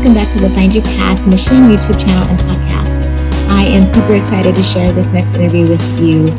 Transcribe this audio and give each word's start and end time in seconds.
welcome 0.00 0.14
back 0.14 0.34
to 0.34 0.40
the 0.40 0.48
Find 0.54 0.72
Your 0.72 0.82
Path 0.82 1.26
Mission 1.26 1.56
YouTube 1.64 2.00
channel 2.00 2.26
and 2.26 2.40
podcast. 2.40 3.50
I 3.50 3.64
am 3.64 3.92
super 3.92 4.14
excited 4.14 4.54
to 4.54 4.62
share 4.62 4.90
this 4.92 5.06
next 5.08 5.36
interview 5.36 5.68
with 5.68 6.00
you. 6.00 6.30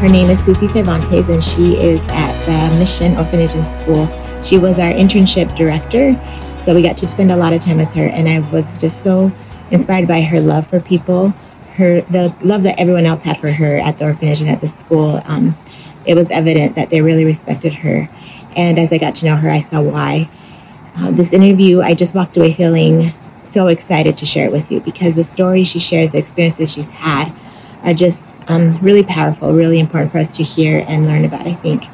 Her 0.00 0.08
name 0.08 0.30
is 0.30 0.42
Susy 0.42 0.68
Cervantes, 0.68 1.28
and 1.28 1.44
she 1.44 1.76
is 1.76 2.00
at 2.08 2.32
the 2.46 2.78
Mission 2.78 3.18
Orphanage 3.18 3.54
and 3.54 3.82
School. 3.82 4.42
She 4.42 4.56
was 4.56 4.78
our 4.78 4.88
internship 4.88 5.54
director, 5.54 6.12
so 6.64 6.74
we 6.74 6.80
got 6.80 6.96
to 6.96 7.08
spend 7.08 7.30
a 7.30 7.36
lot 7.36 7.52
of 7.52 7.62
time 7.62 7.76
with 7.76 7.88
her, 7.88 8.06
and 8.06 8.26
I 8.26 8.38
was 8.50 8.64
just 8.78 9.04
so 9.04 9.30
inspired 9.70 10.08
by 10.08 10.22
her 10.22 10.40
love 10.40 10.66
for 10.68 10.80
people, 10.80 11.28
her 11.74 12.00
the 12.00 12.34
love 12.40 12.62
that 12.62 12.80
everyone 12.80 13.04
else 13.04 13.22
had 13.22 13.38
for 13.38 13.52
her 13.52 13.80
at 13.80 13.98
the 13.98 14.06
orphanage 14.06 14.40
and 14.40 14.48
at 14.48 14.62
the 14.62 14.68
school. 14.68 15.20
Um, 15.26 15.58
it 16.06 16.14
was 16.14 16.30
evident 16.30 16.74
that 16.76 16.88
they 16.88 17.02
really 17.02 17.26
respected 17.26 17.74
her, 17.74 18.08
and 18.56 18.78
as 18.78 18.94
I 18.94 18.96
got 18.96 19.14
to 19.16 19.26
know 19.26 19.36
her, 19.36 19.50
I 19.50 19.60
saw 19.60 19.82
why. 19.82 20.30
Uh, 21.00 21.10
this 21.12 21.32
interview, 21.32 21.80
I 21.80 21.94
just 21.94 22.14
walked 22.14 22.36
away 22.36 22.52
feeling 22.54 23.14
so 23.50 23.68
excited 23.68 24.18
to 24.18 24.26
share 24.26 24.44
it 24.44 24.52
with 24.52 24.70
you 24.70 24.80
because 24.80 25.14
the 25.14 25.24
stories 25.24 25.66
she 25.66 25.78
shares, 25.78 26.12
the 26.12 26.18
experiences 26.18 26.72
she's 26.72 26.90
had, 26.90 27.32
are 27.84 27.94
just 27.94 28.18
um, 28.48 28.78
really 28.82 29.02
powerful, 29.02 29.54
really 29.54 29.78
important 29.78 30.12
for 30.12 30.18
us 30.18 30.36
to 30.36 30.42
hear 30.42 30.84
and 30.86 31.06
learn 31.06 31.24
about, 31.24 31.46
I 31.46 31.54
think. 31.54 31.84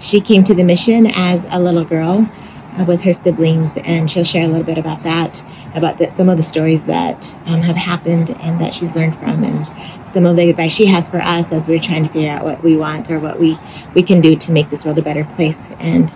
She 0.00 0.20
came 0.20 0.42
to 0.42 0.54
the 0.54 0.64
mission 0.64 1.06
as 1.06 1.44
a 1.50 1.60
little 1.60 1.84
girl 1.84 2.28
uh, 2.76 2.84
with 2.84 3.00
her 3.02 3.12
siblings, 3.12 3.70
and 3.84 4.10
she'll 4.10 4.24
share 4.24 4.42
a 4.42 4.48
little 4.48 4.64
bit 4.64 4.76
about 4.76 5.04
that, 5.04 5.40
about 5.76 6.00
some 6.16 6.28
of 6.28 6.36
the 6.36 6.42
stories 6.42 6.84
that 6.86 7.32
um, 7.46 7.62
have 7.62 7.76
happened 7.76 8.30
and 8.30 8.60
that 8.60 8.74
she's 8.74 8.92
learned 8.96 9.16
from, 9.20 9.44
and 9.44 10.12
some 10.12 10.26
of 10.26 10.34
the 10.34 10.50
advice 10.50 10.72
she 10.72 10.86
has 10.86 11.08
for 11.08 11.20
us 11.20 11.52
as 11.52 11.68
we're 11.68 11.80
trying 11.80 12.08
to 12.08 12.12
figure 12.12 12.28
out 12.28 12.44
what 12.44 12.60
we 12.64 12.76
want 12.76 13.08
or 13.08 13.20
what 13.20 13.38
we, 13.38 13.56
we 13.94 14.02
can 14.02 14.20
do 14.20 14.34
to 14.34 14.50
make 14.50 14.68
this 14.70 14.84
world 14.84 14.98
a 14.98 15.02
better 15.02 15.24
place 15.36 15.58
and 15.78 16.10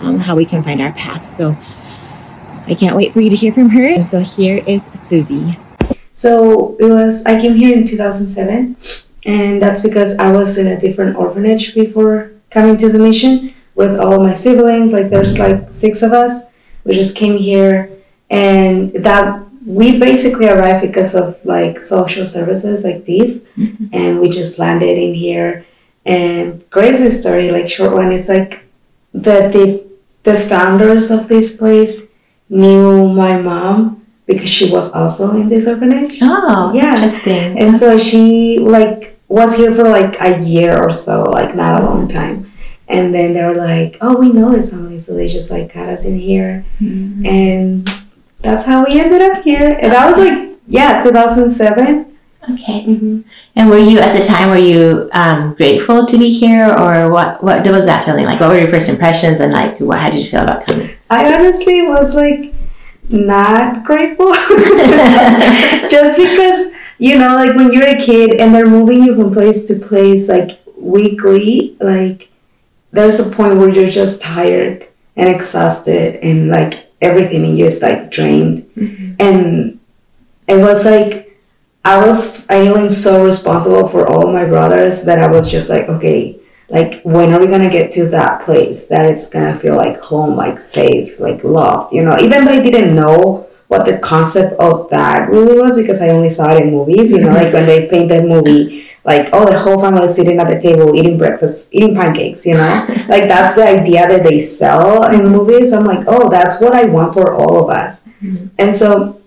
um, 0.00 0.18
how 0.18 0.34
we 0.34 0.46
can 0.46 0.62
find 0.62 0.80
our 0.80 0.92
path. 0.92 1.36
So 1.36 1.56
I 2.66 2.74
can't 2.74 2.96
wait 2.96 3.12
for 3.12 3.20
you 3.20 3.30
to 3.30 3.36
hear 3.36 3.52
from 3.52 3.68
her. 3.70 4.04
So 4.04 4.20
here 4.20 4.58
is 4.66 4.80
Susy. 5.08 5.58
So 6.12 6.76
it 6.78 6.84
was, 6.84 7.26
I 7.26 7.40
came 7.40 7.54
here 7.56 7.76
in 7.76 7.86
2007, 7.86 8.76
and 9.26 9.60
that's 9.60 9.82
because 9.82 10.16
I 10.18 10.32
was 10.32 10.56
in 10.56 10.66
a 10.68 10.80
different 10.80 11.16
orphanage 11.16 11.74
before 11.74 12.32
coming 12.50 12.76
to 12.78 12.88
the 12.88 12.98
mission 12.98 13.54
with 13.74 13.98
all 13.98 14.18
my 14.20 14.34
siblings. 14.34 14.92
Like 14.92 15.10
there's 15.10 15.38
like 15.38 15.70
six 15.70 16.02
of 16.02 16.12
us. 16.12 16.44
We 16.84 16.94
just 16.94 17.16
came 17.16 17.36
here, 17.36 17.90
and 18.30 18.92
that 18.94 19.44
we 19.66 19.98
basically 19.98 20.48
arrived 20.48 20.82
because 20.86 21.14
of 21.14 21.44
like 21.44 21.80
social 21.80 22.24
services 22.24 22.84
like 22.84 23.04
DIF, 23.04 23.42
mm-hmm. 23.56 23.86
and 23.92 24.20
we 24.20 24.30
just 24.30 24.58
landed 24.58 24.96
in 24.96 25.14
here. 25.14 25.66
And 26.06 26.68
crazy 26.70 27.10
story, 27.10 27.50
like 27.50 27.68
short 27.68 27.92
one, 27.92 28.12
it's 28.12 28.28
like 28.28 28.64
the 29.12 29.48
the 29.52 29.84
the 30.22 30.40
founders 30.40 31.10
of 31.10 31.28
this 31.28 31.56
place 31.56 32.08
knew 32.54 33.12
my 33.12 33.40
mom 33.40 34.06
because 34.26 34.48
she 34.48 34.70
was 34.70 34.92
also 34.92 35.32
in 35.36 35.48
this 35.48 35.66
orphanage. 35.66 36.18
Oh, 36.22 36.72
yeah. 36.72 37.02
Interesting. 37.02 37.58
And 37.58 37.76
so 37.76 37.98
she 37.98 38.58
like 38.58 39.18
was 39.28 39.56
here 39.56 39.74
for 39.74 39.84
like 39.84 40.16
a 40.20 40.40
year 40.42 40.82
or 40.82 40.92
so, 40.92 41.24
like 41.24 41.54
not 41.54 41.82
a 41.82 41.84
long 41.84 42.08
time. 42.08 42.52
And 42.86 43.14
then 43.14 43.32
they 43.32 43.42
were 43.42 43.54
like, 43.54 43.96
"Oh, 44.02 44.18
we 44.18 44.30
know 44.30 44.52
this 44.52 44.70
family," 44.70 44.98
so 44.98 45.14
they 45.14 45.26
just 45.26 45.50
like 45.50 45.72
got 45.72 45.88
us 45.88 46.04
in 46.04 46.18
here, 46.18 46.66
mm-hmm. 46.78 47.24
and 47.24 47.90
that's 48.42 48.66
how 48.66 48.84
we 48.84 49.00
ended 49.00 49.22
up 49.22 49.42
here. 49.42 49.78
And 49.80 49.90
that 49.90 50.06
was 50.06 50.18
like, 50.18 50.58
yeah, 50.68 51.02
2007. 51.02 52.14
Okay. 52.52 52.84
Mm-hmm. 52.84 53.20
And 53.56 53.70
were 53.70 53.78
you 53.78 54.00
at 54.00 54.14
the 54.14 54.22
time? 54.22 54.50
Were 54.50 54.58
you 54.58 55.08
um, 55.12 55.54
grateful 55.54 56.04
to 56.04 56.18
be 56.18 56.30
here, 56.30 56.66
or 56.66 57.10
what? 57.10 57.42
What 57.42 57.66
was 57.66 57.86
that 57.86 58.04
feeling 58.04 58.26
like? 58.26 58.38
What 58.38 58.50
were 58.50 58.58
your 58.58 58.68
first 58.68 58.90
impressions, 58.90 59.40
and 59.40 59.52
like, 59.52 59.80
what? 59.80 59.98
How 59.98 60.10
did 60.10 60.20
you 60.20 60.30
feel 60.30 60.42
about 60.42 60.66
coming? 60.66 60.90
I 61.08 61.32
honestly 61.32 61.80
was 61.82 62.14
like 62.14 62.53
not 63.08 63.84
grateful, 63.84 64.32
just 65.90 66.18
because 66.18 66.72
you 66.98 67.18
know, 67.18 67.34
like 67.34 67.54
when 67.56 67.72
you're 67.72 67.88
a 67.88 68.00
kid 68.00 68.40
and 68.40 68.54
they're 68.54 68.66
moving 68.66 69.02
you 69.02 69.14
from 69.14 69.32
place 69.32 69.64
to 69.64 69.78
place, 69.78 70.28
like 70.28 70.60
weekly, 70.76 71.76
like 71.80 72.30
there's 72.92 73.18
a 73.18 73.28
point 73.30 73.58
where 73.58 73.68
you're 73.68 73.90
just 73.90 74.20
tired 74.20 74.86
and 75.16 75.28
exhausted, 75.28 76.16
and 76.16 76.48
like 76.48 76.90
everything 77.00 77.44
in 77.44 77.56
you 77.56 77.66
is 77.66 77.82
like 77.82 78.10
drained, 78.10 78.62
mm-hmm. 78.76 79.14
and 79.18 79.80
it 80.46 80.56
was 80.56 80.84
like 80.84 81.24
I 81.84 82.06
was 82.06 82.34
feeling 82.34 82.88
so 82.88 83.24
responsible 83.24 83.88
for 83.88 84.06
all 84.06 84.32
my 84.32 84.46
brothers 84.46 85.04
that 85.04 85.18
I 85.18 85.26
was 85.26 85.50
just 85.50 85.68
like, 85.68 85.88
okay, 85.88 86.40
like 86.68 87.02
when 87.02 87.32
are 87.32 87.40
we 87.40 87.46
gonna 87.46 87.70
get 87.70 87.92
to 87.92 88.08
that 88.08 88.42
place 88.42 88.86
that 88.86 89.06
it's 89.06 89.28
gonna 89.28 89.58
feel 89.58 89.76
like 89.76 90.00
home, 90.00 90.36
like 90.36 90.58
safe, 90.58 91.18
like 91.20 91.44
loved, 91.44 91.92
you 91.92 92.02
know? 92.02 92.18
Even 92.18 92.44
though 92.44 92.52
I 92.52 92.62
didn't 92.62 92.94
know 92.94 93.48
what 93.68 93.84
the 93.84 93.98
concept 93.98 94.58
of 94.60 94.88
that 94.90 95.28
really 95.30 95.60
was 95.60 95.78
because 95.78 96.00
I 96.00 96.08
only 96.08 96.30
saw 96.30 96.54
it 96.54 96.62
in 96.62 96.70
movies, 96.70 97.12
you 97.12 97.20
know, 97.20 97.32
like 97.32 97.52
when 97.52 97.66
they 97.66 97.88
paint 97.88 98.08
that 98.08 98.24
movie, 98.24 98.86
like 99.04 99.28
oh 99.32 99.44
the 99.44 99.58
whole 99.58 99.80
family 99.80 100.04
is 100.04 100.14
sitting 100.14 100.38
at 100.38 100.48
the 100.48 100.60
table 100.60 100.94
eating 100.94 101.18
breakfast, 101.18 101.68
eating 101.72 101.94
pancakes, 101.94 102.46
you 102.46 102.54
know? 102.54 102.86
like 103.08 103.28
that's 103.28 103.56
the 103.56 103.66
idea 103.66 104.08
that 104.08 104.22
they 104.22 104.40
sell 104.40 105.04
in 105.12 105.28
movies. 105.28 105.72
I'm 105.72 105.84
like, 105.84 106.04
oh, 106.06 106.30
that's 106.30 106.60
what 106.60 106.74
I 106.74 106.84
want 106.84 107.12
for 107.12 107.34
all 107.34 107.62
of 107.62 107.68
us. 107.68 108.02
Mm-hmm. 108.22 108.46
And 108.58 108.74
so 108.74 109.20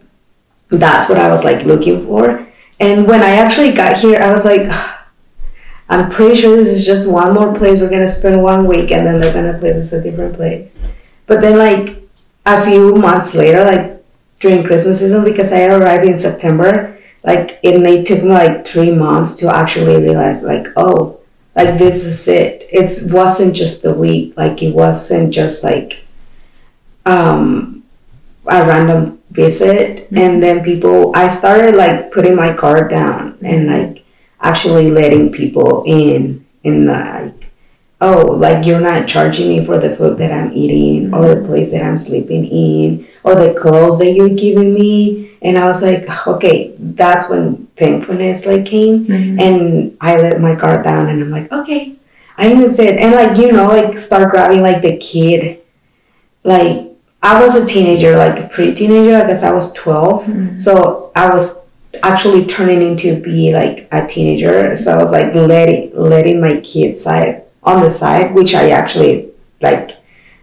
that's 0.69 1.07
what 1.07 1.19
I 1.19 1.29
was 1.29 1.43
like 1.43 1.65
looking 1.65 2.05
for. 2.07 2.47
And 2.79 3.07
when 3.07 3.21
I 3.21 3.31
actually 3.31 3.71
got 3.71 3.97
here, 3.97 4.19
I 4.21 4.31
was 4.31 4.45
like, 4.45 4.69
I'm 5.89 6.09
pretty 6.09 6.35
sure 6.35 6.55
this 6.55 6.69
is 6.69 6.85
just 6.85 7.09
one 7.09 7.33
more 7.33 7.53
place. 7.53 7.79
We're 7.79 7.89
gonna 7.89 8.07
spend 8.07 8.41
one 8.41 8.67
week, 8.67 8.91
and 8.91 9.05
then 9.05 9.19
they're 9.19 9.33
gonna 9.33 9.57
place 9.57 9.77
us 9.77 9.93
a 9.93 10.01
different 10.01 10.35
place. 10.35 10.79
But 11.25 11.41
then, 11.41 11.57
like 11.57 12.01
a 12.45 12.63
few 12.65 12.95
months 12.95 13.33
later, 13.33 13.63
like 13.63 14.03
during 14.39 14.63
Christmas 14.63 14.99
season, 14.99 15.23
because 15.23 15.51
I 15.51 15.65
arrived 15.65 16.05
in 16.05 16.19
September, 16.19 16.97
like 17.23 17.59
it 17.63 17.79
may 17.79 18.03
took 18.03 18.23
me 18.23 18.29
like 18.29 18.67
three 18.67 18.91
months 18.91 19.33
to 19.35 19.53
actually 19.53 20.01
realize, 20.01 20.43
like, 20.43 20.67
oh, 20.75 21.19
like 21.55 21.77
this 21.77 22.05
is 22.05 22.27
it. 22.27 22.67
It 22.71 23.11
wasn't 23.11 23.55
just 23.55 23.85
a 23.85 23.93
week. 23.93 24.33
Like 24.37 24.61
it 24.61 24.75
wasn't 24.75 25.33
just 25.33 25.63
like 25.63 26.03
um 27.05 27.83
a 28.45 28.65
random 28.65 29.19
visit 29.31 30.05
mm-hmm. 30.05 30.17
and 30.17 30.43
then 30.43 30.63
people 30.63 31.11
i 31.15 31.27
started 31.27 31.75
like 31.75 32.11
putting 32.11 32.35
my 32.35 32.53
card 32.53 32.89
down 32.89 33.37
and 33.43 33.67
like 33.67 34.03
actually 34.41 34.91
letting 34.91 35.31
people 35.31 35.83
in 35.85 36.45
and 36.63 36.85
like 36.85 37.51
oh 38.01 38.21
like 38.21 38.65
you're 38.65 38.79
not 38.79 39.07
charging 39.07 39.49
me 39.49 39.65
for 39.65 39.79
the 39.79 39.95
food 39.95 40.17
that 40.17 40.31
i'm 40.31 40.53
eating 40.53 41.13
or 41.13 41.27
the 41.27 41.35
mm-hmm. 41.35 41.45
place 41.47 41.71
that 41.71 41.83
i'm 41.83 41.97
sleeping 41.97 42.45
in 42.45 43.07
or 43.23 43.35
the 43.35 43.53
clothes 43.59 43.97
that 43.97 44.11
you're 44.11 44.29
giving 44.29 44.73
me 44.73 45.35
and 45.41 45.57
i 45.57 45.65
was 45.65 45.81
like 45.81 46.27
okay 46.27 46.75
that's 46.77 47.29
when 47.29 47.65
thankfulness 47.77 48.45
like 48.45 48.65
came 48.65 49.05
mm-hmm. 49.05 49.39
and 49.39 49.97
i 50.01 50.15
let 50.17 50.39
my 50.39 50.53
guard 50.53 50.83
down 50.83 51.07
and 51.07 51.21
i'm 51.21 51.31
like 51.31 51.51
okay 51.51 51.95
i 52.37 52.67
sit 52.67 52.97
and 52.97 53.15
like 53.15 53.37
you 53.37 53.51
know 53.51 53.67
like 53.67 53.97
start 53.97 54.29
grabbing 54.29 54.61
like 54.61 54.81
the 54.81 54.97
kid 54.97 55.59
like 56.43 56.87
I 57.21 57.43
was 57.43 57.55
a 57.55 57.65
teenager, 57.65 58.15
like 58.15 58.39
a 58.39 58.47
pre-teenager. 58.47 59.17
I 59.17 59.27
guess 59.27 59.43
I 59.43 59.51
was 59.51 59.73
12. 59.73 60.23
Mm-hmm. 60.23 60.57
So 60.57 61.11
I 61.15 61.29
was 61.29 61.59
actually 62.03 62.45
turning 62.45 62.81
into 62.81 63.21
be 63.21 63.53
like 63.53 63.87
a 63.91 64.05
teenager. 64.05 64.75
So 64.75 64.97
I 64.97 65.03
was 65.03 65.11
like 65.11 65.33
letting 65.33 65.95
letting 65.95 66.41
my 66.41 66.59
kids 66.61 67.01
side 67.01 67.43
on 67.63 67.81
the 67.81 67.89
side, 67.89 68.33
which 68.33 68.53
I 68.53 68.69
actually 68.71 69.31
like 69.61 69.91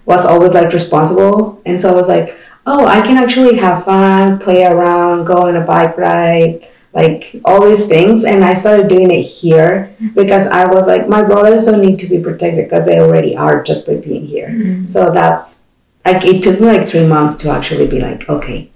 was 0.04 0.26
always 0.26 0.54
like 0.54 0.72
responsible. 0.72 1.60
And 1.64 1.80
so 1.80 1.92
I 1.92 1.96
was 1.96 2.08
like, 2.08 2.36
oh, 2.66 2.86
I 2.86 3.00
can 3.00 3.16
actually 3.16 3.56
have 3.56 3.84
fun, 3.84 4.38
play 4.38 4.64
around, 4.64 5.24
go 5.24 5.46
on 5.46 5.56
a 5.56 5.60
bike 5.60 5.96
ride, 5.96 6.68
like 6.92 7.40
all 7.44 7.66
these 7.66 7.86
things. 7.86 8.24
And 8.24 8.44
I 8.44 8.54
started 8.54 8.88
doing 8.88 9.10
it 9.10 9.22
here 9.22 9.94
because 10.14 10.46
I 10.46 10.66
was 10.66 10.86
like, 10.86 11.08
my 11.08 11.22
brothers 11.22 11.64
don't 11.64 11.80
need 11.80 11.98
to 12.00 12.08
be 12.08 12.20
protected 12.20 12.66
because 12.66 12.84
they 12.86 13.00
already 13.00 13.36
are 13.36 13.62
just 13.62 13.86
by 13.86 13.96
being 13.96 14.26
here. 14.26 14.48
Mm-hmm. 14.48 14.86
So 14.86 15.12
that's 15.12 15.60
like 16.04 16.24
it 16.24 16.42
took 16.42 16.60
me 16.60 16.66
like 16.66 16.88
three 16.88 17.06
months 17.06 17.36
to 17.42 17.50
actually 17.50 17.86
be 17.86 18.00
like, 18.00 18.28
okay, 18.28 18.70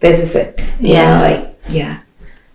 this 0.00 0.18
is 0.20 0.34
it. 0.34 0.60
Yeah. 0.80 1.04
know, 1.04 1.20
like 1.20 1.55
yeah. 1.68 2.00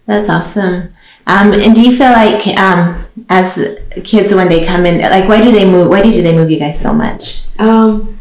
That's 0.05 0.29
awesome. 0.29 0.93
Um, 1.27 1.53
and 1.53 1.75
do 1.75 1.81
you 1.83 1.95
feel 1.95 2.11
like 2.11 2.47
um, 2.57 3.05
as 3.29 3.77
kids 4.03 4.33
when 4.33 4.49
they 4.49 4.65
come 4.65 4.85
in, 4.85 5.01
like 5.01 5.27
why 5.29 5.41
do 5.41 5.51
they 5.51 5.69
move? 5.69 5.89
Why 5.89 6.01
did 6.01 6.25
they 6.25 6.35
move 6.35 6.49
you 6.49 6.59
guys 6.59 6.81
so 6.81 6.93
much? 6.93 7.45
Um, 7.59 8.19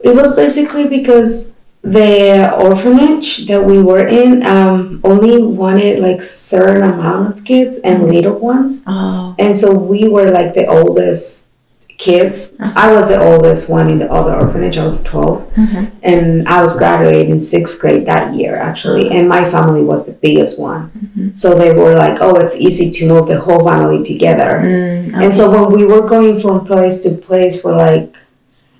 it 0.00 0.14
was 0.14 0.36
basically 0.36 0.88
because 0.88 1.54
the 1.82 2.54
orphanage 2.54 3.46
that 3.46 3.64
we 3.64 3.82
were 3.82 4.06
in 4.06 4.44
um, 4.46 5.00
only 5.02 5.42
wanted 5.42 5.98
like 5.98 6.22
certain 6.22 6.82
amount 6.82 7.38
of 7.38 7.44
kids 7.44 7.78
and 7.78 8.08
little 8.08 8.38
ones. 8.38 8.84
Oh. 8.86 9.34
And 9.38 9.56
so 9.56 9.72
we 9.72 10.08
were 10.08 10.30
like 10.30 10.54
the 10.54 10.66
oldest 10.66 11.49
kids. 12.00 12.56
Uh-huh. 12.58 12.72
I 12.74 12.92
was 12.92 13.08
the 13.08 13.18
oldest 13.22 13.68
one 13.68 13.90
in 13.90 13.98
the 13.98 14.10
other 14.10 14.34
orphanage. 14.34 14.78
I 14.78 14.84
was 14.84 15.04
12. 15.04 15.58
Uh-huh. 15.58 15.86
And 16.02 16.48
I 16.48 16.62
was 16.62 16.78
graduating 16.78 17.38
sixth 17.40 17.78
grade 17.78 18.06
that 18.06 18.34
year, 18.34 18.56
actually. 18.56 19.10
And 19.10 19.28
my 19.28 19.48
family 19.50 19.82
was 19.82 20.06
the 20.06 20.12
biggest 20.12 20.58
one. 20.58 20.90
Uh-huh. 20.96 21.32
So 21.32 21.58
they 21.58 21.72
were 21.74 21.94
like, 21.94 22.18
oh, 22.22 22.36
it's 22.36 22.56
easy 22.56 22.90
to 22.90 23.08
move 23.08 23.28
the 23.28 23.38
whole 23.38 23.64
family 23.64 24.02
together. 24.02 24.60
Mm, 24.60 25.08
okay. 25.08 25.24
And 25.24 25.34
so 25.34 25.50
when 25.50 25.78
we 25.78 25.84
were 25.84 26.08
going 26.08 26.40
from 26.40 26.66
place 26.66 27.02
to 27.02 27.10
place 27.16 27.60
for 27.60 27.76
like 27.76 28.16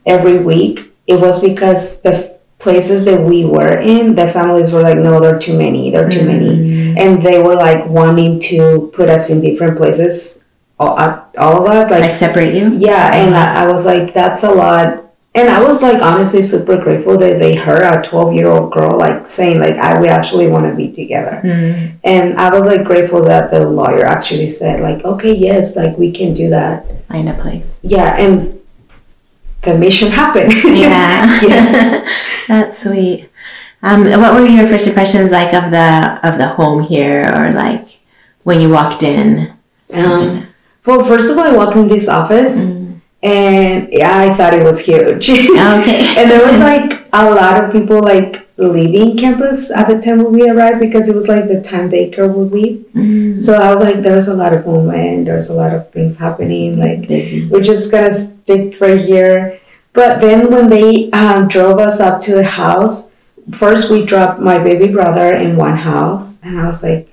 every 0.07 0.39
week, 0.39 0.91
it 1.07 1.21
was 1.21 1.43
because 1.43 2.01
the 2.01 2.39
places 2.59 3.05
that 3.05 3.21
we 3.21 3.45
were 3.45 3.79
in, 3.79 4.15
the 4.15 4.33
families 4.33 4.73
were 4.73 4.83
like, 4.83 4.97
no, 4.97 5.21
there 5.21 5.37
are 5.37 5.39
too 5.39 5.59
many, 5.59 5.91
there 5.91 6.07
are 6.07 6.11
too 6.11 6.25
many. 6.25 6.49
Mm. 6.49 6.99
And 6.99 7.23
they 7.23 7.43
were 7.43 7.55
like 7.55 7.87
wanting 7.87 8.41
to 8.51 8.91
put 8.95 9.09
us 9.09 9.29
in 9.29 9.41
different 9.41 9.77
places, 9.77 10.40
all, 10.81 11.29
all 11.39 11.63
of 11.63 11.71
us. 11.71 11.91
Like, 11.91 12.01
Like 12.01 12.17
separate 12.17 12.55
you? 12.55 12.73
yeah, 12.77 13.15
and 13.15 13.37
I, 13.37 13.65
I 13.65 13.67
was 13.73 13.85
like, 13.85 14.15
that's 14.15 14.43
a 14.43 14.51
lot. 14.51 15.05
And 15.33 15.49
I 15.49 15.63
was 15.63 15.81
like, 15.81 16.03
honestly, 16.03 16.43
super 16.43 16.77
grateful 16.83 17.17
that 17.19 17.39
they 17.39 17.55
heard 17.55 17.83
a 17.83 18.03
12 18.03 18.35
year 18.35 18.49
old 18.49 18.73
girl 18.73 18.99
like 18.99 19.29
saying, 19.29 19.61
like, 19.61 19.77
I 19.77 20.01
we 20.01 20.09
actually 20.09 20.49
want 20.49 20.67
to 20.67 20.75
be 20.75 20.91
together. 20.91 21.41
Mm. 21.45 21.99
And 22.03 22.41
I 22.41 22.51
was 22.51 22.67
like 22.67 22.83
grateful 22.85 23.23
that 23.25 23.53
the 23.53 23.61
lawyer 23.69 24.05
actually 24.05 24.51
said, 24.51 24.81
like, 24.81 25.05
okay, 25.05 25.33
yes, 25.33 25.77
like 25.77 25.97
we 25.97 26.11
can 26.11 26.35
do 26.35 26.51
that. 26.51 27.07
Find 27.07 27.29
a 27.29 27.35
place. 27.35 27.65
Yeah, 27.83 28.17
and 28.17 28.59
the 29.63 29.79
mission 29.79 30.11
happened. 30.11 30.53
Yeah. 30.65 31.41
yes. 31.43 32.11
That's 32.49 32.83
sweet. 32.83 33.29
Um, 33.83 34.05
what 34.21 34.35
were 34.35 34.47
your 34.47 34.67
first 34.67 34.87
impressions 34.89 35.31
like 35.31 35.55
of 35.55 35.71
the 35.71 36.21
of 36.29 36.39
the 36.39 36.49
home 36.49 36.83
here, 36.83 37.23
or 37.35 37.53
like 37.53 37.87
when 38.43 38.61
you 38.61 38.69
walked 38.71 39.03
in? 39.03 39.53
Um, 39.93 40.50
well, 40.87 41.05
first 41.05 41.31
of 41.31 41.39
all, 41.39 41.45
I 41.45 41.53
walked 41.53 41.77
in 41.77 41.89
this 41.89 42.09
office 42.09 42.57
Mm. 42.59 43.01
and 43.23 43.89
yeah, 43.93 44.19
I 44.19 44.35
thought 44.35 44.55
it 44.55 44.65
was 44.65 44.81
huge. 44.81 45.29
Okay. 45.31 46.15
and 46.19 46.31
there 46.31 46.47
was 46.47 46.59
like 46.59 47.07
a 47.13 47.31
lot 47.31 47.63
of 47.63 47.71
people 47.73 48.01
like 48.03 48.49
leaving 48.57 49.17
campus 49.17 49.71
at 49.71 49.89
the 49.89 50.01
time 50.01 50.19
when 50.23 50.33
we 50.33 50.49
arrived 50.49 50.81
because 50.81 51.09
it 51.09 51.15
was 51.15 51.29
like 51.29 51.49
the 51.49 51.61
time 51.61 51.89
Baker 51.91 52.29
would 52.29 52.53
leave. 52.53 52.85
Mm. 52.95 53.41
So 53.41 53.55
I 53.55 53.71
was 53.73 53.81
like, 53.81 54.03
there's 54.03 54.29
a 54.29 54.35
lot 54.35 54.53
of 54.53 54.67
movement, 54.67 55.27
there's 55.27 55.49
a 55.51 55.55
lot 55.55 55.73
of 55.75 55.91
things 55.93 56.17
happening. 56.19 56.79
Like 56.79 57.09
busy. 57.09 57.47
we're 57.47 57.63
just 57.63 57.91
gonna 57.91 58.13
stick 58.15 58.81
right 58.81 59.01
here. 59.01 59.59
But 59.93 60.21
then 60.21 60.51
when 60.51 60.69
they 60.71 61.11
um, 61.11 61.49
drove 61.49 61.79
us 61.79 62.01
up 62.01 62.21
to 62.23 62.35
the 62.35 62.45
house, 62.45 63.11
first 63.55 63.91
we 63.91 64.05
dropped 64.05 64.41
my 64.41 64.59
baby 64.63 64.87
brother 64.93 65.35
in 65.35 65.57
one 65.57 65.77
house, 65.77 66.41
and 66.43 66.61
I 66.61 66.67
was 66.69 66.83
like, 66.83 67.10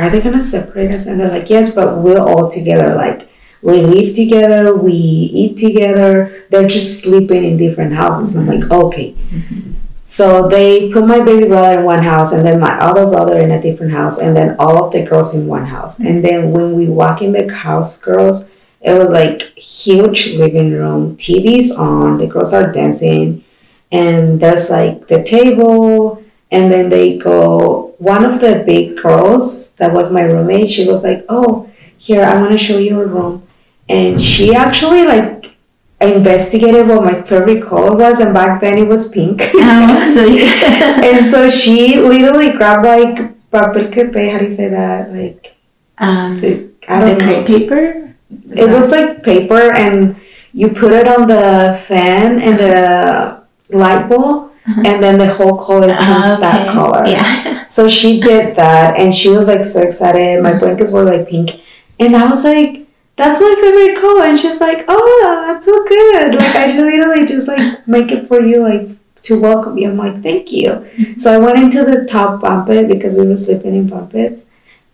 "Are 0.00 0.10
they 0.10 0.20
gonna 0.20 0.40
separate 0.40 0.90
us?" 0.90 1.06
And 1.06 1.18
they're 1.18 1.30
like, 1.30 1.50
"Yes, 1.50 1.74
but 1.74 1.98
we're 1.98 2.18
all 2.18 2.48
together. 2.48 2.94
Like 2.94 3.28
we 3.62 3.82
live 3.82 4.14
together, 4.14 4.74
we 4.74 4.92
eat 4.92 5.56
together. 5.58 6.44
They're 6.50 6.68
just 6.68 7.00
sleeping 7.00 7.44
in 7.44 7.56
different 7.56 7.94
houses." 7.94 8.34
And 8.34 8.48
I'm 8.48 8.60
like, 8.60 8.68
mm-hmm. 8.68 8.86
"Okay." 8.86 9.14
Mm-hmm. 9.32 9.70
So 10.04 10.48
they 10.48 10.90
put 10.90 11.06
my 11.06 11.20
baby 11.20 11.46
brother 11.46 11.78
in 11.78 11.84
one 11.84 12.02
house 12.02 12.32
and 12.32 12.44
then 12.44 12.58
my 12.58 12.76
other 12.80 13.06
brother 13.06 13.38
in 13.38 13.52
a 13.52 13.62
different 13.62 13.92
house 13.92 14.18
and 14.18 14.36
then 14.36 14.56
all 14.58 14.84
of 14.84 14.92
the 14.92 15.06
girls 15.06 15.36
in 15.36 15.46
one 15.46 15.66
house. 15.66 16.00
And 16.00 16.08
mm-hmm. 16.08 16.26
then 16.26 16.50
when 16.50 16.74
we 16.74 16.88
walk 16.88 17.22
in 17.22 17.30
the 17.30 17.46
house, 17.54 17.96
girls, 17.96 18.50
it 18.80 18.98
was 18.98 19.10
like 19.10 19.42
huge 19.56 20.34
living 20.34 20.72
room, 20.72 21.16
TV's 21.16 21.70
on, 21.70 22.18
the 22.18 22.26
girls 22.26 22.52
are 22.52 22.72
dancing, 22.72 23.44
and 23.92 24.40
there's 24.40 24.70
like 24.70 25.06
the 25.08 25.22
table, 25.22 26.19
and 26.50 26.70
then 26.72 26.88
they 26.88 27.18
go. 27.18 27.94
One 27.98 28.24
of 28.24 28.40
the 28.40 28.62
big 28.66 28.96
girls 29.02 29.72
that 29.74 29.92
was 29.92 30.12
my 30.12 30.22
roommate, 30.22 30.70
she 30.70 30.86
was 30.88 31.04
like, 31.04 31.24
"Oh, 31.28 31.70
here 31.98 32.22
I 32.24 32.40
want 32.40 32.52
to 32.52 32.58
show 32.58 32.78
you 32.78 33.00
a 33.00 33.06
room," 33.06 33.46
and 33.88 34.20
she 34.20 34.54
actually 34.54 35.04
like 35.04 35.52
investigated 36.00 36.88
what 36.88 37.04
my 37.04 37.20
favorite 37.22 37.62
color 37.62 37.94
was, 37.96 38.20
and 38.20 38.32
back 38.32 38.60
then 38.60 38.78
it 38.78 38.88
was 38.88 39.08
pink. 39.10 39.42
Oh, 39.54 40.10
sweet. 40.12 40.42
and 41.08 41.30
so 41.30 41.50
she 41.50 41.96
literally 42.00 42.52
grabbed 42.52 42.84
like 42.86 43.16
papel 43.50 43.92
crepe. 43.92 44.30
How 44.32 44.38
do 44.38 44.46
you 44.46 44.50
say 44.50 44.68
that? 44.68 45.12
Like 45.12 45.54
um, 45.98 46.40
the- 46.40 46.68
I 46.88 47.00
don't 47.00 47.18
the 47.18 47.26
know. 47.26 47.44
paper. 47.44 48.14
It 48.54 48.68
was 48.70 48.90
like 48.90 49.22
paper, 49.22 49.72
and 49.74 50.16
you 50.52 50.68
put 50.70 50.92
it 50.92 51.06
on 51.08 51.28
the 51.28 51.80
fan 51.86 52.40
and 52.40 52.58
the 52.58 53.42
light 53.76 54.08
bulb, 54.08 54.49
Uh-huh. 54.68 54.82
and 54.84 55.02
then 55.02 55.18
the 55.18 55.32
whole 55.32 55.56
color 55.56 55.88
ah, 55.90 55.98
becomes 55.98 56.40
that 56.40 56.68
color. 56.72 57.06
Yeah. 57.06 57.56
So 57.70 57.88
she 57.88 58.20
did 58.20 58.56
that, 58.56 58.98
and 58.98 59.14
she 59.14 59.28
was 59.28 59.46
like 59.46 59.64
so 59.64 59.80
excited. 59.80 60.42
My 60.42 60.50
uh-huh. 60.50 60.58
blankets 60.58 60.90
were 60.90 61.04
like 61.04 61.28
pink, 61.28 61.60
and 62.00 62.16
I 62.16 62.26
was 62.26 62.42
like, 62.42 62.84
"That's 63.14 63.40
my 63.40 63.54
favorite 63.60 63.96
color." 64.00 64.24
And 64.24 64.40
she's 64.40 64.60
like, 64.60 64.84
"Oh, 64.88 65.44
that's 65.46 65.66
so 65.66 65.84
good! 65.86 66.34
Like 66.34 66.56
I 66.56 66.72
literally 66.76 67.26
just 67.26 67.46
like 67.46 67.86
make 67.86 68.10
it 68.10 68.26
for 68.26 68.42
you, 68.42 68.60
like 68.60 68.88
to 69.22 69.40
welcome 69.40 69.78
you." 69.78 69.88
I'm 69.88 69.96
like, 69.96 70.20
"Thank 70.20 70.50
you." 70.50 70.70
Mm-hmm. 70.70 71.16
So 71.16 71.32
I 71.32 71.38
went 71.38 71.60
into 71.60 71.84
the 71.84 72.06
top 72.06 72.42
bed 72.66 72.88
because 72.88 73.16
we 73.16 73.24
were 73.28 73.36
sleeping 73.36 73.76
in 73.76 73.86
bunk 73.86 74.10
beds, 74.10 74.44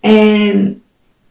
and 0.02 0.82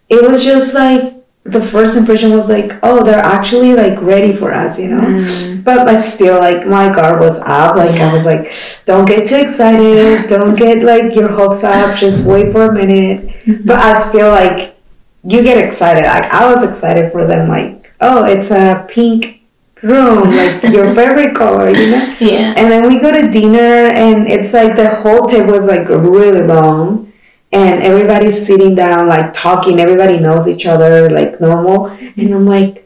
it 0.10 0.28
was 0.28 0.44
just 0.44 0.74
like 0.74 1.15
the 1.46 1.62
first 1.62 1.96
impression 1.96 2.32
was 2.32 2.50
like, 2.50 2.74
"Oh, 2.82 3.04
they're 3.04 3.24
actually 3.24 3.74
like 3.74 4.02
ready 4.02 4.36
for 4.36 4.52
us," 4.52 4.80
you 4.80 4.90
know. 4.90 5.02
Mm. 5.02 5.64
But 5.64 5.88
I 5.88 5.96
still 5.96 6.40
like 6.40 6.66
my 6.68 6.94
guard 6.94 7.20
was 7.20 7.40
up. 7.40 7.76
Like 7.76 7.96
Yeah. 7.96 8.10
I 8.10 8.14
was 8.14 8.26
like, 8.26 8.52
don't 8.86 9.06
get 9.06 9.28
too 9.28 9.38
excited. 9.38 10.28
Don't 10.34 10.56
get 10.56 10.84
like 10.84 11.16
your 11.16 11.30
hopes 11.30 11.64
up. 11.64 11.98
Just 11.98 12.28
wait 12.30 12.52
for 12.52 12.66
a 12.66 12.74
minute. 12.74 13.28
Mm-hmm. 13.46 13.66
But 13.68 13.78
I 13.80 14.00
still 14.00 14.32
like 14.32 14.76
you 15.24 15.44
get 15.44 15.58
excited. 15.58 16.04
Like 16.04 16.32
I 16.32 16.52
was 16.52 16.64
excited 16.64 17.12
for 17.12 17.26
them. 17.26 17.48
Like 17.48 17.94
oh, 18.02 18.26
it's 18.26 18.50
a 18.52 18.86
pink 18.90 19.42
room, 19.84 20.36
like 20.36 20.64
your 20.76 20.94
favorite 20.96 21.36
color, 21.36 21.70
you 21.70 21.92
know. 21.92 22.16
Yeah. 22.20 22.54
And 22.58 22.72
then 22.72 22.88
we 22.88 23.00
go 23.00 23.12
to 23.12 23.30
dinner, 23.30 23.94
and 23.94 24.28
it's 24.28 24.54
like 24.54 24.76
the 24.76 24.90
whole 24.96 25.28
table 25.28 25.54
is 25.54 25.68
like 25.68 25.88
really 25.90 26.42
long, 26.42 27.14
and 27.56 27.82
everybody's 27.84 28.46
sitting 28.46 28.76
down, 28.76 29.08
like 29.08 29.34
talking. 29.34 29.80
Everybody 29.80 30.20
knows 30.20 30.48
each 30.48 30.66
other, 30.66 31.10
like 31.10 31.40
normal. 31.40 31.88
And 31.88 32.34
I'm 32.34 32.46
like, 32.46 32.82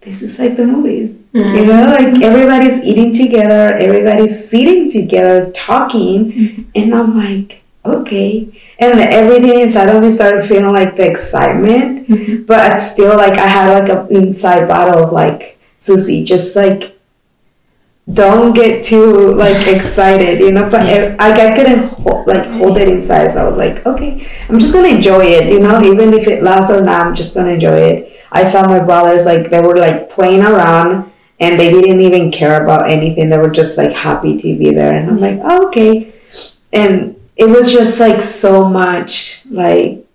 this 0.00 0.22
is 0.22 0.38
like 0.38 0.56
the 0.56 0.64
movies, 0.66 1.30
you 1.34 1.64
know, 1.66 1.84
like 1.98 2.22
everybody's 2.22 2.82
eating 2.84 3.12
together, 3.12 3.74
everybody's 3.76 4.48
sitting 4.48 4.88
together, 4.88 5.50
talking, 5.52 6.70
and 6.76 6.94
I'm 6.94 7.16
like, 7.18 7.62
okay. 7.84 8.48
And 8.78 9.00
everything 9.00 9.60
inside 9.60 9.88
of 9.88 10.00
me 10.02 10.10
started 10.10 10.46
feeling 10.46 10.72
like 10.72 10.96
the 10.96 11.06
excitement, 11.10 12.08
Mhm. 12.08 12.46
but 12.46 12.72
it's 12.72 12.90
still 12.92 13.16
like 13.16 13.34
I 13.38 13.46
had 13.48 13.66
like 13.78 13.88
a 13.88 14.06
inside 14.14 14.68
battle 14.68 15.02
of 15.04 15.12
like 15.12 15.58
Susy, 15.78 16.24
just 16.24 16.54
like 16.56 16.95
don't 18.12 18.54
get 18.54 18.84
too 18.84 19.34
like 19.34 19.66
excited, 19.74 20.40
you 20.40 20.52
know. 20.52 20.68
But 20.70 20.86
Yeah. 20.86 21.16
I, 21.18 21.52
I 21.52 21.56
couldn't 21.56 21.88
hold, 21.88 22.26
like 22.26 22.46
hold 22.46 22.78
it 22.78 22.88
inside, 22.88 23.32
so 23.32 23.44
I 23.44 23.48
was 23.48 23.56
like, 23.56 23.84
okay, 23.84 24.26
I'm 24.48 24.58
just 24.58 24.72
gonna 24.72 24.88
enjoy 24.88 25.24
it, 25.24 25.52
you 25.52 25.60
know. 25.60 25.82
Even 25.82 26.14
if 26.14 26.28
it 26.28 26.42
lasts 26.42 26.70
or 26.70 26.82
not, 26.82 27.06
I'm 27.06 27.14
just 27.14 27.34
gonna 27.34 27.52
enjoy 27.52 27.76
it. 27.76 28.20
I 28.30 28.44
saw 28.44 28.66
my 28.68 28.80
brothers 28.80 29.24
like 29.24 29.50
they 29.50 29.60
were 29.60 29.76
like 29.76 30.10
playing 30.10 30.42
around 30.42 31.10
and 31.40 31.58
they 31.58 31.70
didn't 31.70 32.00
even 32.00 32.30
care 32.30 32.62
about 32.62 32.88
anything. 32.88 33.28
They 33.28 33.38
were 33.38 33.50
just 33.50 33.76
like 33.76 33.92
happy 33.92 34.36
to 34.38 34.58
be 34.58 34.72
there, 34.72 34.94
and 34.94 35.10
I'm 35.10 35.20
like, 35.20 35.40
oh, 35.42 35.68
okay. 35.68 36.12
And 36.72 37.16
it 37.36 37.46
was 37.46 37.72
just 37.72 38.00
like 38.00 38.22
so 38.22 38.68
much 38.68 39.42
like 39.50 40.06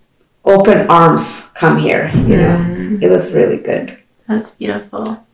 open 0.46 0.90
arms 0.90 1.52
come 1.54 1.78
here, 1.78 2.10
you 2.16 2.38
know. 2.38 2.58
Mm. 2.58 3.02
It 3.02 3.10
was 3.10 3.34
really 3.34 3.58
good. 3.58 3.98
That's 4.28 4.52
beautiful. 4.52 5.26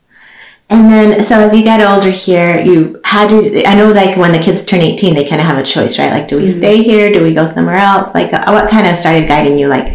And 0.70 0.92
then, 0.92 1.24
so 1.24 1.40
as 1.40 1.56
you 1.56 1.64
get 1.64 1.80
older 1.80 2.12
here, 2.12 2.60
you 2.60 3.00
how 3.06 3.26
did 3.26 3.66
I 3.66 3.74
know 3.76 3.92
like 3.94 4.18
when 4.18 4.34
the 4.34 4.40
kids 4.40 4.66
turn 4.66 4.82
eighteen, 4.82 5.16
they 5.16 5.24
kind 5.28 5.40
of 5.40 5.48
have 5.48 5.58
a 5.58 5.64
choice, 5.64 5.98
right? 5.98 6.12
Like, 6.12 6.28
do 6.28 6.36
we 6.38 6.48
Mhm. 6.50 6.58
stay 6.58 6.84
here? 6.84 7.10
Do 7.12 7.22
we 7.24 7.34
go 7.34 7.46
somewhere 7.50 7.78
else? 7.78 8.14
Like, 8.14 8.34
uh, 8.34 8.44
what 8.52 8.70
kind 8.70 8.86
of 8.86 8.98
started 8.98 9.30
guiding 9.30 9.58
you? 9.58 9.70
Like, 9.70 9.88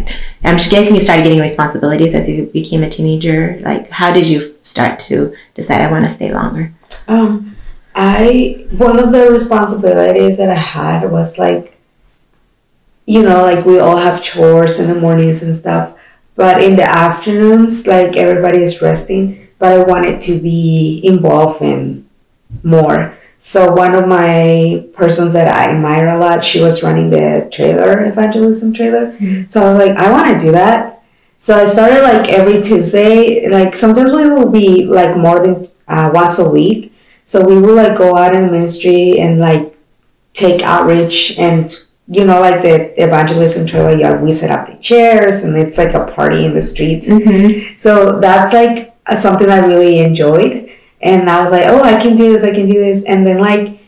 I'm 0.44 0.56
guessing 0.56 0.94
you 0.94 1.02
started 1.02 1.24
getting 1.24 1.40
responsibilities 1.40 2.14
as 2.14 2.26
you 2.26 2.44
became 2.54 2.82
a 2.82 2.88
teenager. 2.88 3.58
Like, 3.60 3.90
how 3.90 4.14
did 4.14 4.26
you 4.26 4.54
start 4.62 4.98
to 5.00 5.34
decide 5.54 5.82
I 5.82 5.90
want 5.90 6.06
to 6.06 6.10
stay 6.10 6.32
longer? 6.32 6.72
Um, 7.06 7.54
I 7.94 8.64
one 8.70 8.98
of 8.98 9.12
the 9.12 9.30
responsibilities 9.30 10.38
that 10.38 10.48
I 10.48 10.54
had 10.54 11.10
was 11.10 11.36
like, 11.38 11.76
you 13.04 13.22
know, 13.22 13.42
like 13.42 13.66
we 13.66 13.78
all 13.78 13.98
have 13.98 14.22
chores 14.22 14.80
in 14.80 14.88
the 14.88 14.98
mornings 14.98 15.42
and 15.42 15.54
stuff, 15.54 15.92
but 16.34 16.62
in 16.62 16.76
the 16.76 16.84
afternoons, 16.88 17.86
like 17.86 18.16
everybody 18.16 18.62
is 18.62 18.80
resting, 18.80 19.41
but 19.62 19.70
I 19.70 19.84
wanted 19.84 20.20
to 20.22 20.40
be 20.40 21.00
involved 21.04 21.62
in 21.62 22.04
more. 22.64 23.16
So 23.38 23.72
one 23.72 23.94
of 23.94 24.08
my 24.08 24.84
persons 24.92 25.32
that 25.34 25.46
I 25.46 25.70
admire 25.70 26.08
a 26.08 26.18
lot, 26.18 26.44
she 26.44 26.60
was 26.60 26.82
running 26.82 27.10
the 27.10 27.48
trailer 27.52 28.04
evangelism 28.06 28.74
trailer. 28.74 29.12
Mhm. 29.12 29.48
So 29.48 29.62
I 29.62 29.72
was 29.72 29.86
like, 29.86 29.96
I 29.96 30.10
want 30.10 30.26
to 30.36 30.44
do 30.46 30.50
that. 30.50 31.04
So 31.38 31.54
I 31.56 31.64
started 31.64 32.02
like 32.02 32.28
every 32.28 32.60
Tuesday. 32.60 33.48
Like 33.48 33.76
sometimes 33.76 34.12
we 34.12 34.28
will 34.28 34.50
be 34.50 34.84
like 34.84 35.16
more 35.16 35.38
than 35.46 35.64
uh, 35.86 36.10
once 36.12 36.40
a 36.40 36.50
week. 36.50 36.92
So 37.22 37.46
we 37.46 37.56
will 37.56 37.76
like 37.76 37.96
go 37.96 38.16
out 38.16 38.34
in 38.34 38.46
the 38.46 38.52
ministry 38.52 39.20
and 39.20 39.38
like 39.38 39.76
take 40.34 40.62
outreach 40.62 41.38
and 41.38 41.72
you 42.08 42.24
know 42.24 42.40
like 42.40 42.62
the 42.62 42.76
evangelism 43.00 43.68
trailer. 43.68 43.94
Yeah, 43.94 44.20
we 44.20 44.32
set 44.32 44.50
up 44.50 44.66
the 44.66 44.76
chairs 44.88 45.44
and 45.44 45.56
it's 45.56 45.78
like 45.78 45.94
a 45.94 46.04
party 46.04 46.44
in 46.46 46.52
the 46.52 46.62
streets. 46.62 47.08
Mm-hmm. 47.08 47.76
So 47.76 48.18
that's 48.18 48.52
like 48.52 48.91
something 49.18 49.48
I 49.48 49.58
really 49.58 49.98
enjoyed. 49.98 50.70
And 51.00 51.28
I 51.28 51.42
was 51.42 51.50
like, 51.50 51.66
oh, 51.66 51.82
I 51.82 52.00
can 52.00 52.14
do 52.14 52.32
this, 52.32 52.44
I 52.44 52.54
can 52.54 52.66
do 52.66 52.74
this. 52.74 53.04
And 53.04 53.26
then 53.26 53.38
like 53.38 53.80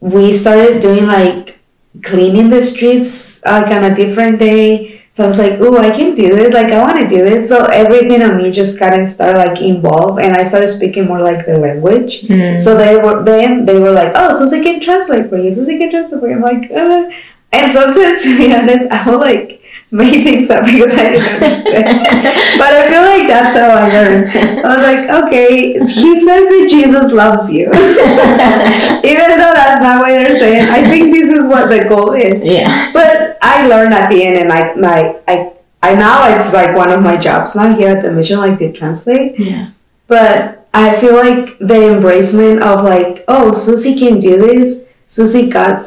we 0.00 0.32
started 0.32 0.80
doing 0.80 1.06
like 1.06 1.58
cleaning 2.04 2.50
the 2.50 2.62
streets 2.62 3.42
like 3.44 3.68
on 3.68 3.84
a 3.84 3.94
different 3.94 4.38
day. 4.38 5.02
So 5.10 5.24
I 5.24 5.26
was 5.26 5.38
like, 5.38 5.58
oh, 5.58 5.76
I 5.76 5.90
can 5.90 6.14
do 6.14 6.36
this. 6.36 6.54
Like, 6.54 6.70
I 6.70 6.80
want 6.80 6.98
to 7.00 7.06
do 7.08 7.24
this. 7.24 7.48
So 7.48 7.64
everything 7.64 8.22
on 8.22 8.36
me 8.36 8.52
just 8.52 8.78
got 8.78 9.04
started 9.08 9.38
like 9.38 9.60
involved, 9.60 10.20
and 10.20 10.34
I 10.34 10.44
started 10.44 10.68
speaking 10.68 11.06
more 11.06 11.20
like 11.20 11.44
the 11.44 11.58
language. 11.58 12.22
Mm. 12.22 12.60
So 12.60 12.76
they 12.76 12.94
were 12.96 13.24
then 13.24 13.64
they 13.66 13.80
were 13.80 13.90
like, 13.90 14.12
oh, 14.14 14.30
Susy 14.30 14.62
can 14.62 14.80
translate 14.80 15.28
for 15.28 15.36
you. 15.36 15.52
Susy 15.52 15.76
can 15.76 15.90
translate 15.90 16.20
for 16.20 16.28
you. 16.28 16.36
I'm 16.36 16.42
like, 16.42 16.70
uh. 16.70 17.10
and 17.50 17.72
sometimes 17.72 18.22
to 18.24 18.38
be 18.38 18.54
honest, 18.54 18.86
I 18.92 19.10
will 19.10 19.18
like 19.18 19.60
make 19.90 20.22
things 20.24 20.50
up 20.50 20.64
because 20.64 20.92
I 20.92 21.10
didn't 21.10 21.42
understand. 21.42 22.04
but 22.58 22.72
I 22.72 22.88
feel 22.90 23.02
like 23.02 23.28
that's 23.28 23.56
how 23.56 23.70
I 23.70 23.88
learned. 23.88 24.30
I 24.64 24.76
was 24.76 24.82
like, 24.84 25.24
okay, 25.24 25.72
he 25.80 26.20
says 26.20 26.48
that 26.48 26.66
Jesus 26.70 27.12
loves 27.12 27.50
you, 27.50 27.66
even 27.72 29.38
though 29.38 29.54
that's 29.54 29.82
not 29.82 30.00
what 30.00 30.08
they're 30.08 30.38
saying. 30.38 30.68
I 30.68 30.88
think 30.88 31.12
this 31.12 31.30
is 31.30 31.48
what 31.48 31.68
the 31.68 31.84
goal 31.88 32.12
is. 32.12 32.42
Yeah. 32.42 32.92
But 32.92 33.38
I 33.42 33.66
learned 33.66 33.94
at 33.94 34.10
the 34.10 34.24
end, 34.24 34.36
and 34.36 34.48
like 34.48 34.76
my 34.76 35.20
I 35.26 35.52
I 35.82 35.94
now 35.94 36.36
it's 36.36 36.52
like 36.52 36.76
one 36.76 36.90
of 36.90 37.02
my 37.02 37.16
jobs 37.16 37.54
now 37.54 37.74
here 37.74 37.96
at 37.96 38.02
the 38.02 38.10
mission, 38.10 38.38
like 38.38 38.58
to 38.58 38.72
translate. 38.72 39.38
Yeah. 39.38 39.70
But 40.06 40.68
I 40.74 40.98
feel 41.00 41.14
like 41.14 41.58
the 41.58 41.74
embracement 41.74 42.62
of 42.62 42.84
like, 42.84 43.24
oh, 43.28 43.52
Susy 43.52 43.98
can 43.98 44.18
do 44.18 44.38
this. 44.38 44.86
Susy 45.06 45.48
got 45.48 45.84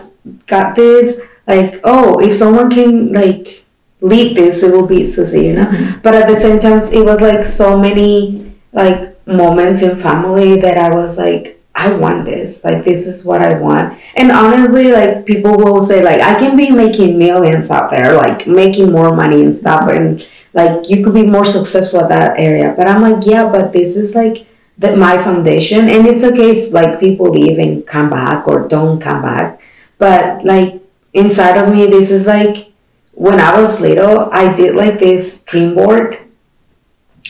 got 0.48 0.75
this. 0.75 1.22
Like, 1.48 1.81
oh, 1.84 2.20
if 2.20 2.36
someone 2.36 2.70
can 2.70 3.12
like 3.13 3.60
lead 4.01 4.36
this, 4.36 4.63
it 4.63 4.72
will 4.74 4.88
be 4.88 5.05
Susy, 5.05 5.46
you 5.46 5.53
know. 5.53 5.65
Mhm. 5.65 6.01
But 6.03 6.15
at 6.15 6.27
the 6.27 6.36
same 6.36 6.60
time, 6.60 6.77
it 6.77 7.05
was 7.05 7.22
like 7.22 7.46
so 7.46 7.77
many 7.77 8.51
like 8.74 9.15
moments 9.27 9.81
in 9.81 10.00
family 10.00 10.60
that 10.62 10.77
I 10.77 10.89
was 10.89 11.17
like, 11.17 11.60
I 11.74 11.93
want 11.93 12.25
this. 12.25 12.65
Like, 12.65 12.84
this 12.84 13.08
is 13.08 13.24
what 13.25 13.41
I 13.41 13.53
want. 13.55 13.93
And 14.15 14.31
honestly, 14.31 14.91
like 14.91 15.25
people 15.25 15.55
will 15.55 15.81
say, 15.81 16.03
like, 16.03 16.22
I 16.22 16.36
can 16.36 16.58
be 16.58 16.70
making 16.70 17.17
millions 17.17 17.72
out 17.72 17.91
there, 17.91 18.13
like 18.15 18.46
making 18.46 18.91
more 18.91 19.15
money 19.15 19.43
and 19.43 19.58
stuff, 19.58 19.89
and 19.89 20.25
like 20.53 20.89
you 20.89 21.03
could 21.03 21.13
be 21.13 21.24
more 21.25 21.46
successful 21.46 22.01
at 22.01 22.10
that 22.10 22.38
area. 22.39 22.74
But 22.75 22.88
I'm 22.88 23.01
like, 23.01 23.25
yeah, 23.25 23.50
but 23.50 23.72
this 23.72 23.96
is 23.96 24.15
like 24.15 24.46
that 24.79 24.98
my 24.98 25.17
foundation, 25.17 25.88
and 25.88 26.08
it's 26.08 26.24
okay 26.24 26.50
if 26.65 26.74
like 26.74 27.00
people 27.00 27.29
leave 27.29 27.58
and 27.60 27.86
come 27.88 28.10
back 28.10 28.48
or 28.48 28.67
don't 28.67 29.00
come 29.00 29.22
back. 29.22 29.62
But 29.98 30.43
like 30.43 30.81
inside 31.13 31.58
of 31.58 31.74
me, 31.74 31.88
this 31.88 32.12
is 32.12 32.27
like 32.27 32.70
when 33.13 33.39
I 33.39 33.59
was 33.59 33.81
little, 33.81 34.29
I 34.31 34.53
did 34.53 34.75
like 34.75 34.99
this 34.99 35.43
dream 35.43 35.75
board 35.75 36.17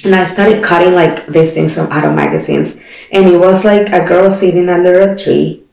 and 0.04 0.16
I 0.16 0.24
started 0.24 0.64
cutting 0.64 0.94
like 0.94 1.28
these 1.28 1.54
things 1.54 1.76
from 1.76 1.92
out 1.92 2.06
of 2.06 2.16
magazines. 2.16 2.80
And 3.12 3.28
it 3.28 3.38
was 3.38 3.66
like 3.66 3.90
a 3.90 4.06
girl 4.08 4.30
sitting 4.30 4.70
under 4.70 5.02
a 5.02 5.18
tree, 5.18 5.64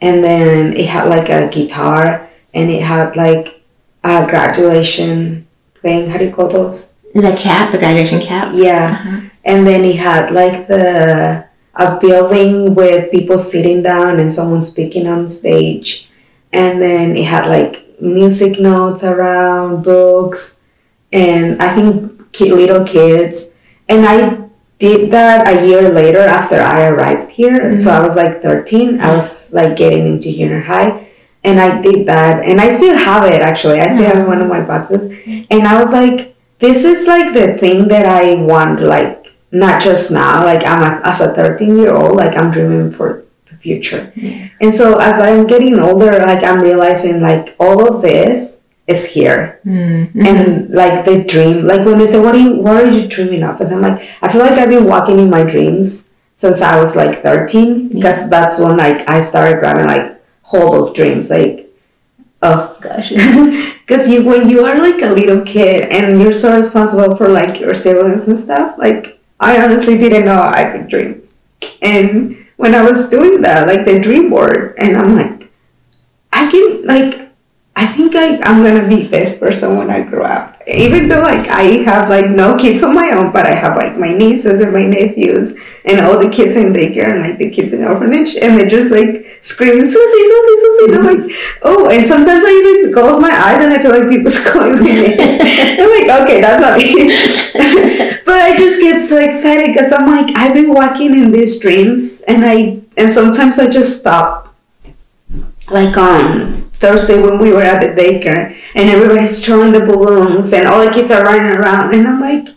and 0.00 0.22
then 0.22 0.76
it 0.76 0.86
had 0.86 1.08
like 1.08 1.28
a 1.28 1.48
guitar, 1.48 2.28
and 2.54 2.70
it 2.70 2.82
had 2.82 3.16
like 3.16 3.62
a 4.04 4.26
graduation 4.26 5.46
thing. 5.82 6.08
How 6.10 6.18
do 6.18 6.26
you 6.26 6.32
call 6.32 6.48
those? 6.48 6.94
The 7.14 7.34
cap, 7.36 7.72
the 7.72 7.78
graduation 7.78 8.20
cap. 8.20 8.52
Yeah. 8.54 8.98
Uh-huh. 9.00 9.20
And 9.44 9.66
then 9.66 9.84
it 9.84 9.96
had 9.96 10.32
like 10.32 10.68
the 10.68 11.46
a 11.74 11.98
building 12.00 12.74
with 12.74 13.10
people 13.10 13.36
sitting 13.36 13.82
down 13.82 14.18
and 14.18 14.32
someone 14.32 14.62
speaking 14.62 15.06
on 15.06 15.28
stage. 15.28 16.08
And 16.52 16.80
then 16.80 17.16
it 17.16 17.24
had 17.24 17.48
like 17.48 17.85
music 18.00 18.60
notes 18.60 19.04
around, 19.04 19.82
books, 19.82 20.60
and 21.12 21.62
I 21.62 21.74
think 21.74 22.32
ki- 22.32 22.52
little 22.52 22.84
kids. 22.84 23.52
And 23.88 24.06
I 24.06 24.48
did 24.78 25.10
that 25.12 25.48
a 25.48 25.66
year 25.66 25.90
later 25.90 26.20
after 26.20 26.60
I 26.60 26.86
arrived 26.86 27.32
here. 27.32 27.78
So 27.78 27.90
mm-hmm. 27.90 28.02
I 28.02 28.06
was 28.06 28.16
like 28.16 28.42
13. 28.42 29.00
I 29.00 29.16
was 29.16 29.52
like 29.52 29.76
getting 29.76 30.06
into 30.06 30.32
junior 30.32 30.60
high. 30.60 31.08
And 31.44 31.60
I 31.60 31.80
did 31.80 32.06
that. 32.06 32.44
And 32.44 32.60
I 32.60 32.74
still 32.74 32.96
have 32.96 33.24
it 33.24 33.40
actually. 33.40 33.80
I 33.80 33.94
still 33.94 34.06
have 34.06 34.18
in 34.18 34.26
one 34.26 34.42
of 34.42 34.48
my 34.48 34.60
boxes. 34.60 35.10
And 35.26 35.66
I 35.66 35.80
was 35.80 35.92
like, 35.92 36.36
this 36.58 36.84
is 36.84 37.06
like 37.06 37.32
the 37.32 37.56
thing 37.58 37.88
that 37.88 38.06
I 38.06 38.34
want, 38.34 38.80
like, 38.80 39.26
not 39.52 39.80
just 39.80 40.10
now, 40.10 40.44
like, 40.44 40.64
I'm 40.64 40.82
a, 40.82 41.06
as 41.06 41.20
a 41.20 41.32
13 41.34 41.76
year 41.76 41.94
old, 41.94 42.16
like, 42.16 42.36
I'm 42.36 42.50
dreaming 42.50 42.90
for 42.90 43.25
future. 43.66 44.02
Yeah. 44.14 44.48
And 44.62 44.72
so 44.80 44.98
as 45.08 45.16
I'm 45.26 45.46
getting 45.52 45.78
older, 45.88 46.12
like, 46.30 46.42
I'm 46.50 46.60
realizing, 46.70 47.20
like, 47.30 47.46
all 47.58 47.78
of 47.90 48.02
this 48.02 48.60
is 48.86 49.02
here 49.16 49.40
Mm-hmm. 49.66 50.26
and 50.30 50.70
like 50.80 51.04
the 51.04 51.16
dream 51.34 51.56
like 51.70 51.82
when 51.84 51.98
they 51.98 52.06
say 52.06 52.20
what 52.24 52.36
are 52.36 52.44
you 52.46 52.52
what 52.66 52.76
are 52.80 52.88
you 52.96 53.08
dreaming 53.14 53.42
of 53.42 53.60
and 53.60 53.74
i'm 53.74 53.82
like 53.86 53.98
i 54.22 54.30
feel 54.30 54.42
like 54.46 54.56
i've 54.60 54.68
been 54.76 54.84
walking 54.94 55.18
in 55.18 55.28
my 55.28 55.42
dreams 55.42 56.08
since 56.42 56.60
i 56.62 56.78
was 56.82 56.94
like 56.94 57.20
13 57.20 57.88
because 57.88 58.30
that's 58.30 58.60
when 58.60 58.76
like 58.84 59.02
i 59.14 59.18
started 59.30 59.58
grabbing 59.58 59.88
like 59.94 60.06
hold 60.52 60.74
of 60.88 60.94
dreams 60.94 61.30
like 61.30 61.66
oh 62.42 62.78
gosh 62.80 63.08
because 63.82 64.08
you 64.08 64.22
when 64.30 64.48
you 64.48 64.64
are 64.64 64.78
like 64.78 65.02
a 65.02 65.10
little 65.18 65.42
kid 65.54 65.90
and 65.90 66.20
you're 66.22 66.38
so 66.44 66.54
responsible 66.56 67.16
for 67.16 67.26
like 67.40 67.58
your 67.58 67.74
siblings 67.74 68.28
and 68.28 68.38
stuff 68.38 68.78
like 68.78 69.18
i 69.40 69.52
honestly 69.64 69.98
didn't 69.98 70.26
know 70.30 70.40
i 70.60 70.62
could 70.70 70.86
dream 70.94 71.12
and 71.82 72.45
when 72.56 72.74
i 72.74 72.82
was 72.82 73.08
doing 73.08 73.42
that 73.42 73.66
like 73.66 73.84
the 73.84 74.00
dream 74.00 74.30
board 74.30 74.74
and 74.78 74.96
i'm 74.96 75.16
like 75.16 75.50
i 76.32 76.50
can 76.50 76.84
like 76.84 77.26
I 77.78 77.86
think 77.86 78.16
I, 78.16 78.38
I'm 78.38 78.62
gonna 78.62 78.88
be 78.88 79.06
this 79.06 79.38
person 79.38 79.76
when 79.76 79.90
I 79.90 80.00
grow 80.00 80.24
up. 80.24 80.62
Even 80.66 81.08
though 81.08 81.20
like 81.20 81.46
I 81.48 81.82
have 81.84 82.08
like 82.08 82.30
no 82.30 82.56
kids 82.56 82.82
of 82.82 82.92
my 82.92 83.10
own, 83.10 83.32
but 83.32 83.44
I 83.44 83.50
have 83.50 83.76
like 83.76 83.98
my 83.98 84.14
nieces 84.14 84.60
and 84.60 84.72
my 84.72 84.86
nephews 84.86 85.54
and 85.84 86.00
all 86.00 86.18
the 86.18 86.30
kids 86.30 86.56
in 86.56 86.72
daycare 86.72 87.12
and 87.12 87.20
like 87.20 87.36
the 87.36 87.50
kids 87.50 87.74
in 87.74 87.84
orphanage 87.84 88.34
and 88.34 88.58
they're 88.58 88.70
just 88.70 88.90
like 88.90 89.25
screaming 89.46 89.86
Susy, 89.86 90.22
Susy, 90.30 90.56
Susy. 90.60 90.84
And 90.84 90.94
I'm 90.96 91.06
like, 91.06 91.36
oh, 91.62 91.88
and 91.88 92.04
sometimes 92.04 92.42
I 92.44 92.50
even 92.50 92.92
close 92.92 93.20
my 93.20 93.30
eyes 93.30 93.62
and 93.62 93.72
I 93.72 93.80
feel 93.80 93.92
like 93.92 94.08
people's 94.10 94.42
calling 94.44 94.80
name. 94.80 95.16
I'm 95.20 95.90
like, 95.90 96.22
okay, 96.22 96.40
that's 96.40 96.60
not 96.60 96.78
me. 96.78 97.08
but 98.24 98.40
I 98.40 98.56
just 98.56 98.80
get 98.80 99.00
so 99.00 99.18
excited 99.18 99.68
because 99.68 99.92
I'm 99.92 100.10
like, 100.10 100.34
I've 100.36 100.54
been 100.54 100.72
walking 100.72 101.14
in 101.14 101.30
these 101.30 101.60
dreams 101.60 102.22
and 102.22 102.44
I 102.44 102.80
and 102.96 103.10
sometimes 103.10 103.58
I 103.58 103.70
just 103.70 104.00
stop 104.00 104.54
like 105.70 105.96
on 105.96 106.70
Thursday 106.70 107.22
when 107.22 107.38
we 107.38 107.52
were 107.52 107.62
at 107.62 107.80
the 107.80 108.00
daycare 108.00 108.56
and 108.74 108.90
everybody's 108.90 109.44
throwing 109.44 109.72
the 109.72 109.80
balloons 109.80 110.52
and 110.52 110.66
all 110.66 110.84
the 110.84 110.90
kids 110.90 111.10
are 111.10 111.22
running 111.22 111.56
around 111.56 111.94
and 111.94 112.06
I'm 112.06 112.20
like, 112.20 112.48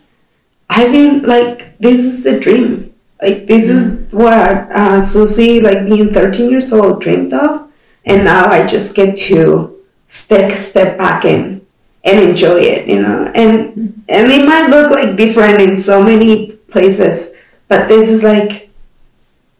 I've 0.68 0.92
been 0.92 1.22
like, 1.22 1.78
this 1.78 2.00
is 2.00 2.24
the 2.24 2.38
dream. 2.38 2.89
Like 3.22 3.46
this 3.46 3.68
is 3.68 4.12
what 4.12 4.32
uh, 4.32 5.00
Susy, 5.00 5.60
like 5.60 5.86
being 5.86 6.12
13 6.12 6.50
years 6.50 6.72
old, 6.72 7.02
dreamed 7.02 7.32
of, 7.32 7.70
and 8.04 8.24
now 8.24 8.46
I 8.50 8.66
just 8.66 8.94
get 8.94 9.16
to 9.28 9.78
step 10.08 10.56
step 10.56 10.96
back 10.96 11.24
and 11.24 11.66
and 12.02 12.18
enjoy 12.18 12.60
it, 12.60 12.88
you 12.88 13.02
know. 13.02 13.30
And 13.34 14.02
and 14.08 14.32
it 14.32 14.46
might 14.46 14.70
look 14.70 14.90
like 14.90 15.16
different 15.16 15.60
in 15.60 15.76
so 15.76 16.02
many 16.02 16.52
places, 16.52 17.34
but 17.68 17.88
this 17.88 18.08
is 18.08 18.22
like 18.22 18.70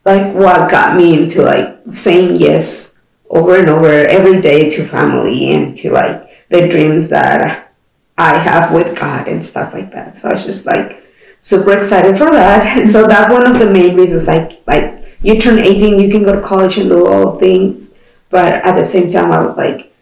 like 0.05 0.35
what 0.35 0.71
got 0.71 0.97
me 0.97 1.23
into 1.23 1.43
like 1.43 1.79
saying 1.93 2.37
yes 2.37 3.01
over 3.29 3.59
and 3.59 3.69
over 3.69 3.89
every 3.89 4.41
day 4.41 4.71
to 4.71 4.85
family 4.87 5.53
and 5.53 5.77
to 5.77 5.93
like 5.93 6.49
the 6.49 6.67
dreams 6.69 7.09
that 7.11 7.73
I 8.19 8.37
have 8.37 8.73
with 8.73 8.99
God 8.99 9.29
and 9.29 9.45
stuff 9.45 9.73
like 9.73 9.93
that. 9.93 10.17
So 10.17 10.31
it's 10.31 10.45
just 10.45 10.67
like 10.67 11.00
super 11.41 11.73
excited 11.77 12.17
for 12.19 12.31
that. 12.31 12.89
So 12.89 13.07
that's 13.07 13.31
one 13.33 13.47
of 13.51 13.59
the 13.59 13.71
main 13.71 13.97
reasons 13.97 14.27
like 14.29 14.63
like 14.67 15.05
you 15.23 15.41
turn 15.41 15.59
18, 15.59 15.99
you 16.01 16.11
can 16.11 16.23
go 16.23 16.33
to 16.35 16.41
college 16.41 16.79
and 16.79 16.89
do 16.89 17.07
all 17.07 17.39
things. 17.39 17.93
But 18.31 18.53
at 18.65 18.77
the 18.77 18.85
same 18.85 19.09
time 19.11 19.33
I 19.33 19.41
was 19.41 19.57
like, 19.57 19.93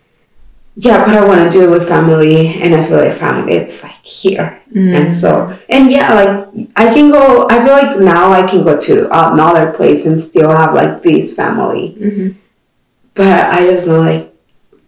yeah, 0.76 1.04
but 1.04 1.14
I 1.16 1.24
want 1.26 1.40
to 1.42 1.50
do 1.50 1.64
it 1.64 1.70
with 1.70 1.88
family 1.88 2.46
and 2.62 2.72
I 2.74 2.86
feel 2.86 2.98
like 2.98 3.18
family 3.18 3.54
it's 3.54 3.82
like 3.82 4.00
here. 4.04 4.62
And 4.74 5.12
so 5.12 5.58
and 5.68 5.90
yeah, 5.90 6.12
like 6.14 6.68
I 6.76 6.92
can 6.94 7.10
go 7.10 7.46
I 7.50 7.64
feel 7.64 7.72
like 7.72 7.98
now 7.98 8.30
I 8.32 8.46
can 8.46 8.62
go 8.64 8.78
to 8.78 9.06
another 9.10 9.72
place 9.72 10.06
and 10.06 10.20
still 10.20 10.50
have 10.50 10.74
like 10.74 11.02
this 11.02 11.34
family 11.34 11.96
Mhm. 11.98 12.34
but 13.14 13.50
I 13.50 13.60
just 13.70 13.86
know 13.88 13.98
like 14.00 14.32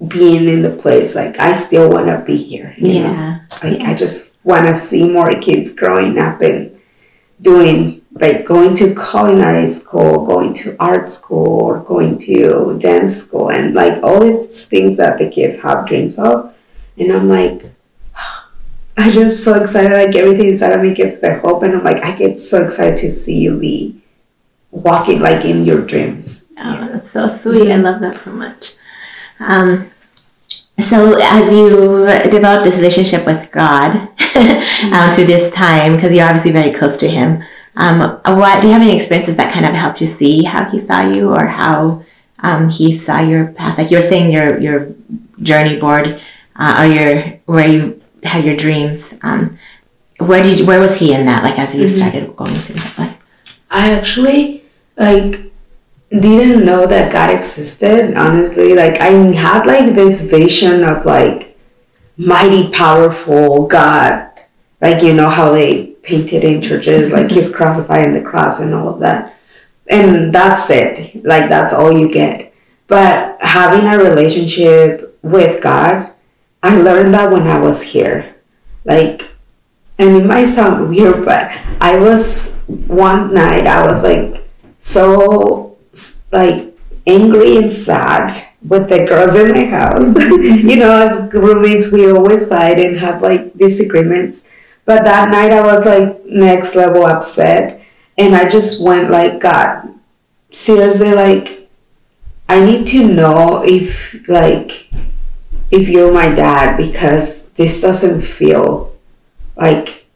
being 0.07 0.49
in 0.49 0.62
the 0.62 0.71
place, 0.71 1.14
like 1.14 1.38
I 1.40 1.52
still 1.52 1.90
want 1.90 2.07
to 2.07 2.19
be 2.25 2.37
here. 2.37 2.75
You 2.78 3.02
know? 3.02 3.11
Yeah. 3.12 3.40
Like 3.62 3.80
I 3.83 3.95
just 3.95 4.30
want 4.45 4.67
to 4.67 4.75
see 4.75 5.09
more 5.09 5.33
kids 5.33 5.73
growing 5.73 6.19
up 6.19 6.41
and 6.41 6.79
doing 7.41 8.03
like 8.13 8.45
going 8.45 8.75
to 8.75 8.95
culinary 8.95 9.69
school, 9.69 10.27
going 10.27 10.53
to 10.53 10.77
art 10.81 11.09
school, 11.09 11.61
or 11.61 11.81
going 11.81 12.19
to 12.19 12.77
dance 12.79 13.17
school, 13.17 13.51
and 13.51 13.75
like 13.75 14.03
all 14.03 14.21
these 14.21 14.69
things 14.69 14.97
that 14.97 15.19
the 15.19 15.29
kids 15.29 15.61
have 15.61 15.87
dreams 15.87 16.19
of. 16.19 16.55
And 16.99 17.13
I'm 17.13 17.29
like, 17.29 17.73
I'm 18.97 19.13
just 19.13 19.45
so 19.45 19.63
excited. 19.63 19.93
Like 19.93 20.15
everything 20.17 20.49
inside 20.49 20.73
of 20.73 20.83
me 20.83 20.95
gets 20.95 21.21
the 21.21 21.39
hope, 21.39 21.63
and 21.63 21.75
I'm 21.75 21.85
like, 21.85 22.03
I 22.03 22.15
get 22.17 22.39
so 22.39 22.65
excited 22.65 22.97
to 22.99 23.11
see 23.11 23.39
you 23.39 23.59
be 23.59 24.01
walking 24.71 25.21
like 25.21 25.45
in 25.45 25.65
your 25.65 25.81
dreams. 25.85 26.49
Oh, 26.59 26.89
that's 26.93 27.11
so 27.11 27.37
sweet. 27.37 27.71
I 27.71 27.77
love 27.77 28.01
that 28.01 28.23
so 28.25 28.33
much. 28.33 28.75
Um, 29.39 29.91
so, 30.89 31.19
as 31.21 31.53
you 31.53 31.71
develop 32.31 32.65
this 32.65 32.77
relationship 32.77 33.25
with 33.25 33.51
God 33.51 34.09
um, 34.93 35.15
through 35.15 35.27
this 35.27 35.53
time, 35.53 35.95
because 35.95 36.13
you're 36.13 36.27
obviously 36.27 36.53
very 36.53 36.73
close 36.73 36.97
to 36.99 37.09
Him, 37.09 37.43
um, 37.77 38.21
what 38.25 38.61
do 38.61 38.67
you 38.67 38.73
have 38.73 38.83
any 38.83 38.97
experiences 38.97 39.37
that 39.37 39.53
kind 39.53 39.67
of 39.67 39.73
helped 39.73 40.01
you 40.01 40.07
see 40.07 40.43
how 40.43 40.65
He 40.71 40.81
saw 40.81 41.01
you, 41.03 41.31
or 41.31 41.47
how 41.47 42.05
um, 42.41 42.69
He 42.69 42.97
saw 42.97 43.21
your 43.21 43.49
path? 43.53 43.79
Like 43.79 43.91
you 43.91 43.99
were 43.99 44.03
saying, 44.03 44.33
your 44.33 44.59
your 44.59 44.95
journey 45.43 45.79
board, 45.79 46.21
uh, 46.57 46.83
or 46.83 46.87
your 46.87 47.23
where 47.47 47.69
you 47.69 48.03
had 48.23 48.45
your 48.45 48.57
dreams. 48.57 49.15
Um, 49.23 49.59
where 50.19 50.43
did 50.43 50.61
you, 50.61 50.67
where 50.67 50.81
was 50.81 50.99
he 50.99 51.15
in 51.15 51.27
that? 51.27 51.43
Like 51.43 51.59
as 51.59 51.75
you 51.75 51.87
mm-hmm. 51.87 51.97
started 51.97 52.37
going 52.37 52.61
through 52.61 52.77
that. 52.77 52.99
life? 52.99 53.17
I 53.71 53.91
actually 53.91 54.65
like 54.97 55.51
didn't 56.11 56.65
know 56.65 56.87
that 56.87 57.13
God 57.13 57.31
existed. 57.31 58.15
Honestly, 58.17 58.75
like 58.75 59.01
I 59.01 59.11
had 59.35 59.67
like 59.67 59.95
this 59.95 60.23
vision 60.23 60.85
of 60.85 61.07
like 61.07 61.57
mighty, 62.17 62.71
powerful 62.71 63.67
God. 63.67 64.30
Like 64.81 65.03
you 65.03 65.13
know 65.13 65.29
how 65.29 65.53
they 65.53 65.87
painted 66.03 66.45
in 66.45 66.63
churches, 66.63 67.13
like 67.13 67.31
he's 67.37 67.55
crucified 67.55 68.07
in 68.07 68.13
the 68.13 68.23
cross 68.23 68.61
and 68.61 68.75
all 68.75 68.89
of 68.89 69.01
that. 69.01 69.37
And 69.89 70.33
that's 70.33 70.71
it. 70.71 71.25
Like 71.25 71.49
that's 71.49 71.73
all 71.73 71.97
you 71.97 72.09
get. 72.09 72.55
But 72.87 73.41
having 73.41 73.87
a 73.87 73.99
relationship 73.99 75.19
with 75.23 75.63
God, 75.63 76.13
I 76.63 76.77
learned 76.77 77.15
that 77.15 77.33
when 77.33 77.47
I 77.47 77.59
was 77.59 77.83
here. 77.83 78.37
Like 78.85 79.31
and 80.01 80.17
it 80.17 80.25
might 80.25 80.47
sound 80.47 80.89
weird, 80.89 81.27
but 81.27 81.51
I 81.79 81.99
was 81.99 82.57
one 82.67 83.35
night 83.35 83.67
I 83.67 83.87
was 83.87 84.03
like 84.03 84.49
so 84.79 85.77
like 86.33 86.75
angry 87.07 87.59
and 87.59 87.71
sad 87.71 88.49
with 88.67 88.89
the 88.89 89.05
girls 89.05 89.35
in 89.35 89.53
my 89.53 89.67
house. 89.67 90.17
you 90.17 90.77
know, 90.77 90.91
as 90.91 91.31
roommates, 91.35 91.93
we 91.93 92.11
always 92.11 92.49
fight 92.49 92.81
and 92.81 92.97
have 92.97 93.21
like 93.21 93.55
disagreements. 93.59 94.45
But 94.91 95.05
that 95.05 95.31
night 95.31 95.53
I 95.53 95.63
was 95.63 95.87
like 95.87 96.27
next 96.27 96.75
level 96.75 97.07
upset. 97.07 97.81
And 98.19 98.35
I 98.35 98.49
just 98.49 98.85
went 98.85 99.09
like, 99.09 99.39
God, 99.39 99.89
seriously, 100.51 101.13
like, 101.13 101.71
I 102.49 102.59
need 102.59 102.89
to 102.89 103.07
know 103.07 103.63
if, 103.65 104.29
like, 104.29 104.89
if 105.71 105.87
you're 105.89 106.13
my 106.13 106.29
dad 106.35 106.77
because 106.77 107.51
this 107.51 107.81
doesn't 107.81 108.23
feel 108.23 108.93
like 109.55 110.07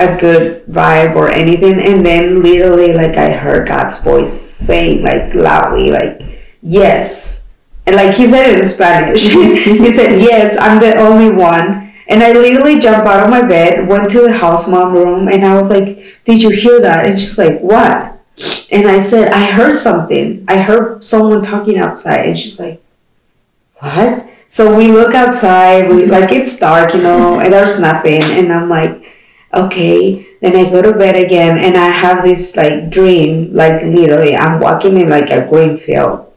a 0.00 0.16
good 0.18 0.66
vibe 0.66 1.14
or 1.14 1.30
anything. 1.30 1.78
And 1.78 2.04
then 2.04 2.42
literally, 2.42 2.94
like, 2.94 3.16
I 3.16 3.30
heard 3.30 3.68
God's 3.68 4.02
voice 4.02 4.32
saying, 4.32 5.04
like, 5.04 5.32
loudly, 5.32 5.92
like, 5.92 6.20
yes. 6.60 7.46
And 7.86 7.94
like 7.94 8.16
he 8.16 8.26
said 8.26 8.50
it 8.50 8.58
in 8.58 8.64
Spanish, 8.64 9.22
he 9.32 9.92
said, 9.92 10.20
yes, 10.20 10.56
I'm 10.58 10.80
the 10.80 10.96
only 10.96 11.30
one 11.30 11.87
and 12.08 12.22
I 12.22 12.32
literally 12.32 12.80
jumped 12.80 13.06
out 13.06 13.24
of 13.24 13.30
my 13.30 13.42
bed, 13.42 13.86
went 13.86 14.10
to 14.10 14.22
the 14.22 14.32
house 14.32 14.66
mom 14.68 14.94
room, 14.94 15.28
and 15.28 15.44
I 15.44 15.54
was 15.54 15.70
like, 15.70 16.02
Did 16.24 16.42
you 16.42 16.50
hear 16.50 16.80
that? 16.80 17.06
And 17.06 17.20
she's 17.20 17.38
like, 17.38 17.60
What? 17.60 18.18
And 18.70 18.88
I 18.88 18.98
said, 19.00 19.32
I 19.32 19.50
heard 19.50 19.74
something. 19.74 20.44
I 20.48 20.58
heard 20.58 21.04
someone 21.04 21.42
talking 21.42 21.78
outside. 21.78 22.26
And 22.26 22.38
she's 22.38 22.58
like, 22.58 22.82
What? 23.80 24.26
So 24.46 24.74
we 24.74 24.88
look 24.88 25.14
outside, 25.14 25.90
we 25.90 26.02
mm-hmm. 26.02 26.10
like 26.10 26.32
it's 26.32 26.58
dark, 26.58 26.94
you 26.94 27.02
know, 27.02 27.38
and 27.38 27.52
there's 27.52 27.78
nothing. 27.78 28.22
And 28.22 28.50
I'm 28.50 28.70
like, 28.70 29.04
okay. 29.52 30.26
Then 30.40 30.56
I 30.56 30.70
go 30.70 30.80
to 30.80 30.92
bed 30.92 31.16
again 31.16 31.58
and 31.58 31.76
I 31.76 31.88
have 31.88 32.24
this 32.24 32.56
like 32.56 32.88
dream, 32.88 33.54
like 33.54 33.82
literally, 33.82 34.34
I'm 34.34 34.60
walking 34.60 34.96
in 34.98 35.10
like 35.10 35.30
a 35.30 35.46
green 35.46 35.76
field. 35.76 36.32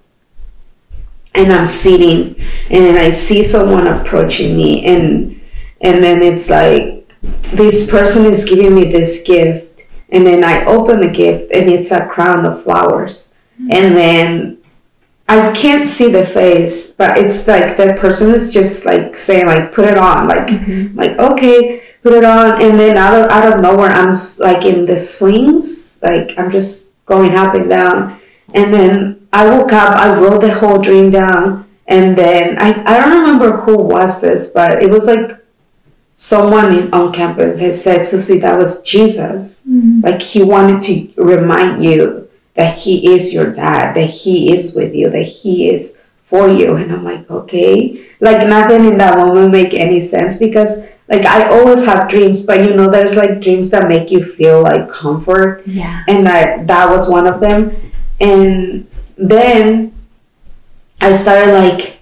And 1.34 1.54
I'm 1.54 1.66
sitting 1.66 2.36
and 2.70 2.84
then 2.84 2.98
I 2.98 3.10
see 3.12 3.42
someone 3.44 3.88
approaching 3.88 4.58
me 4.58 4.86
and 4.86 5.41
and 5.82 6.04
then 6.04 6.22
it's 6.22 6.50
like 6.50 7.02
this 7.54 7.90
person 7.90 8.26
is 8.26 8.46
giving 8.46 8.74
me 8.74 8.92
this 8.92 9.22
gift 9.24 9.84
and 10.10 10.26
then 10.26 10.44
i 10.44 10.64
open 10.66 11.00
the 11.00 11.10
gift 11.10 11.52
and 11.52 11.70
it's 11.70 11.92
a 11.92 12.08
crown 12.08 12.46
of 12.46 12.64
flowers 12.64 13.32
mm-hmm. 13.60 13.72
and 13.72 13.98
then 13.98 14.58
i 15.28 15.52
can't 15.54 15.88
see 15.88 16.12
the 16.12 16.26
face 16.26 16.92
but 16.92 17.18
it's 17.18 17.48
like 17.48 17.78
the 17.78 17.96
person 18.00 18.34
is 18.34 18.54
just 18.54 18.86
like 18.86 19.16
saying 19.16 19.46
like 19.46 19.74
put 19.74 19.86
it 19.86 19.98
on 19.98 20.28
like 20.28 20.48
mm-hmm. 20.48 20.98
like 20.98 21.18
okay 21.18 21.84
put 22.04 22.14
it 22.14 22.24
on 22.24 22.62
and 22.62 22.80
then 22.80 22.98
out 22.98 23.14
of, 23.14 23.30
out 23.30 23.54
of 23.54 23.62
nowhere 23.62 23.92
i'm 23.92 24.14
like 24.40 24.66
in 24.66 24.86
the 24.86 24.98
swings 24.98 26.00
like 26.02 26.38
i'm 26.38 26.52
just 26.52 26.94
going 27.06 27.36
up 27.36 27.54
and 27.54 27.70
down 27.70 28.20
and 28.54 28.74
then 28.74 29.28
i 29.34 29.46
woke 29.46 29.74
up 29.74 29.96
i 29.96 30.14
wrote 30.20 30.42
the 30.42 30.54
whole 30.54 30.80
dream 30.80 31.10
down 31.12 31.68
and 31.88 32.18
then 32.18 32.58
i, 32.60 32.70
I 32.86 33.00
don't 33.00 33.20
remember 33.20 33.58
who 33.58 33.78
was 33.78 34.22
this 34.22 34.52
but 34.52 34.82
it 34.82 34.90
was 34.90 35.06
like 35.06 35.41
someone 36.16 36.76
in, 36.76 36.94
on 36.94 37.12
campus 37.12 37.60
has 37.60 37.84
said, 37.84 38.06
Susy, 38.06 38.40
that 38.40 38.58
was 38.58 38.82
Jesus. 38.82 39.62
Mm-hmm. 39.62 40.02
Like 40.02 40.22
he 40.22 40.44
wanted 40.44 40.82
to 40.84 41.24
remind 41.24 41.84
you 41.84 42.30
that 42.56 42.78
he 42.78 43.14
is 43.14 43.34
your 43.34 43.54
dad, 43.54 43.96
that 43.96 44.10
he 44.10 44.54
is 44.54 44.76
with 44.76 44.94
you, 44.94 45.10
that 45.10 45.24
he 45.24 45.70
is 45.70 46.00
for 46.26 46.48
you. 46.50 46.76
And 46.76 46.92
I'm 46.92 47.04
like, 47.04 47.30
okay. 47.30 48.08
Like 48.20 48.48
nothing 48.48 48.86
in 48.86 48.98
that 48.98 49.18
moment 49.18 49.52
make 49.52 49.74
any 49.74 50.00
sense 50.00 50.38
because 50.38 50.80
like 51.08 51.26
I 51.26 51.50
always 51.50 51.86
have 51.86 52.10
dreams, 52.10 52.46
but 52.46 52.60
you 52.60 52.74
know, 52.74 52.90
there's 52.90 53.18
like 53.18 53.42
dreams 53.42 53.70
that 53.72 53.90
make 53.90 54.12
you 54.12 54.24
feel 54.24 54.62
like 54.62 54.90
comfort. 54.90 55.64
Yeah. 55.66 56.04
And 56.08 56.28
I, 56.28 56.64
that 56.64 56.90
was 56.90 57.10
one 57.10 57.28
of 57.28 57.40
them. 57.42 57.76
And 58.20 58.90
then 59.18 59.94
I 61.02 61.12
started 61.12 61.52
like 61.52 62.00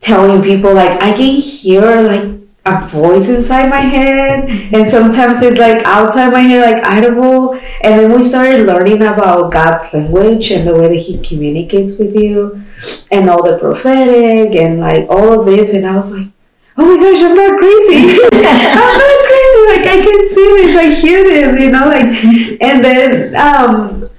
telling 0.00 0.42
people 0.42 0.72
like 0.74 1.00
I 1.02 1.12
can 1.12 1.40
hear 1.40 2.00
like 2.02 2.35
a 2.66 2.86
voice 2.88 3.28
inside 3.28 3.70
my 3.70 3.80
head. 3.80 4.48
And 4.74 4.86
sometimes 4.86 5.40
it's 5.42 5.58
like 5.58 5.84
outside 5.84 6.32
my 6.32 6.40
head 6.40 6.74
like 6.74 6.84
audible 6.84 7.54
and 7.80 8.00
then 8.00 8.12
we 8.12 8.22
started 8.22 8.66
learning 8.66 9.02
about 9.02 9.52
god's 9.52 9.92
language 9.92 10.50
and 10.50 10.66
the 10.66 10.74
way 10.74 10.88
that 10.88 11.02
he 11.02 11.22
communicates 11.22 11.98
with 11.98 12.14
you 12.14 12.62
and 13.10 13.30
all 13.30 13.42
the 13.42 13.58
prophetic 13.58 14.54
and 14.54 14.80
like 14.80 15.08
all 15.08 15.40
of 15.40 15.46
this. 15.46 15.72
And 15.72 15.86
i 15.86 15.94
was 15.94 16.10
like 16.12 16.28
oh 16.76 16.84
my 16.84 17.02
gosh 17.02 17.22
i'm 17.22 17.36
not 17.36 17.58
crazy. 17.58 18.20
I'm 18.32 18.98
not 18.98 19.18
crazy. 19.28 19.62
Like 19.66 19.86
i 19.86 20.00
can 20.04 20.28
see 20.28 20.66
this. 20.66 20.76
I 20.76 20.90
hear 20.94 21.24
this 21.24 21.60
you 21.60 21.70
know 21.70 21.86
like 21.86 22.60
and 22.60 22.84
then 22.84 23.36
um 23.36 24.10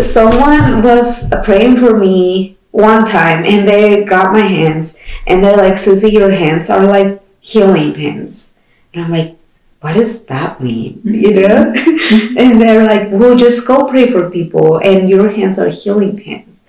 someone 0.00 0.82
was 0.82 1.28
praying 1.44 1.76
for 1.76 1.96
me 1.96 2.56
one 2.70 3.04
time 3.04 3.44
and 3.44 3.66
they 3.66 4.04
grabbed 4.04 4.32
my 4.32 4.46
hands 4.46 4.96
and 5.26 5.42
they're 5.42 5.56
like 5.56 5.76
susy 5.76 6.10
your 6.10 6.30
hands 6.30 6.70
are 6.70 6.86
like 6.86 7.20
healing 7.40 7.94
hands. 7.94 8.54
And 8.92 9.04
I'm 9.04 9.10
like, 9.10 9.38
what 9.80 9.94
does 9.94 10.24
that 10.26 10.60
mean? 10.60 11.00
You 11.04 11.34
know? 11.34 11.72
and 12.38 12.60
they're 12.60 12.86
like, 12.86 13.10
well, 13.10 13.36
just 13.36 13.66
go 13.66 13.86
pray 13.86 14.10
for 14.10 14.30
people 14.30 14.78
and 14.78 15.08
your 15.08 15.30
hands 15.30 15.58
are 15.58 15.68
healing 15.68 16.18
hands. 16.18 16.62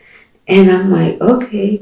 And 0.48 0.72
I'm 0.72 0.92
like, 0.92 1.20
okay. 1.22 1.82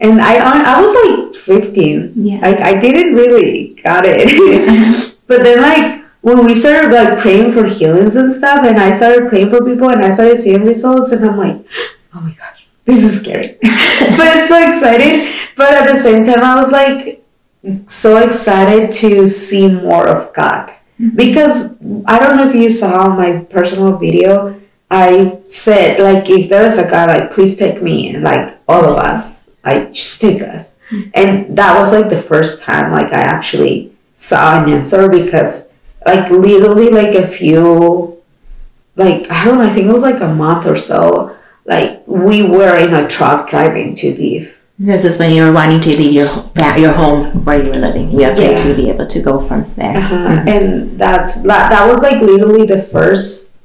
And 0.00 0.20
I 0.20 0.36
I 0.38 0.80
was 0.80 0.94
like 0.94 1.42
15. 1.42 2.12
Yeah. 2.16 2.40
Like 2.40 2.60
I 2.60 2.80
didn't 2.80 3.14
really 3.14 3.74
got 3.82 4.04
it. 4.06 5.16
but 5.26 5.42
then 5.42 5.60
like 5.60 6.04
when 6.20 6.44
we 6.44 6.54
started 6.54 6.92
like 6.92 7.18
praying 7.18 7.52
for 7.52 7.66
healings 7.66 8.16
and 8.16 8.32
stuff 8.32 8.64
and 8.64 8.78
I 8.78 8.92
started 8.92 9.28
praying 9.28 9.50
for 9.50 9.64
people 9.64 9.90
and 9.90 10.04
I 10.04 10.10
started 10.10 10.38
seeing 10.38 10.64
results 10.64 11.12
and 11.12 11.24
I'm 11.24 11.36
like, 11.36 11.64
oh 12.14 12.20
my 12.20 12.32
gosh, 12.32 12.66
this 12.84 13.02
is 13.02 13.20
scary. 13.20 13.58
but 13.62 14.36
it's 14.36 14.48
so 14.48 14.58
exciting. 14.58 15.32
But 15.56 15.72
at 15.72 15.88
the 15.88 15.96
same 15.96 16.24
time 16.24 16.42
I 16.42 16.60
was 16.60 16.70
like, 16.70 17.24
so 17.86 18.16
excited 18.18 18.92
to 18.92 19.26
see 19.26 19.68
more 19.68 20.08
of 20.08 20.32
God. 20.32 20.70
Mm-hmm. 21.00 21.16
Because 21.16 21.76
I 22.06 22.18
don't 22.18 22.36
know 22.36 22.48
if 22.48 22.54
you 22.54 22.70
saw 22.70 23.08
my 23.08 23.38
personal 23.38 23.96
video, 23.96 24.60
I 24.90 25.38
said, 25.46 26.00
like, 26.00 26.28
if 26.30 26.48
there 26.48 26.64
is 26.64 26.78
a 26.78 26.88
God, 26.88 27.08
like, 27.08 27.30
please 27.30 27.56
take 27.56 27.82
me, 27.82 28.14
and 28.14 28.24
like, 28.24 28.58
all 28.66 28.84
of 28.84 28.96
us, 28.96 29.48
like, 29.64 29.92
just 29.92 30.20
take 30.20 30.42
us. 30.42 30.76
Mm-hmm. 30.90 31.10
And 31.14 31.58
that 31.58 31.78
was 31.78 31.92
like 31.92 32.08
the 32.08 32.22
first 32.22 32.62
time, 32.62 32.90
like, 32.90 33.12
I 33.12 33.20
actually 33.20 33.92
saw 34.14 34.62
an 34.62 34.70
answer 34.70 35.08
because, 35.08 35.68
like, 36.06 36.30
literally, 36.30 36.90
like, 36.90 37.14
a 37.14 37.26
few, 37.26 38.20
like, 38.96 39.30
I 39.30 39.44
don't 39.44 39.58
know, 39.58 39.64
I 39.64 39.70
think 39.70 39.86
it 39.86 39.92
was 39.92 40.02
like 40.02 40.20
a 40.20 40.34
month 40.34 40.66
or 40.66 40.76
so, 40.76 41.36
like, 41.66 42.02
we 42.06 42.42
were 42.42 42.76
in 42.76 42.94
a 42.94 43.06
truck 43.06 43.48
driving 43.48 43.94
to 43.96 44.14
leave 44.14 44.57
this 44.78 45.04
is 45.04 45.18
when 45.18 45.34
you 45.34 45.42
were 45.42 45.52
wanting 45.52 45.80
to 45.80 45.90
leave 45.96 46.12
your 46.12 46.26
your 46.76 46.92
home 46.92 47.44
where 47.44 47.62
you 47.62 47.70
were 47.70 47.78
living. 47.78 48.10
You 48.12 48.20
have 48.20 48.38
yeah. 48.38 48.54
to 48.54 48.74
be 48.74 48.88
able 48.88 49.08
to 49.08 49.20
go 49.20 49.46
from 49.46 49.64
there. 49.74 49.96
Uh-huh. 49.96 50.16
Mm-hmm. 50.16 50.48
And 50.48 50.98
that's 50.98 51.42
that 51.42 51.70
that 51.70 51.90
was 51.90 52.02
like 52.02 52.20
literally 52.22 52.64
the 52.64 52.82
first 52.82 53.56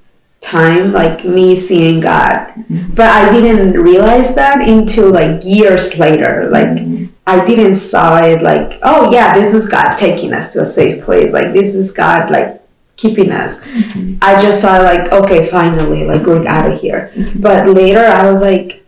time 0.41 0.91
like 0.91 1.23
me 1.23 1.55
seeing 1.55 1.99
God. 1.99 2.47
Mm-hmm. 2.47 2.95
But 2.95 3.09
I 3.09 3.31
didn't 3.31 3.79
realize 3.79 4.33
that 4.35 4.67
until 4.67 5.11
like 5.11 5.43
years 5.43 5.99
later. 5.99 6.49
Like 6.49 6.69
mm-hmm. 6.69 7.05
I 7.27 7.45
didn't 7.45 7.75
saw 7.75 8.17
it 8.17 8.41
like, 8.41 8.79
oh 8.81 9.11
yeah, 9.11 9.35
this 9.35 9.53
is 9.53 9.69
God 9.69 9.95
taking 9.95 10.33
us 10.33 10.51
to 10.53 10.63
a 10.63 10.65
safe 10.65 11.03
place. 11.03 11.31
Like 11.31 11.53
this 11.53 11.75
is 11.75 11.91
God 11.91 12.31
like 12.31 12.59
keeping 12.95 13.31
us. 13.31 13.61
Mm-hmm. 13.61 14.17
I 14.23 14.41
just 14.41 14.61
saw 14.61 14.79
like, 14.79 15.11
okay, 15.11 15.45
finally, 15.45 16.05
like 16.05 16.25
we're 16.25 16.47
out 16.47 16.71
of 16.71 16.81
here. 16.81 17.11
Mm-hmm. 17.13 17.39
But 17.39 17.69
later 17.69 18.03
I 18.03 18.31
was 18.31 18.41
like 18.41 18.82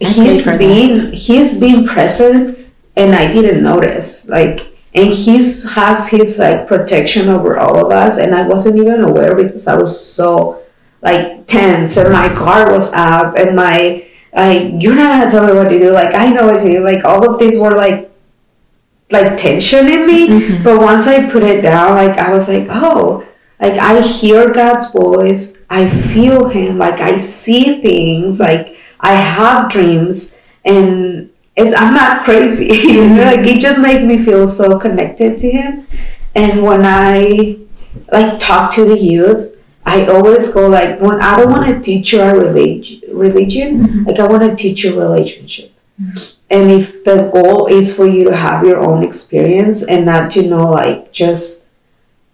he's 0.00 0.44
been 0.46 1.12
he's 1.12 1.58
been 1.58 1.86
present 1.86 2.58
and 2.96 3.14
I 3.14 3.30
didn't 3.32 3.62
notice 3.62 4.28
like 4.28 4.74
and 4.94 5.12
he's 5.12 5.74
has 5.74 6.08
his 6.08 6.38
like 6.38 6.66
protection 6.66 7.28
over 7.28 7.58
all 7.58 7.84
of 7.84 7.92
us 7.92 8.18
and 8.18 8.34
I 8.34 8.46
wasn't 8.46 8.76
even 8.76 9.02
aware 9.02 9.34
because 9.34 9.66
I 9.66 9.76
was 9.76 9.98
so 9.98 10.62
like 11.02 11.46
tense 11.46 11.96
and 11.96 12.12
my 12.12 12.28
guard 12.28 12.72
was 12.72 12.92
up 12.92 13.36
and 13.36 13.56
my 13.56 14.06
like 14.32 14.72
you're 14.78 14.94
not 14.94 15.18
gonna 15.18 15.30
tell 15.30 15.46
me 15.46 15.52
what 15.52 15.68
to 15.68 15.78
do 15.78 15.92
like 15.92 16.14
I 16.14 16.30
know 16.30 16.46
what 16.46 16.60
to 16.62 16.64
do 16.64 16.80
like 16.80 17.04
all 17.04 17.28
of 17.28 17.38
these 17.38 17.58
were 17.58 17.74
like 17.74 18.08
like 19.10 19.38
tension 19.38 19.88
in 19.88 20.06
me. 20.06 20.28
Mm-hmm. 20.28 20.64
But 20.64 20.80
once 20.80 21.06
I 21.06 21.30
put 21.30 21.42
it 21.42 21.62
down, 21.62 21.94
like 21.94 22.18
I 22.18 22.32
was 22.32 22.48
like, 22.48 22.66
oh, 22.70 23.26
like 23.60 23.74
I 23.74 24.00
hear 24.00 24.52
God's 24.52 24.92
voice, 24.92 25.56
I 25.70 25.88
feel 25.88 26.48
Him, 26.48 26.78
like 26.78 27.00
I 27.00 27.16
see 27.16 27.80
things, 27.80 28.38
like 28.38 28.76
I 29.00 29.14
have 29.14 29.70
dreams, 29.70 30.34
and 30.64 31.30
it, 31.56 31.74
I'm 31.74 31.94
not 31.94 32.24
crazy. 32.24 32.66
you 32.88 33.08
know, 33.08 33.24
like 33.24 33.46
it 33.46 33.60
just 33.60 33.80
made 33.80 34.04
me 34.04 34.24
feel 34.24 34.46
so 34.46 34.78
connected 34.78 35.38
to 35.38 35.50
Him. 35.50 35.86
And 36.34 36.62
when 36.62 36.84
I 36.84 37.58
like 38.12 38.38
talk 38.38 38.72
to 38.74 38.84
the 38.84 38.98
youth, 38.98 39.56
I 39.84 40.06
always 40.06 40.52
go 40.52 40.68
like 40.68 41.00
when 41.00 41.20
I 41.20 41.36
don't 41.38 41.50
want 41.50 41.66
to 41.66 41.80
teach 41.80 42.12
you 42.12 42.20
a 42.20 42.34
religion, 42.34 43.00
religion, 43.10 43.86
mm-hmm. 43.86 44.04
like 44.04 44.18
I 44.18 44.26
want 44.26 44.42
to 44.42 44.54
teach 44.54 44.84
you 44.84 44.98
relationship. 44.98 45.72
Mm-hmm. 46.00 46.18
And 46.50 46.70
if 46.70 47.04
the 47.04 47.30
goal 47.32 47.66
is 47.66 47.94
for 47.96 48.06
you 48.06 48.24
to 48.24 48.36
have 48.36 48.64
your 48.64 48.78
own 48.78 49.02
experience 49.02 49.82
and 49.82 50.06
not 50.06 50.30
to 50.32 50.46
know 50.46 50.70
like 50.70 51.12
just 51.12 51.66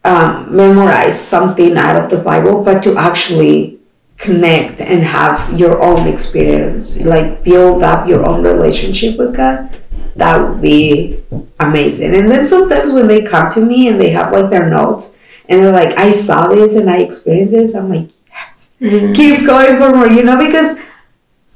um, 0.04 0.54
memorize 0.54 1.18
something 1.20 1.76
out 1.76 2.02
of 2.02 2.10
the 2.10 2.18
Bible, 2.18 2.62
but 2.62 2.82
to 2.82 2.96
actually 2.96 3.78
connect 4.24 4.80
and 4.80 5.04
have 5.04 5.58
your 5.58 5.82
own 5.82 6.08
experience, 6.08 7.04
like 7.04 7.44
build 7.44 7.82
up 7.82 8.08
your 8.08 8.26
own 8.26 8.42
relationship 8.42 9.18
with 9.18 9.36
God, 9.36 9.68
that 10.16 10.36
would 10.40 10.62
be 10.62 11.22
amazing. 11.60 12.14
And 12.14 12.30
then 12.30 12.46
sometimes 12.46 12.94
when 12.94 13.06
they 13.06 13.22
come 13.22 13.50
to 13.50 13.60
me 13.60 13.88
and 13.88 14.00
they 14.00 14.10
have 14.10 14.32
like 14.32 14.48
their 14.48 14.68
notes 14.68 15.16
and 15.48 15.60
they're 15.62 15.72
like, 15.72 15.96
I 15.98 16.10
saw 16.10 16.48
this 16.48 16.74
and 16.74 16.88
I 16.88 16.98
experienced 16.98 17.52
this, 17.52 17.74
I'm 17.74 17.90
like, 17.90 18.08
yes, 18.30 18.74
mm-hmm. 18.80 19.12
keep 19.12 19.44
going 19.46 19.76
for 19.76 19.90
more, 19.94 20.10
you 20.10 20.22
know, 20.22 20.38
because 20.38 20.78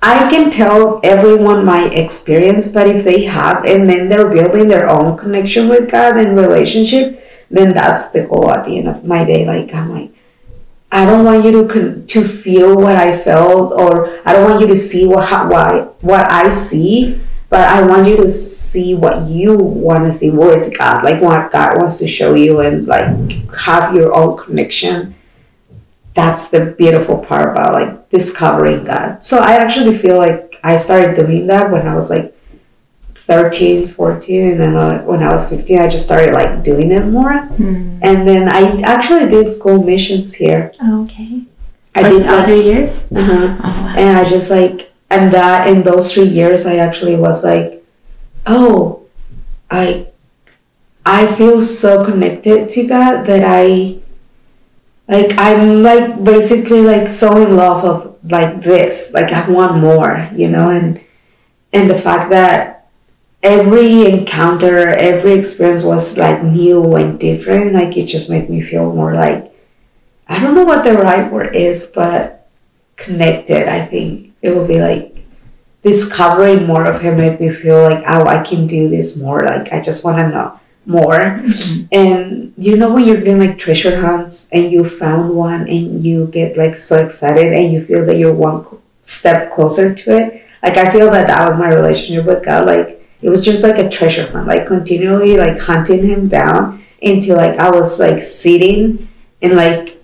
I 0.03 0.29
can 0.29 0.51
tell 0.51 1.01
everyone 1.03 1.65
my 1.65 1.89
experience, 1.89 2.71
but 2.71 2.87
if 2.87 3.03
they 3.03 3.25
have 3.25 3.65
and 3.65 3.89
then 3.89 4.09
they're 4.09 4.29
building 4.29 4.69
their 4.69 4.89
own 4.89 5.17
connection 5.17 5.69
with 5.69 5.91
God 5.91 6.19
and 6.19 6.37
relationship, 6.37 7.25
then 7.51 7.73
that's 7.73 8.11
the 8.11 8.27
goal 8.27 8.51
at 8.51 8.67
the 8.67 8.79
end 8.79 8.89
of 8.89 9.05
my 9.05 9.25
day. 9.25 9.47
Like 9.47 9.73
I'm 9.73 9.91
like, 9.91 10.13
I 10.91 11.05
don't 11.05 11.25
want 11.25 11.45
you 11.45 11.69
to 11.69 12.03
to 12.03 12.29
feel 12.29 12.77
what 12.77 12.97
I 12.97 13.17
felt, 13.19 13.73
or 13.73 14.21
I 14.25 14.33
don't 14.33 14.51
want 14.51 14.61
you 14.61 14.67
to 14.69 14.77
see 14.77 15.07
what 15.07 15.29
how, 15.29 15.49
what 15.49 16.03
what 16.03 16.31
I 16.31 16.51
see, 16.51 17.21
but 17.51 17.69
I 17.69 17.83
want 17.83 18.09
you 18.09 18.17
to 18.17 18.29
see 18.29 18.95
what 18.95 19.29
you 19.29 19.55
want 19.55 20.05
to 20.05 20.13
see 20.13 20.31
with 20.31 20.77
God, 20.77 21.05
like 21.05 21.21
what 21.21 21.53
God 21.53 21.79
wants 21.79 21.99
to 21.99 22.09
show 22.09 22.35
you, 22.35 22.61
and 22.61 22.87
like 22.87 23.11
have 23.53 23.95
your 23.95 24.15
own 24.15 24.39
connection 24.39 25.15
that's 26.19 26.49
the 26.49 26.75
beautiful 26.77 27.19
part 27.19 27.53
about 27.53 27.73
like 27.73 28.11
discovering 28.11 28.83
God. 28.83 29.23
So 29.23 29.39
I 29.39 29.53
actually 29.53 29.97
feel 29.97 30.17
like 30.19 30.59
I 30.65 30.75
started 30.75 31.15
doing 31.15 31.47
that 31.47 31.71
when 31.71 31.87
I 31.87 31.95
was 31.95 32.11
like 32.11 32.35
13, 33.29 33.89
14, 33.89 34.51
and 34.53 34.61
then 34.61 34.75
uh, 34.75 35.03
when 35.03 35.23
I 35.23 35.31
was 35.31 35.47
15, 35.51 35.81
I 35.81 35.89
just 35.89 36.07
started 36.07 36.33
like 36.33 36.65
doing 36.65 36.91
it 36.91 37.05
more. 37.05 37.47
Mm. 37.61 38.01
And 38.01 38.27
then 38.27 38.49
I 38.49 38.81
actually 38.81 39.29
did 39.29 39.47
school 39.47 39.85
missions 39.85 40.33
here. 40.33 40.73
Oh, 40.81 41.05
okay. 41.05 41.43
I 41.95 42.09
did 42.09 42.27
other 42.27 42.57
years. 42.57 43.05
Uh 43.15 43.23
huh. 43.23 43.57
Oh, 43.63 43.69
wow. 43.69 43.95
And 43.99 44.19
I 44.19 44.25
just 44.25 44.51
like, 44.51 44.91
and 45.11 45.31
that 45.33 45.69
in 45.69 45.83
those 45.83 46.11
three 46.11 46.25
years, 46.27 46.65
I 46.65 46.77
actually 46.77 47.17
was 47.17 47.45
like, 47.45 47.85
oh, 48.47 49.07
I, 49.71 50.07
I 51.05 51.27
feel 51.37 51.61
so 51.61 52.07
connected 52.07 52.71
to 52.71 52.87
God 52.87 53.25
that 53.25 53.45
I 53.45 54.01
like 55.11 55.33
i'm 55.39 55.83
like 55.83 56.23
basically 56.23 56.83
like 56.83 57.09
so 57.09 57.43
in 57.43 57.57
love 57.57 57.83
of 57.83 58.19
like 58.31 58.63
this 58.63 59.15
like 59.15 59.33
i 59.33 59.49
want 59.49 59.75
more 59.79 60.29
you 60.35 60.47
know 60.47 60.69
and 60.69 61.01
and 61.73 61.89
the 61.89 61.95
fact 61.95 62.29
that 62.29 62.78
every 63.49 64.07
encounter 64.07 64.89
every 64.89 65.33
experience 65.33 65.83
was 65.83 66.17
like 66.19 66.43
new 66.43 66.95
and 66.97 67.19
different 67.19 67.73
like 67.73 67.97
it 67.97 68.07
just 68.07 68.31
made 68.31 68.49
me 68.51 68.61
feel 68.61 68.93
more 68.95 69.15
like 69.15 69.53
i 70.29 70.39
don't 70.39 70.55
know 70.55 70.65
what 70.65 70.85
the 70.85 70.93
right 70.93 71.33
word 71.33 71.57
is 71.57 71.87
but 71.95 72.49
connected 72.97 73.69
i 73.69 73.85
think 73.85 74.33
it 74.43 74.51
will 74.51 74.67
be 74.67 74.81
like 74.81 75.17
discovering 75.83 76.67
more 76.67 76.85
of 76.85 77.01
him 77.01 77.17
made 77.17 77.41
me 77.41 77.49
feel 77.49 77.83
like 77.83 78.05
oh 78.07 78.27
i 78.27 78.43
can 78.43 78.67
do 78.67 78.89
this 78.89 79.21
more 79.23 79.41
like 79.41 79.73
i 79.73 79.81
just 79.81 80.05
want 80.05 80.19
to 80.19 80.29
know 80.29 80.59
more. 80.89 81.19
Mm-hmm. 81.19 81.85
And 81.93 82.55
you 82.57 82.77
know 82.77 82.93
when 82.93 83.07
you're 83.07 83.21
doing 83.21 83.39
like 83.39 83.59
treasure 83.59 84.01
hunts 84.01 84.49
and 84.51 84.73
you 84.73 84.89
found 84.89 85.31
one 85.31 85.69
and 85.69 86.05
you 86.05 86.27
get 86.27 86.57
like 86.57 86.75
so 86.75 87.05
excited 87.05 87.53
and 87.53 87.73
you 87.73 87.85
feel 87.85 88.05
that 88.07 88.19
you're 88.19 88.35
one 88.35 88.67
step 89.03 89.53
closer 89.53 89.95
to 89.95 90.19
it. 90.19 90.45
Like 90.63 90.77
I 90.77 90.91
feel 90.91 91.11
that 91.11 91.29
that 91.29 91.49
was 91.49 91.59
my 91.59 91.69
relationship 91.69 92.25
with 92.25 92.45
God. 92.45 92.67
Like 92.67 92.98
it 93.21 93.29
was 93.29 93.45
just 93.45 93.63
like 93.63 93.79
a 93.79 93.89
treasure 93.89 94.31
hunt, 94.31 94.47
like 94.47 94.67
continually 94.67 95.37
like 95.37 95.59
hunting 95.59 96.07
him 96.07 96.29
down 96.29 96.85
until 97.03 97.37
like 97.37 97.59
I 97.59 97.71
was 97.71 97.99
like 97.99 98.23
sitting 98.23 99.09
in 99.41 99.57
like 99.57 100.03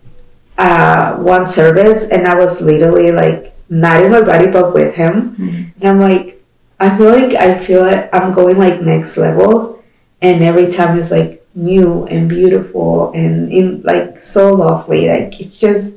uh 0.59 1.16
one 1.16 1.46
service 1.46 2.11
and 2.11 2.27
I 2.27 2.37
was 2.37 2.61
literally 2.61 3.11
like 3.12 3.57
not 3.68 4.03
in 4.03 4.12
my 4.12 4.20
body 4.20 4.46
but 4.46 4.74
with 4.74 4.94
him. 4.94 5.37
Mm-hmm. 5.37 5.62
And 5.81 5.85
I'm 5.85 6.00
like 6.00 6.42
I 6.81 6.96
feel 6.96 7.11
like 7.11 7.35
I 7.35 7.59
feel 7.59 7.83
like 7.83 8.12
I'm 8.12 8.35
going 8.35 8.59
like 8.59 8.81
next 8.81 9.16
levels 9.16 9.79
and 10.20 10.42
every 10.42 10.70
time 10.70 10.98
it's 10.98 11.11
like 11.11 11.44
new 11.55 12.07
and 12.07 12.29
beautiful 12.29 13.12
and 13.12 13.53
in 13.53 13.81
like 13.83 14.20
so 14.20 14.53
lovely 14.55 15.07
like 15.09 15.40
it's 15.40 15.59
just 15.61 15.94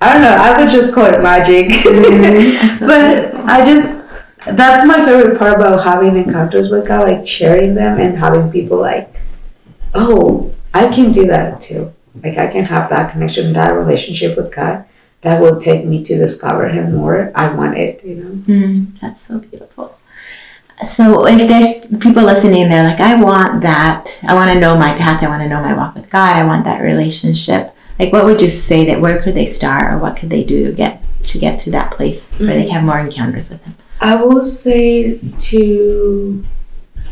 i 0.00 0.12
don't 0.12 0.22
know 0.22 0.28
i 0.28 0.60
would 0.60 0.70
just 0.70 0.94
call 0.94 1.06
it 1.06 1.20
magic 1.20 1.68
mm-hmm. 1.68 2.86
but 2.86 3.34
i 3.50 3.64
just 3.64 3.98
that's 4.52 4.86
my 4.86 5.04
favorite 5.04 5.38
part 5.38 5.54
about 5.54 5.82
having 5.82 6.16
encounters 6.16 6.70
with 6.70 6.86
god 6.86 7.08
like 7.08 7.26
sharing 7.26 7.74
them 7.74 7.98
and 7.98 8.16
having 8.16 8.50
people 8.50 8.78
like 8.78 9.20
oh 9.94 10.54
i 10.74 10.86
can 10.88 11.10
do 11.10 11.26
that 11.26 11.60
too 11.60 11.92
like 12.22 12.36
i 12.38 12.46
can 12.46 12.64
have 12.64 12.88
that 12.90 13.10
connection 13.12 13.52
that 13.52 13.70
relationship 13.70 14.36
with 14.36 14.54
god 14.54 14.84
that 15.22 15.40
will 15.40 15.58
take 15.58 15.84
me 15.84 16.04
to 16.04 16.16
discover 16.16 16.68
him 16.68 16.94
more 16.94 17.32
i 17.34 17.52
want 17.52 17.76
it 17.76 18.02
you 18.04 18.14
know 18.16 18.30
mm, 18.30 19.00
that's 19.00 19.26
so 19.26 19.38
beautiful 19.38 19.96
so 20.88 21.26
if 21.26 21.48
there's 21.48 22.00
people 22.02 22.22
listening, 22.22 22.68
they're 22.68 22.84
like, 22.84 23.00
I 23.00 23.20
want 23.20 23.62
that. 23.62 24.20
I 24.28 24.34
want 24.34 24.52
to 24.52 24.60
know 24.60 24.76
my 24.76 24.92
path. 24.96 25.22
I 25.22 25.28
want 25.28 25.42
to 25.42 25.48
know 25.48 25.62
my 25.62 25.74
walk 25.74 25.94
with 25.94 26.10
God. 26.10 26.36
I 26.36 26.44
want 26.44 26.64
that 26.64 26.82
relationship. 26.82 27.74
Like, 27.98 28.12
what 28.12 28.26
would 28.26 28.42
you 28.42 28.50
say 28.50 28.84
that 28.86 29.00
where 29.00 29.22
could 29.22 29.34
they 29.34 29.46
start, 29.46 29.92
or 29.92 29.98
what 29.98 30.18
could 30.18 30.28
they 30.28 30.44
do 30.44 30.66
to 30.66 30.72
get 30.72 31.02
to 31.28 31.38
get 31.38 31.60
to 31.60 31.70
that 31.70 31.92
place 31.92 32.20
mm-hmm. 32.28 32.46
where 32.46 32.56
they 32.56 32.64
can 32.64 32.72
have 32.72 32.84
more 32.84 32.98
encounters 32.98 33.48
with 33.48 33.64
Him? 33.64 33.74
I 34.00 34.16
will 34.16 34.42
say 34.42 35.18
to 35.18 36.44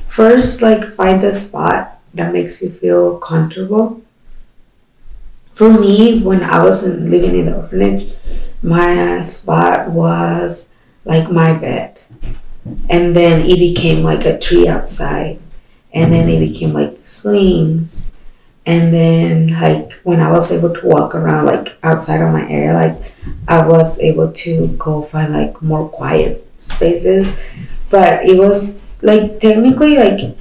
first 0.08 0.62
like 0.62 0.92
find 0.92 1.22
a 1.24 1.32
spot 1.32 1.98
that 2.14 2.32
makes 2.32 2.62
you 2.62 2.70
feel 2.70 3.18
comfortable. 3.18 4.02
For 5.54 5.70
me, 5.72 6.20
when 6.20 6.42
I 6.42 6.62
was 6.62 6.86
living 6.86 7.36
in 7.36 7.46
the 7.46 7.56
orphanage, 7.56 8.12
my 8.62 9.22
spot 9.22 9.90
was 9.90 10.74
like 11.04 11.30
my 11.30 11.52
bed 11.52 11.98
and 12.88 13.14
then 13.14 13.42
it 13.42 13.58
became 13.58 14.02
like 14.02 14.24
a 14.24 14.38
tree 14.38 14.66
outside 14.66 15.38
and 15.92 16.12
then 16.12 16.28
it 16.28 16.40
became 16.40 16.72
like 16.72 17.04
swings. 17.04 18.12
and 18.66 18.94
then 18.94 19.48
like 19.60 19.92
when 20.04 20.20
i 20.20 20.30
was 20.30 20.50
able 20.50 20.72
to 20.74 20.86
walk 20.86 21.14
around 21.14 21.44
like 21.44 21.74
outside 21.82 22.22
of 22.22 22.32
my 22.32 22.48
area 22.48 22.72
like 22.72 23.12
i 23.46 23.60
was 23.66 24.00
able 24.00 24.32
to 24.32 24.68
go 24.78 25.02
find 25.02 25.34
like 25.34 25.60
more 25.60 25.86
quiet 25.88 26.43
spaces 26.56 27.36
but 27.90 28.24
it 28.24 28.38
was 28.38 28.82
like 29.02 29.40
technically 29.40 29.96
like 29.96 30.36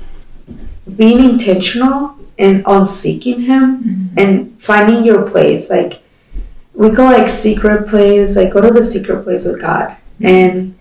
being 0.96 1.24
intentional 1.24 2.16
and 2.38 2.66
on 2.66 2.86
seeking 2.86 3.42
him 3.42 3.84
mm-hmm. 3.84 4.20
and 4.20 4.62
finding 4.62 5.04
your 5.04 5.28
place 5.30 5.70
like 5.70 6.02
we 6.74 6.90
go 6.90 7.04
like 7.04 7.28
secret 7.28 7.88
place 7.88 8.36
like 8.36 8.52
go 8.52 8.62
to 8.62 8.72
the 8.72 8.84
secret 8.84 9.24
place 9.24 9.46
with 9.46 9.62
god 9.62 9.90
mm-hmm. 9.90 10.26
and 10.26 10.76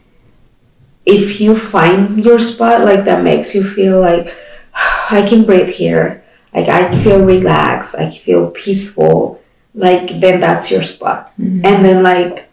if 1.04 1.40
you 1.40 1.56
find 1.56 2.24
your 2.24 2.38
spot 2.38 2.84
like 2.84 3.04
that 3.04 3.22
makes 3.22 3.54
you 3.54 3.64
feel 3.64 4.00
like 4.00 4.34
I 5.10 5.26
can 5.26 5.44
breathe 5.44 5.68
here, 5.68 6.24
like 6.54 6.68
I 6.68 6.90
feel 7.02 7.24
relaxed, 7.24 7.94
I 7.94 8.10
feel 8.10 8.50
peaceful, 8.50 9.42
like 9.74 10.20
then 10.20 10.40
that's 10.40 10.70
your 10.70 10.82
spot. 10.82 11.32
Mm-hmm. 11.38 11.64
And 11.64 11.84
then 11.84 12.02
like 12.02 12.48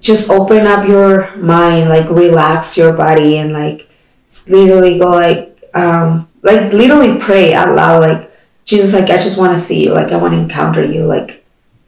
just 0.00 0.30
open 0.30 0.66
up 0.66 0.88
your 0.88 1.34
mind, 1.36 1.88
like 1.88 2.08
relax 2.08 2.76
your 2.76 2.96
body 2.96 3.38
and 3.38 3.52
like 3.52 3.88
literally 4.48 4.98
go 4.98 5.10
like 5.10 5.62
um 5.74 6.28
like 6.42 6.72
literally 6.72 7.18
pray 7.20 7.52
out 7.52 7.74
loud 7.74 8.00
like 8.00 8.32
Jesus 8.64 8.92
like 8.92 9.10
I 9.10 9.18
just 9.18 9.38
want 9.38 9.56
to 9.56 9.62
see 9.62 9.84
you, 9.84 9.92
like 9.92 10.12
I 10.12 10.16
want 10.16 10.34
to 10.34 10.38
encounter 10.38 10.84
you, 10.84 11.04
like 11.04 11.44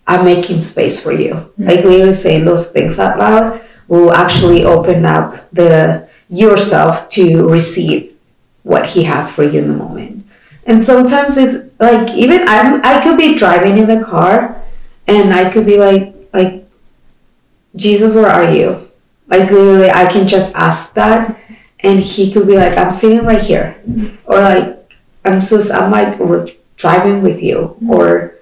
I'm 0.07 0.25
making 0.25 0.61
space 0.61 1.03
for 1.03 1.13
you. 1.13 1.35
Mm-hmm. 1.35 1.69
Like 1.69 1.85
literally 1.85 2.13
saying 2.13 2.45
those 2.45 2.71
things 2.71 2.99
out 2.99 3.19
loud 3.19 3.63
will 3.89 4.13
actually 4.13 4.65
open 4.65 5.05
up 5.05 5.51
the 5.53 6.09
yourself 6.29 7.09
to 7.11 7.49
receive 7.49 8.17
what 8.63 8.87
he 8.87 9.05
has 9.05 9.35
for 9.35 9.43
you 9.43 9.61
in 9.61 9.69
the 9.69 9.77
moment. 9.77 10.27
And 10.65 10.83
sometimes 10.83 11.37
it's 11.37 11.71
like 11.79 12.11
even 12.15 12.47
I'm 12.49 12.85
I 12.85 13.03
could 13.03 13.19
be 13.19 13.35
driving 13.35 13.79
in 13.79 13.87
the 13.87 14.05
car 14.05 14.63
and 15.07 15.35
I 15.35 15.51
could 15.51 15.67
be 15.67 15.79
like 15.79 16.15
like 16.33 16.62
Jesus 17.77 18.15
where 18.15 18.29
are 18.29 18.53
you? 18.53 18.89
Like 19.29 19.51
literally 19.51 19.91
I 19.91 20.11
can 20.11 20.29
just 20.29 20.55
ask 20.55 20.95
that 20.95 21.39
and 21.81 22.01
he 22.01 22.33
could 22.33 22.47
be 22.47 22.57
like, 22.57 22.77
I'm 22.79 22.93
sitting 22.93 23.25
right 23.25 23.43
here, 23.43 23.77
or 24.25 24.41
like, 24.41 24.95
I'm 25.25 25.41
so 25.41 25.61
I'm 25.75 25.91
like 25.91 26.19
we're 26.19 26.49
driving 26.77 27.23
with 27.23 27.43
you, 27.43 27.77
or 27.89 28.37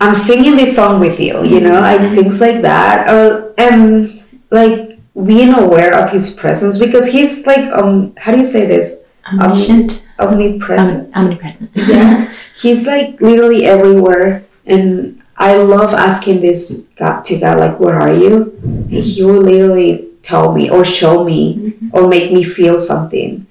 I'm 0.00 0.14
singing 0.14 0.56
this 0.56 0.74
song 0.74 1.00
with 1.00 1.20
you, 1.20 1.44
you 1.44 1.60
know, 1.60 1.80
like 1.80 2.00
mm-hmm. 2.00 2.14
things 2.14 2.40
like 2.40 2.62
that, 2.62 3.08
or 3.08 3.54
and 3.58 4.22
like 4.50 4.98
being 5.26 5.52
aware 5.52 5.92
of 5.94 6.10
his 6.10 6.34
presence 6.34 6.78
because 6.78 7.06
he's 7.12 7.46
like 7.46 7.70
um 7.72 8.14
how 8.16 8.32
do 8.32 8.38
you 8.38 8.44
say 8.44 8.66
this 8.66 8.96
um, 9.26 9.40
Omniscient. 9.40 10.06
omnipresent 10.18 11.14
Om- 11.14 11.24
omnipresent. 11.24 11.70
yeah 11.74 12.34
he's 12.56 12.86
like 12.86 13.20
literally 13.20 13.66
everywhere 13.66 14.44
and 14.64 15.21
i 15.42 15.56
love 15.56 15.92
asking 15.92 16.40
this 16.40 16.88
god 16.96 17.24
to 17.24 17.38
god 17.38 17.58
like 17.58 17.78
where 17.80 18.00
are 18.00 18.14
you? 18.14 18.32
And 18.62 19.02
he 19.10 19.24
will 19.24 19.42
literally 19.42 20.08
tell 20.22 20.52
me 20.52 20.70
or 20.70 20.84
show 20.84 21.24
me 21.24 21.40
mm-hmm. 21.56 21.88
or 21.92 22.06
make 22.06 22.30
me 22.32 22.44
feel 22.44 22.78
something. 22.78 23.46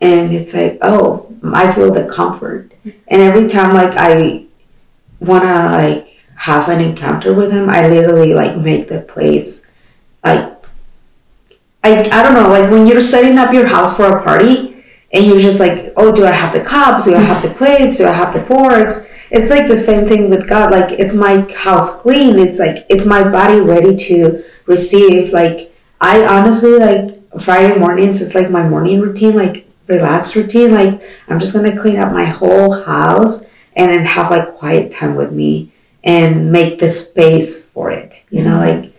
And 0.00 0.34
it's 0.34 0.52
like 0.52 0.78
oh 0.82 1.32
i 1.54 1.72
feel 1.72 1.92
the 1.92 2.08
comfort. 2.08 2.72
And 3.08 3.22
every 3.22 3.48
time 3.48 3.74
like 3.74 3.94
i 3.96 4.44
want 5.20 5.44
to 5.44 5.56
like 5.80 6.02
have 6.34 6.68
an 6.68 6.80
encounter 6.82 7.32
with 7.32 7.50
him 7.50 7.70
i 7.70 7.88
literally 7.88 8.34
like 8.34 8.58
make 8.58 8.88
the 8.88 9.00
place 9.00 9.64
like 10.22 10.52
I, 11.82 12.02
I 12.02 12.22
don't 12.22 12.34
know 12.34 12.50
like 12.50 12.70
when 12.70 12.86
you're 12.86 13.00
setting 13.00 13.38
up 13.38 13.54
your 13.54 13.66
house 13.66 13.96
for 13.96 14.04
a 14.04 14.22
party 14.22 14.84
and 15.12 15.24
you're 15.24 15.40
just 15.40 15.60
like 15.60 15.94
oh 15.96 16.12
do 16.12 16.26
i 16.26 16.32
have 16.32 16.52
the 16.52 16.60
cups? 16.60 17.04
Do 17.06 17.14
i 17.14 17.20
have 17.20 17.40
the 17.42 17.54
plates? 17.54 17.98
Do 17.98 18.06
i 18.06 18.12
have 18.12 18.34
the 18.34 18.44
forks 18.44 19.06
it's 19.30 19.50
like 19.50 19.68
the 19.68 19.76
same 19.76 20.08
thing 20.08 20.30
with 20.30 20.48
god 20.48 20.70
like 20.70 20.98
it's 20.98 21.14
my 21.14 21.40
house 21.52 22.00
clean 22.00 22.38
it's 22.38 22.58
like 22.58 22.86
it's 22.88 23.06
my 23.06 23.28
body 23.28 23.60
ready 23.60 23.96
to 23.96 24.44
receive 24.66 25.32
like 25.32 25.72
i 26.00 26.24
honestly 26.24 26.72
like 26.78 27.20
friday 27.40 27.78
mornings 27.78 28.20
It's 28.20 28.34
like 28.34 28.50
my 28.50 28.66
morning 28.66 29.00
routine 29.00 29.34
like 29.34 29.66
relaxed 29.86 30.34
routine 30.34 30.72
like 30.72 31.00
i'm 31.28 31.38
just 31.38 31.54
gonna 31.54 31.78
clean 31.78 31.98
up 31.98 32.12
my 32.12 32.24
whole 32.24 32.82
house 32.82 33.44
and 33.74 33.90
then 33.90 34.04
have 34.04 34.30
like 34.30 34.56
quiet 34.56 34.90
time 34.90 35.14
with 35.14 35.32
me 35.32 35.72
and 36.02 36.50
make 36.50 36.78
the 36.78 36.90
space 36.90 37.68
for 37.70 37.90
it 37.90 38.12
you 38.30 38.42
know 38.42 38.58
like 38.58 38.92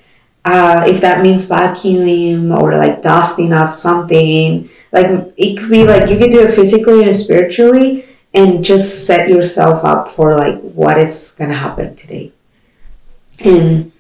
uh, 0.46 0.86
if 0.88 1.02
that 1.02 1.22
means 1.22 1.50
vacuuming 1.50 2.58
or 2.58 2.78
like 2.78 3.02
dusting 3.02 3.52
off 3.52 3.76
something 3.76 4.70
like 4.94 5.34
it 5.36 5.58
could 5.58 5.70
be 5.70 5.84
like 5.84 6.10
you 6.10 6.18
could 6.18 6.32
do 6.32 6.40
it 6.48 6.56
physically 6.56 7.04
and 7.04 7.13
spiritually 7.13 8.07
and 8.38 8.63
just 8.63 9.06
set 9.08 9.30
yourself 9.30 9.84
up 9.84 10.12
for 10.12 10.36
like 10.36 10.60
what 10.62 10.97
is 10.97 11.34
gonna 11.38 11.56
happen 11.56 11.95
today. 11.95 12.32
And 13.39 13.91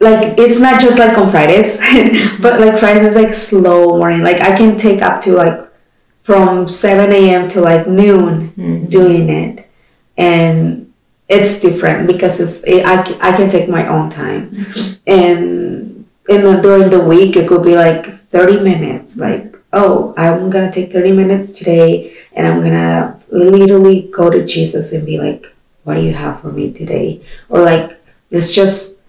like 0.00 0.38
it's 0.38 0.58
not 0.60 0.80
just 0.80 0.98
like 0.98 1.16
on 1.16 1.30
fridays 1.30 1.78
but 2.40 2.60
like 2.60 2.78
fridays 2.78 3.04
is 3.10 3.14
like 3.16 3.32
slow 3.34 3.96
morning. 3.98 4.22
Like 4.22 4.40
i 4.40 4.56
can 4.56 4.76
take 4.76 5.00
up 5.02 5.22
to 5.22 5.32
like 5.32 5.58
from 6.22 6.66
7 6.68 7.12
a.m 7.12 7.48
to 7.50 7.60
like 7.60 7.86
noon 7.86 8.52
Mhm. 8.56 8.90
doing 8.90 9.28
it. 9.30 9.68
And 10.18 10.92
it's 11.28 11.60
different 11.60 12.06
because 12.06 12.40
it's 12.40 12.62
it, 12.64 12.84
I, 12.84 13.00
I 13.20 13.36
can 13.36 13.48
take 13.50 13.68
my 13.68 13.86
own 13.88 14.10
time. 14.10 14.66
And 15.06 16.04
in 16.28 16.42
the, 16.42 16.60
during 16.62 16.90
the 16.90 17.00
week 17.00 17.36
it 17.36 17.48
could 17.48 17.62
be 17.64 17.74
like 17.76 18.28
30 18.30 18.60
minutes 18.60 19.16
like 19.16 19.55
oh 19.72 20.14
i'm 20.16 20.50
gonna 20.50 20.72
take 20.72 20.92
30 20.92 21.12
minutes 21.12 21.58
today 21.58 22.16
and 22.32 22.46
i'm 22.46 22.62
gonna 22.62 23.18
literally 23.28 24.08
go 24.12 24.30
to 24.30 24.44
jesus 24.44 24.92
and 24.92 25.04
be 25.04 25.18
like 25.18 25.52
what 25.86 25.94
do 25.94 26.00
you 26.00 26.14
have 26.14 26.40
for 26.40 26.50
me 26.50 26.72
today? 26.72 27.22
Or 27.48 27.62
like 27.62 27.96
let's 28.32 28.52
just 28.52 29.00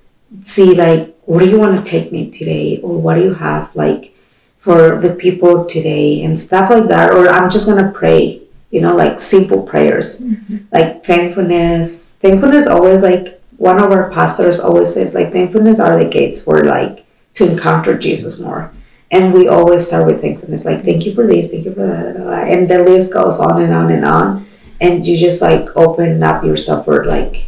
see 0.43 0.75
like 0.75 1.17
what 1.25 1.39
do 1.39 1.49
you 1.49 1.59
want 1.59 1.83
to 1.83 1.91
take 1.91 2.11
me 2.11 2.29
today? 2.29 2.79
Or 2.81 3.01
what 3.01 3.15
do 3.15 3.23
you 3.23 3.33
have 3.33 3.75
like 3.75 4.15
for 4.59 5.01
the 5.01 5.15
people 5.15 5.65
today? 5.65 6.21
And 6.21 6.39
stuff 6.39 6.69
like 6.69 6.87
that. 6.89 7.11
Or 7.11 7.27
i'm 7.27 7.49
just 7.49 7.67
gonna 7.67 7.91
pray 7.91 8.43
you 8.69 8.79
know 8.79 8.95
like 8.95 9.19
simple 9.19 9.63
prayers. 9.63 10.21
Mm-hmm. 10.21 10.57
Like 10.71 11.03
thankfulness. 11.03 12.13
Thankfulness 12.21 12.67
always 12.67 13.01
like 13.01 13.41
one 13.57 13.81
of 13.81 13.91
our 13.91 14.11
pastors 14.11 14.59
always 14.59 14.93
says 14.93 15.15
like 15.15 15.31
thankfulness 15.31 15.79
are 15.79 15.97
the 15.97 16.07
gates 16.07 16.43
for 16.43 16.63
like 16.63 17.05
to 17.33 17.51
encounter 17.51 17.97
jesus 17.97 18.39
more 18.39 18.71
and 19.11 19.33
we 19.33 19.47
always 19.47 19.87
start 19.87 20.05
with 20.05 20.21
thankfulness 20.21 20.65
like 20.65 20.83
thank 20.83 21.05
you 21.05 21.13
for 21.13 21.25
this 21.25 21.51
thank 21.51 21.65
you 21.65 21.73
for 21.73 21.85
that 21.85 22.15
blah, 22.15 22.23
blah, 22.23 22.43
and 22.43 22.69
the 22.69 22.83
list 22.83 23.13
goes 23.13 23.39
on 23.39 23.61
and 23.61 23.73
on 23.73 23.91
and 23.91 24.05
on 24.05 24.45
and 24.81 25.05
you 25.07 25.17
just 25.17 25.41
like 25.41 25.67
open 25.75 26.21
up 26.23 26.43
yourself 26.43 26.85
for 26.85 27.05
like 27.05 27.47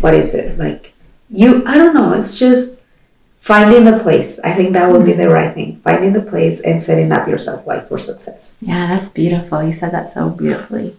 what 0.00 0.14
is 0.14 0.34
it 0.34 0.58
like 0.58 0.94
you 1.30 1.66
i 1.66 1.74
don't 1.74 1.94
know 1.94 2.12
it's 2.12 2.38
just 2.38 2.78
finding 3.40 3.84
the 3.84 3.98
place 3.98 4.38
i 4.40 4.52
think 4.54 4.72
that 4.72 4.90
would 4.90 5.04
be 5.04 5.12
the 5.12 5.28
right 5.28 5.54
thing 5.54 5.80
finding 5.82 6.12
the 6.12 6.22
place 6.22 6.60
and 6.60 6.82
setting 6.82 7.10
up 7.12 7.26
yourself 7.28 7.66
like 7.66 7.88
for 7.88 7.98
success 7.98 8.56
Yeah, 8.60 8.86
that's 8.86 9.10
beautiful. 9.10 9.62
You 9.62 9.72
said 9.72 9.92
that 9.92 10.12
so 10.12 10.30
beautifully. 10.30 10.96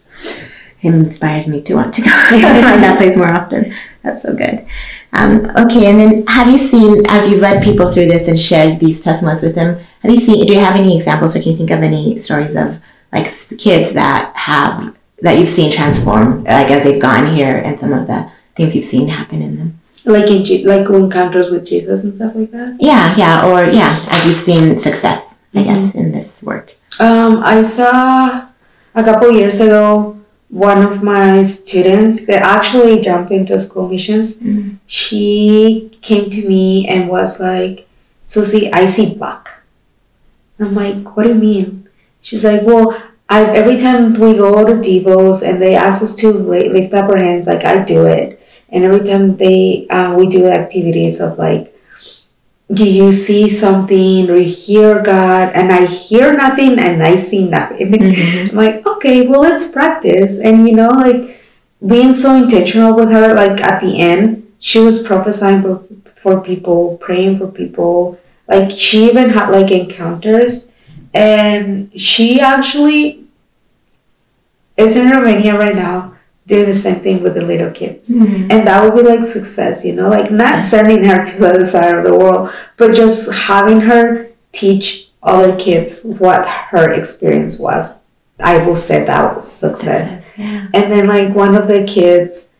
It 0.81 0.93
inspires 0.93 1.47
me 1.47 1.61
to 1.63 1.73
want 1.73 1.93
to 1.95 2.01
go 2.01 2.09
find 2.29 2.83
that 2.83 2.97
place 2.97 3.17
more 3.17 3.31
often. 3.33 3.73
That's 4.03 4.21
so 4.21 4.33
good. 4.35 4.65
Um, 5.13 5.45
okay, 5.55 5.89
and 5.89 5.99
then 5.99 6.27
have 6.27 6.47
you 6.47 6.57
seen, 6.57 7.05
as 7.07 7.29
you've 7.29 7.41
led 7.41 7.63
people 7.63 7.91
through 7.91 8.07
this 8.07 8.27
and 8.27 8.39
shared 8.39 8.79
these 8.79 9.01
testimonies 9.01 9.41
with 9.41 9.55
them, 9.55 9.79
have 10.01 10.11
you 10.11 10.19
seen, 10.19 10.45
do 10.45 10.53
you 10.53 10.59
have 10.59 10.75
any 10.75 10.97
examples 10.97 11.35
or 11.35 11.41
can 11.41 11.51
you 11.51 11.57
think 11.57 11.71
of 11.71 11.81
any 11.81 12.19
stories 12.19 12.55
of 12.55 12.77
like 13.11 13.31
kids 13.57 13.93
that 13.93 14.35
have, 14.35 14.95
that 15.21 15.39
you've 15.39 15.49
seen 15.49 15.71
transform, 15.71 16.43
like 16.43 16.69
as 16.69 16.83
they've 16.83 17.01
gone 17.01 17.33
here 17.33 17.57
and 17.57 17.79
some 17.79 17.93
of 17.93 18.05
the 18.07 18.29
things 18.55 18.75
you've 18.75 18.85
seen 18.85 19.07
happen 19.07 19.41
in 19.41 19.57
them? 19.57 19.79
like 20.07 20.29
in 20.29 20.63
like 20.65 20.89
encounters 20.89 21.51
with 21.51 21.65
jesus 21.65 22.03
and 22.03 22.15
stuff 22.15 22.33
like 22.33 22.49
that 22.51 22.77
Yeah, 22.79 23.15
yeah, 23.17 23.45
or 23.47 23.65
yeah, 23.65 24.05
as 24.09 24.25
you've 24.25 24.37
seen 24.37 24.79
success, 24.79 25.35
I 25.53 25.63
guess, 25.63 25.93
in 25.95 26.11
this 26.11 26.41
work. 26.41 26.73
Um, 26.99 27.43
I 27.43 27.61
saw 27.61 28.47
a 28.95 29.03
couple 29.03 29.31
years 29.31 29.59
ago 29.59 30.16
one 30.49 30.81
of 30.81 31.03
my 31.03 31.43
students 31.43 32.25
that 32.25 32.41
actually 32.41 33.01
jumped 33.01 33.31
into 33.31 33.59
school 33.59 33.87
missions. 33.89 34.35
Mhm. 34.37 34.77
She 34.85 35.91
came 36.01 36.29
to 36.29 36.47
me 36.47 36.87
and 36.87 37.09
was 37.09 37.39
like, 37.39 37.87
Susy, 38.25 38.71
I 38.73 38.85
see 38.85 39.15
buck. 39.15 39.63
I'm 40.59 40.75
like, 40.75 41.15
what 41.15 41.23
do 41.23 41.29
you 41.29 41.35
mean? 41.35 41.87
She's 42.21 42.43
like, 42.43 42.63
well, 42.63 42.97
I 43.29 43.43
every 43.43 43.77
time 43.77 44.13
we 44.19 44.33
go 44.35 44.65
to 44.65 44.73
Devos 44.73 45.47
and 45.47 45.61
they 45.61 45.75
ask 45.75 46.01
us 46.01 46.15
to 46.15 46.31
lift 46.31 46.93
up 46.93 47.09
our 47.09 47.17
hands, 47.17 47.47
like 47.47 47.63
I 47.63 47.83
do 47.83 48.05
it, 48.05 48.41
and 48.69 48.83
every 48.83 49.03
time 49.05 49.37
they 49.37 49.87
uh, 49.89 50.13
we 50.15 50.27
do 50.27 50.47
activities 50.47 51.19
of 51.21 51.37
like 51.37 51.76
do 52.71 52.83
you 52.89 53.11
see 53.11 53.47
something 53.47 54.29
or 54.29 54.35
you 54.37 54.49
hear 54.49 55.01
God? 55.01 55.53
And 55.53 55.71
I 55.71 55.85
hear 55.85 56.33
nothing 56.33 56.79
and 56.79 57.01
I 57.01 57.15
see 57.15 57.47
nothing. 57.47 57.91
Mhm. 57.91 58.49
I'm 58.51 58.55
like, 58.55 58.85
okay, 58.85 59.25
well, 59.27 59.41
let's 59.41 59.71
practice. 59.71 60.39
And 60.39 60.67
you 60.67 60.75
know, 60.75 60.89
like 60.89 61.39
being 61.85 62.13
so 62.13 62.35
intentional 62.35 62.93
with 62.95 63.09
her, 63.11 63.33
like 63.33 63.61
at 63.61 63.81
the 63.81 63.99
end, 63.99 64.51
she 64.59 64.79
was 64.79 65.03
prophesying 65.03 65.61
for, 65.61 65.83
for 66.21 66.41
people, 66.41 66.97
praying 66.99 67.37
for 67.39 67.47
people. 67.47 68.19
Like 68.47 68.71
she 68.71 69.07
even 69.09 69.29
had 69.29 69.49
like 69.49 69.71
encounters. 69.71 70.67
And 71.13 71.89
she 71.99 72.39
actually 72.41 73.23
is 74.75 74.95
in 74.95 75.09
Romania 75.09 75.57
right 75.57 75.75
now 75.75 76.16
doing 76.47 76.65
the 76.65 76.73
same 76.73 76.99
thing 77.05 77.21
with 77.23 77.35
the 77.35 77.41
little 77.41 77.71
kids. 77.71 78.09
Mhm. 78.09 78.47
and 78.51 78.65
that 78.67 78.77
would 78.83 78.95
be 78.95 79.03
like 79.09 79.23
success 79.25 79.85
you 79.85 79.93
know? 79.97 80.09
Like 80.09 80.31
not 80.31 80.63
sending 80.63 81.03
her 81.03 81.25
to 81.25 81.33
the 81.39 81.47
other 81.49 81.65
side 81.65 81.93
of 81.95 82.03
the 82.03 82.15
world 82.15 82.49
but 82.77 82.93
just 82.95 83.31
having 83.33 83.81
her 83.81 84.27
teach 84.53 85.09
other 85.21 85.55
kids 85.57 86.03
what 86.03 86.47
her 86.71 86.89
experience 86.91 87.59
was. 87.59 87.99
I 88.39 88.55
will 88.65 88.75
say 88.87 89.03
that 89.03 89.35
was 89.35 89.45
success. 89.65 90.21
Yeah. 90.37 90.67
and 90.73 90.85
then 90.91 91.07
like 91.07 91.29
one 91.35 91.55
of 91.55 91.67
the 91.67 91.83
kids 91.83 92.51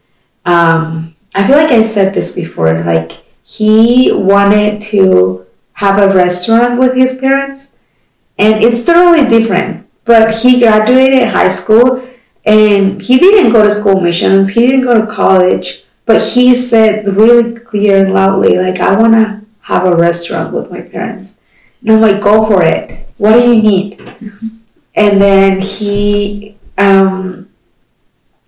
um 0.45 1.13
i 1.35 1.45
feel 1.45 1.57
like 1.57 1.71
i 1.71 1.83
said 1.83 2.13
this 2.13 2.29
before 2.33 2.71
like 2.93 3.11
he 3.43 4.11
wanted 4.11 4.81
to 4.81 5.45
have 5.73 5.97
a 6.01 6.09
restaurant 6.23 6.79
with 6.79 6.93
his 6.95 7.11
parents 7.19 7.71
and 8.37 8.63
it's 8.63 8.83
totally 8.83 9.27
different 9.35 9.85
but 10.05 10.33
he 10.41 10.59
graduated 10.59 11.27
high 11.27 11.49
school 11.59 12.01
and 12.47 13.01
he 13.01 13.19
didn't 13.19 13.51
go 13.51 13.61
to 13.63 13.69
school 13.69 13.99
missions 14.01 14.49
he 14.49 14.65
didn't 14.67 14.85
go 14.85 14.99
to 14.99 15.05
college 15.05 15.83
but 16.05 16.21
he 16.21 16.55
said 16.55 17.07
really 17.15 17.59
clear 17.59 18.03
and 18.03 18.13
loudly 18.13 18.57
like 18.57 18.79
i 18.79 18.95
want 18.95 19.13
to 19.13 19.37
have 19.67 19.85
a 19.85 19.95
restaurant 19.95 20.53
with 20.53 20.71
my 20.71 20.81
parents. 20.81 21.39
And 21.81 21.91
i'm 21.91 22.01
like 22.01 22.21
go 22.21 22.45
for 22.45 22.63
it. 22.63 23.07
What 23.17 23.33
do 23.33 23.41
you 23.41 23.61
need? 23.61 23.99
And 24.95 25.21
then 25.21 25.59
he 25.59 26.57
um 26.77 27.49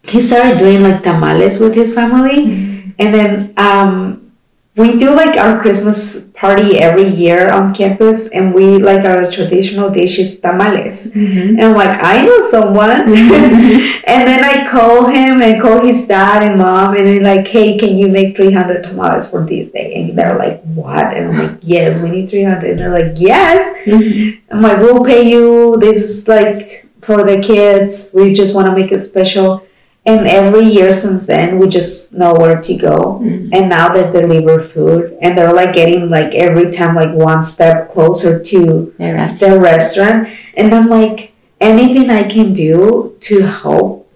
he 0.03 0.21
started 0.21 0.57
doing 0.57 0.81
like 0.81 1.03
tamales 1.03 1.59
with 1.59 1.75
his 1.75 1.93
family. 1.93 2.93
And 2.97 3.13
then 3.13 3.53
um 3.57 4.31
we 4.75 4.97
do 4.97 5.13
like 5.13 5.35
our 5.35 5.59
christmas 5.61 6.28
party 6.39 6.79
every 6.79 7.07
year 7.07 7.51
on 7.51 7.73
campus, 7.73 8.29
and 8.29 8.53
we 8.53 8.77
like 8.77 9.03
our 9.03 9.29
traditional 9.29 9.89
dish 9.89 10.17
is 10.19 10.39
tamales. 10.39 11.11
Mm-hmm. 11.11 11.59
And 11.59 11.61
I'm 11.61 11.75
like, 11.75 12.01
I 12.01 12.25
know 12.25 12.39
someone. 12.39 12.89
and 14.13 14.21
then 14.29 14.43
I 14.45 14.65
call 14.71 15.07
him 15.07 15.41
and 15.41 15.61
call 15.61 15.85
his 15.85 16.07
dad 16.07 16.41
and 16.41 16.57
mom, 16.57 16.95
and 16.95 17.05
they're 17.05 17.21
like, 17.21 17.45
hey, 17.45 17.77
can 17.77 17.97
you 17.97 18.07
make 18.07 18.37
300 18.37 18.83
tamales 18.83 19.29
for 19.29 19.45
this 19.45 19.71
day? 19.71 19.93
And 19.95 20.17
they're 20.17 20.37
like, 20.37 20.61
what? 20.63 21.13
And 21.13 21.29
I'm 21.29 21.37
like, 21.37 21.59
yes, 21.61 22.01
we 22.01 22.09
need 22.09 22.29
300. 22.29 22.71
And 22.71 22.79
they're 22.79 22.89
like, 22.89 23.19
yes. 23.19 23.75
Mm-hmm. 23.85 24.55
I'm 24.55 24.61
like, 24.61 24.77
we'll 24.77 25.03
pay 25.03 25.29
you. 25.29 25.75
This 25.77 25.97
is 25.97 26.27
like 26.27 26.85
for 27.01 27.23
the 27.23 27.41
kids. 27.41 28.11
We 28.13 28.33
just 28.33 28.55
want 28.55 28.67
to 28.67 28.73
make 28.73 28.93
it 28.93 29.01
special. 29.01 29.65
And 30.09 30.25
every 30.27 30.65
year 30.77 30.91
since 30.91 31.25
then, 31.27 31.59
we 31.59 31.67
just 31.67 32.13
know 32.19 32.33
where 32.33 32.59
to 32.67 32.73
go. 32.89 32.97
Mhm. 33.23 33.49
And 33.55 33.63
now 33.69 33.85
they 33.93 34.03
deliver 34.19 34.55
food, 34.73 35.01
and 35.21 35.37
they're 35.37 35.53
like 35.61 35.73
getting 35.73 36.09
like 36.09 36.31
every 36.45 36.67
time 36.77 36.93
like 37.01 37.13
one 37.13 37.43
step 37.43 37.75
closer 37.93 38.33
to 38.51 38.59
Their 38.97 39.13
rest. 39.15 39.39
the 39.39 39.59
restaurant. 39.59 40.27
And 40.57 40.73
I'm 40.73 40.89
like, 40.89 41.17
anything 41.61 42.09
I 42.09 42.23
can 42.35 42.47
do 42.53 43.13
to 43.27 43.35
help. 43.61 44.07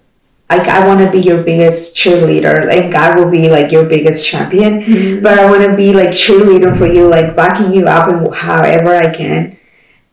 Like 0.50 0.68
I 0.68 0.80
want 0.88 1.00
to 1.06 1.10
be 1.12 1.20
your 1.30 1.42
biggest 1.52 1.96
cheerleader, 2.00 2.58
and 2.76 2.92
God 2.98 3.18
will 3.18 3.30
be 3.40 3.50
like 3.50 3.72
your 3.76 3.86
biggest 3.94 4.20
champion 4.32 4.72
Mhm. 4.84 5.22
but 5.26 5.34
I 5.42 5.46
want 5.52 5.64
to 5.70 5.74
be 5.84 5.90
like 6.00 6.12
cheerleader 6.24 6.72
for 6.80 6.86
you, 6.96 7.04
like 7.18 7.36
backing 7.36 7.70
you 7.76 7.84
up 7.96 8.06
and 8.12 8.20
however 8.34 8.92
I 9.06 9.10
can. 9.20 9.42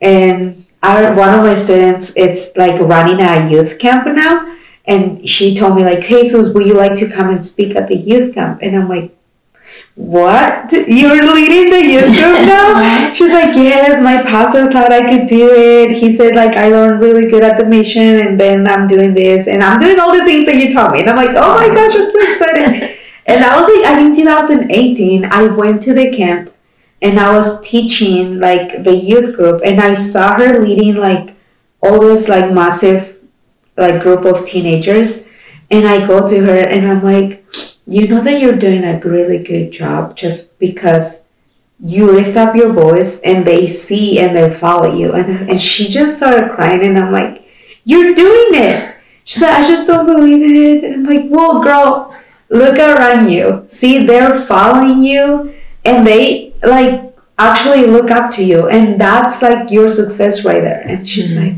And 0.00 0.64
I, 0.82 0.92
one 1.24 1.32
of 1.38 1.42
my 1.44 1.52
students, 1.54 2.04
it's 2.16 2.56
like 2.56 2.76
running 2.80 3.20
a 3.20 3.50
youth 3.52 3.72
camp 3.78 4.06
now, 4.24 4.34
and 4.86 5.28
she 5.28 5.54
told 5.54 5.76
me 5.76 5.84
like, 5.84 6.02
Jesus, 6.02 6.54
would 6.54 6.66
you 6.66 6.74
like 6.74 6.96
to 6.96 7.10
come 7.10 7.30
and 7.30 7.44
speak 7.44 7.76
at 7.76 7.88
the 7.88 7.96
youth 7.96 8.34
camp? 8.34 8.60
And 8.62 8.76
I'm 8.76 8.88
like, 8.88 9.16
what? 9.94 10.72
You're 10.72 11.34
leading 11.34 11.70
the 11.70 11.82
youth 11.82 12.04
group 12.18 12.46
now? 12.46 13.12
She's 13.12 13.32
like, 13.32 13.54
yes, 13.54 14.02
my 14.02 14.22
pastor 14.22 14.70
thought 14.72 14.92
I 14.92 15.08
could 15.08 15.26
do 15.26 15.52
it. 15.52 15.92
He 15.92 16.12
said 16.12 16.34
like 16.34 16.56
I 16.56 16.68
learned 16.68 17.00
really 17.00 17.30
good 17.30 17.44
at 17.44 17.58
the 17.58 17.64
mission, 17.64 18.26
and 18.26 18.40
then 18.40 18.66
I'm 18.66 18.88
doing 18.88 19.14
this, 19.14 19.46
and 19.46 19.62
I'm 19.62 19.78
doing 19.78 20.00
all 20.00 20.16
the 20.16 20.24
things 20.24 20.46
that 20.46 20.56
you 20.56 20.72
taught 20.72 20.92
me. 20.92 21.00
And 21.00 21.10
I'm 21.10 21.16
like, 21.16 21.30
oh 21.30 21.54
my 21.54 21.66
oh 21.66 21.74
gosh, 21.74 21.94
I'm 21.96 22.06
so 22.06 22.32
excited. 22.32 22.96
And 23.26 23.44
I 23.44 23.60
was 23.60 23.68
like, 23.68 23.86
I 23.86 23.96
think 23.96 24.16
2018, 24.16 25.24
I 25.26 25.46
went 25.46 25.82
to 25.82 25.94
the 25.94 26.10
camp 26.10 26.52
and 27.02 27.18
I 27.18 27.32
was 27.32 27.60
teaching 27.60 28.40
like 28.40 28.82
the 28.82 28.94
youth 28.94 29.36
group, 29.36 29.62
and 29.64 29.80
I 29.80 29.94
saw 29.94 30.34
her 30.34 30.60
leading 30.60 30.96
like 30.96 31.36
all 31.82 32.00
this 32.00 32.28
like 32.28 32.52
massive 32.52 33.19
like 33.76 34.02
group 34.02 34.24
of 34.24 34.44
teenagers. 34.46 35.26
And 35.70 35.87
I 35.87 36.06
go 36.06 36.28
to 36.28 36.44
her 36.44 36.59
and 36.59 36.88
I'm 36.88 37.02
like, 37.02 37.44
you 37.87 38.09
know 38.09 38.22
that 38.22 38.40
you're 38.40 38.56
doing 38.56 38.85
a 38.85 38.98
really 39.00 39.38
good 39.38 39.70
job 39.72 40.16
just 40.16 40.59
because 40.59 41.24
you 41.83 42.11
lift 42.11 42.37
up 42.37 42.54
your 42.54 42.72
voice 42.72 43.20
and 43.22 43.46
they 43.46 43.66
see 43.66 44.18
and 44.18 44.37
they 44.37 44.52
follow 44.59 44.94
you. 44.94 45.12
And, 45.12 45.48
and 45.50 45.61
she 45.61 45.88
just 45.88 46.16
started 46.18 46.50
crying, 46.50 46.83
and 46.83 46.98
I'm 46.98 47.11
like, 47.12 47.48
you're 47.85 48.12
doing 48.14 48.54
it. 48.54 48.94
She 49.24 49.38
said, 49.38 49.52
I 49.54 49.66
just 49.66 49.87
don't 49.87 50.06
believe 50.06 50.42
it. 50.42 50.85
And 50.85 50.94
I'm 50.94 51.04
like, 51.04 51.30
well, 51.30 51.62
girl, 51.62 52.14
look 52.48 52.78
around 52.78 53.30
you. 53.30 53.64
See, 53.68 54.04
they're 54.04 54.38
following 54.40 55.02
you 55.04 55.54
and 55.85 56.06
they 56.06 56.52
like 56.62 57.16
actually 57.38 57.87
look 57.87 58.11
up 58.11 58.30
to 58.33 58.44
you. 58.44 58.68
And 58.68 59.00
that's 59.00 59.40
like 59.40 59.70
your 59.70 59.88
success 59.88 60.44
right 60.44 60.61
there. 60.61 60.80
And 60.87 61.09
she's 61.09 61.38
Mhm. 61.38 61.44
like, 61.44 61.54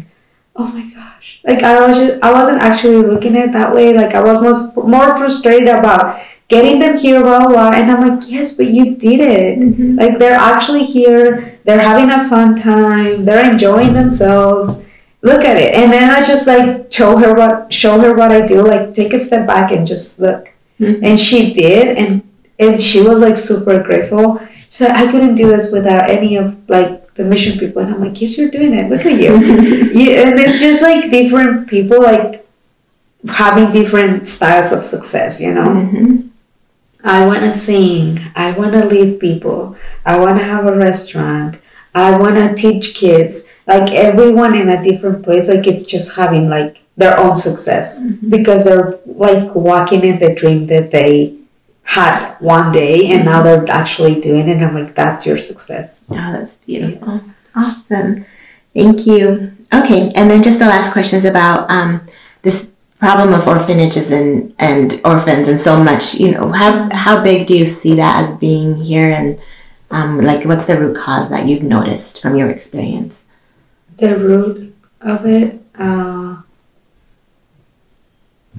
oh 0.54 0.68
my 0.68 0.82
gosh. 0.82 1.11
Like 1.44 1.62
I 1.62 1.86
was 1.86 1.96
just, 1.98 2.22
I 2.22 2.32
wasn't 2.32 2.60
actually 2.62 2.96
looking 2.96 3.36
at 3.36 3.48
it 3.48 3.52
that 3.52 3.74
way. 3.74 3.92
Like 3.94 4.14
I 4.14 4.22
was 4.22 4.42
most, 4.42 4.76
more 4.76 5.16
frustrated 5.18 5.68
about 5.68 6.20
getting 6.48 6.78
them 6.80 6.96
here, 6.96 7.22
blah, 7.22 7.40
blah, 7.40 7.48
blah. 7.48 7.70
And 7.72 7.90
I'm 7.90 8.18
like, 8.18 8.28
yes, 8.30 8.56
but 8.56 8.66
you 8.66 8.94
did 8.96 9.20
it. 9.20 9.58
Mhm. 9.58 9.98
Like 9.98 10.18
they're 10.18 10.38
actually 10.38 10.84
here. 10.84 11.58
They're 11.64 11.80
having 11.80 12.10
a 12.10 12.28
fun 12.28 12.56
time. 12.56 13.24
They're 13.24 13.50
enjoying 13.50 13.94
themselves. 13.94 14.82
Look 15.22 15.44
at 15.44 15.56
it. 15.56 15.74
And 15.74 15.92
then 15.92 16.10
I 16.10 16.24
just 16.24 16.46
like 16.46 16.92
show 16.92 17.16
her 17.16 17.32
what 17.34 17.72
show 17.72 17.98
her 18.00 18.12
what 18.14 18.32
I 18.32 18.44
do. 18.46 18.62
Like 18.62 18.92
take 18.94 19.12
a 19.12 19.18
step 19.18 19.46
back 19.46 19.70
and 19.72 19.86
just 19.86 20.18
look. 20.20 20.50
Mhm. 20.80 21.00
And 21.02 21.18
she 21.20 21.54
did, 21.54 21.96
and 21.96 22.22
and 22.58 22.82
she 22.82 23.02
was 23.02 23.20
like 23.20 23.36
super 23.36 23.82
grateful. 23.82 24.40
She 24.70 24.78
said, 24.78 24.90
I 24.90 25.10
couldn't 25.10 25.34
do 25.36 25.48
this 25.48 25.70
without 25.72 26.10
any 26.10 26.36
of 26.36 26.56
like 26.68 27.01
the 27.14 27.24
mission 27.24 27.58
people. 27.58 27.82
And 27.82 27.94
I'm 27.94 28.00
like, 28.00 28.20
yes, 28.20 28.36
you're 28.38 28.50
doing 28.50 28.74
it. 28.74 28.90
Look 28.90 29.04
at 29.06 29.12
you. 29.20 29.36
yeah, 29.92 30.28
and 30.28 30.38
it's 30.40 30.58
just 30.60 30.82
like 30.82 31.10
different 31.10 31.68
people 31.68 32.02
like 32.02 32.46
having 33.28 33.72
different 33.72 34.26
styles 34.26 34.72
of 34.72 34.84
success. 34.84 35.40
You 35.40 35.54
know. 35.54 35.66
Mhm. 35.66 36.28
I 37.04 37.26
want 37.26 37.40
to 37.40 37.52
sing. 37.52 38.20
I 38.36 38.52
want 38.52 38.72
to 38.72 38.84
lead 38.84 39.18
people. 39.18 39.76
I 40.04 40.18
want 40.18 40.38
to 40.38 40.44
have 40.44 40.66
a 40.66 40.76
restaurant. 40.76 41.58
I 41.94 42.16
want 42.18 42.36
to 42.36 42.54
teach 42.54 42.94
kids. 42.94 43.44
Like 43.66 43.90
everyone 43.92 44.54
in 44.54 44.68
a 44.68 44.82
different 44.82 45.22
place, 45.24 45.48
like 45.48 45.66
it's 45.66 45.86
just 45.86 46.16
having 46.16 46.48
like 46.48 46.80
their 46.96 47.18
own 47.18 47.36
success 47.36 48.02
because 48.28 48.64
they're 48.64 48.98
like 49.06 49.54
walking 49.54 50.02
in 50.04 50.18
the 50.18 50.34
dream 50.34 50.64
that 50.64 50.90
they 50.90 51.34
had 51.92 52.36
one 52.40 52.72
day 52.72 53.08
and 53.08 53.22
now 53.22 53.42
they're 53.42 53.68
actually 53.68 54.18
doing 54.18 54.48
it. 54.48 54.56
And 54.56 54.64
I'm 54.64 54.74
like, 54.74 54.94
that's 54.94 55.26
your 55.26 55.38
success. 55.38 56.02
Oh, 56.08 56.14
that's 56.14 56.56
beautiful. 56.56 57.20
Awesome. 57.54 58.24
Thank 58.72 59.06
you. 59.06 59.52
Okay, 59.74 60.10
and 60.14 60.30
then 60.30 60.42
just 60.42 60.58
the 60.58 60.64
last 60.64 60.92
question 60.92 61.18
is 61.18 61.26
about 61.26 61.70
um, 61.70 62.00
this 62.40 62.72
problem 62.98 63.34
of 63.34 63.46
orphanages 63.46 64.10
and, 64.10 64.54
and 64.58 65.02
orphans 65.04 65.48
and 65.48 65.60
so 65.60 65.82
much, 65.82 66.14
you 66.14 66.30
know, 66.30 66.50
how, 66.50 66.88
how 66.92 67.22
big 67.22 67.46
do 67.46 67.54
you 67.54 67.66
see 67.66 67.94
that 67.96 68.24
as 68.24 68.38
being 68.38 68.74
here 68.76 69.10
and 69.10 69.38
um, 69.90 70.18
like 70.18 70.46
what's 70.46 70.64
the 70.64 70.80
root 70.80 70.96
cause 70.96 71.28
that 71.28 71.46
you've 71.46 71.62
noticed 71.62 72.22
from 72.22 72.36
your 72.36 72.48
experience? 72.48 73.14
The 73.98 74.16
root 74.18 74.74
of 75.02 75.26
it, 75.26 75.60
uh, 75.78 76.40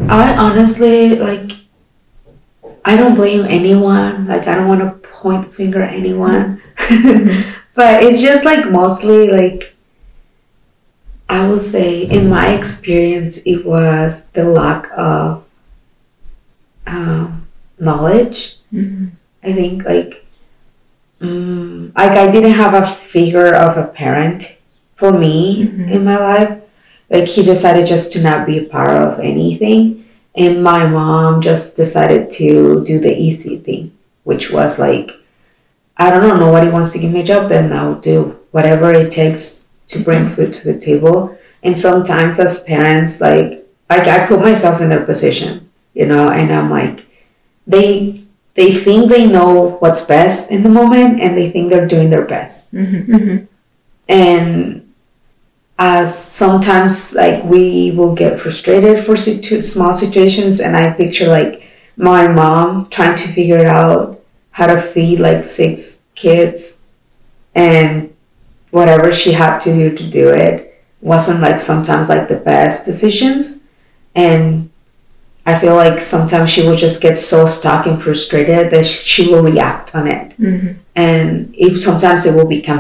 I 0.08 0.36
honestly 0.36 1.15
like. 1.15 1.62
I 2.86 2.96
don't 2.96 3.15
blame 3.15 3.46
anyone. 3.46 4.28
Like 4.28 4.48
I 4.48 4.56
don't 4.56 4.67
want 4.67 4.82
to 4.82 5.08
point 5.10 5.48
the 5.50 5.56
finger 5.56 5.82
at 5.82 5.93
anyone, 5.93 6.62
but 7.76 8.04
it's 8.04 8.22
just 8.22 8.46
like 8.46 8.69
mostly 8.69 9.30
like. 9.30 9.69
I 11.30 11.48
will 11.48 11.60
say, 11.60 12.04
in 12.04 12.30
my 12.30 12.50
experience, 12.54 13.38
it 13.46 13.65
was 13.65 14.26
the 14.34 14.43
lack 14.43 14.91
of 14.96 15.46
um, 16.86 17.48
knowledge. 17.80 18.58
Mhm. 18.74 19.12
I 19.43 19.54
think 19.54 19.84
like, 19.86 20.26
mm, 21.22 21.96
like 21.96 22.12
I 22.12 22.30
didn't 22.32 22.52
have 22.52 22.74
a 22.74 22.86
figure 22.86 23.54
of 23.56 23.78
a 23.78 23.88
parent 23.88 24.58
for 24.96 25.12
me 25.12 25.65
Mhm. 25.65 25.91
in 25.91 26.06
my 26.06 26.17
life. 26.17 26.60
Like 27.10 27.26
he 27.28 27.41
decided 27.43 27.88
just 27.88 28.12
to 28.13 28.22
not 28.24 28.46
be 28.46 28.58
a 28.60 28.63
part 28.63 28.91
of 28.91 29.19
anything, 29.19 30.03
and 30.36 30.63
my 30.63 30.88
mom 30.88 31.41
just 31.41 31.76
decided 31.76 32.30
to 32.32 32.84
do 32.84 33.00
the 33.00 33.15
easy 33.15 33.58
thing, 33.58 33.91
which 34.24 34.52
was 34.52 34.80
like, 34.80 35.12
I 35.98 36.10
don't 36.10 36.28
know, 36.28 36.36
nobody 36.38 36.69
wants 36.69 36.91
to 36.93 37.00
give 37.00 37.12
me 37.12 37.22
a 37.22 37.24
job, 37.24 37.50
then 37.50 37.72
I'll 37.72 37.96
do 37.96 38.39
whatever 38.52 38.91
it 38.93 39.12
takes 39.12 39.74
to 39.89 40.04
bring 40.04 40.30
food 40.30 40.54
to 40.54 40.74
the 40.74 40.80
table. 40.80 41.38
And 41.62 41.78
sometimes 41.78 42.39
as 42.39 42.63
parents, 42.63 43.22
like 43.22 43.65
like 43.89 44.08
I 44.08 44.26
put 44.26 44.39
myself 44.41 44.82
in 44.82 44.89
their 44.89 45.06
position, 45.06 45.69
you 45.93 46.06
know, 46.08 46.30
and 46.30 46.52
I'm 46.52 46.69
like, 46.72 47.06
they 47.67 48.24
they 48.56 48.74
think 48.74 49.10
they 49.10 49.26
know 49.28 49.78
what's 49.80 50.02
best 50.02 50.52
in 50.52 50.63
the 50.63 50.69
moment 50.69 51.19
and 51.22 51.38
they 51.38 51.50
think 51.52 51.69
they're 51.69 51.88
doing 51.88 52.10
their 52.10 52.26
best 52.26 52.72
Mhm, 52.72 53.08
mhm, 53.08 53.48
and 54.08 54.92
as 55.84 56.08
sometimes 56.17 57.13
like 57.13 57.43
we 57.43 57.91
will 57.91 58.15
get 58.15 58.39
frustrated 58.39 59.06
for 59.06 59.17
situ- 59.17 59.60
small 59.60 59.93
situations 59.93 60.62
and 60.62 60.78
i 60.78 60.89
picture 60.89 61.28
like 61.28 61.54
my 61.98 62.26
mom 62.28 62.88
trying 62.89 63.17
to 63.24 63.28
figure 63.38 63.67
out 63.67 64.22
how 64.52 64.65
to 64.65 64.80
feed 64.80 65.19
like 65.19 65.43
six 65.43 66.04
kids 66.15 66.80
and 67.54 68.13
whatever 68.72 69.13
she 69.13 69.34
had 69.34 69.60
to 69.60 69.72
do 69.74 69.96
to 70.00 70.06
do 70.10 70.30
it 70.30 70.56
wasn't 71.02 71.41
like 71.41 71.60
sometimes 71.60 72.08
like 72.08 72.30
the 72.30 72.41
best 72.52 72.86
decisions. 72.86 73.65
And 74.15 74.69
i 75.46 75.54
feel 75.62 75.76
like 75.76 76.00
sometimes 76.00 76.50
she 76.50 76.62
will 76.65 76.78
just 76.86 77.02
get 77.02 77.17
so 77.17 77.46
stuck 77.46 77.86
and 77.86 78.02
frustrated 78.02 78.72
that 78.72 78.86
she 78.86 79.22
will 79.30 79.43
react 79.43 79.93
on 79.93 80.08
it. 80.08 80.28
Mhm, 80.39 80.76
and 80.96 81.54
it, 81.58 81.78
sometimes 81.88 82.26
it 82.26 82.34
will 82.38 82.48
become 82.58 82.80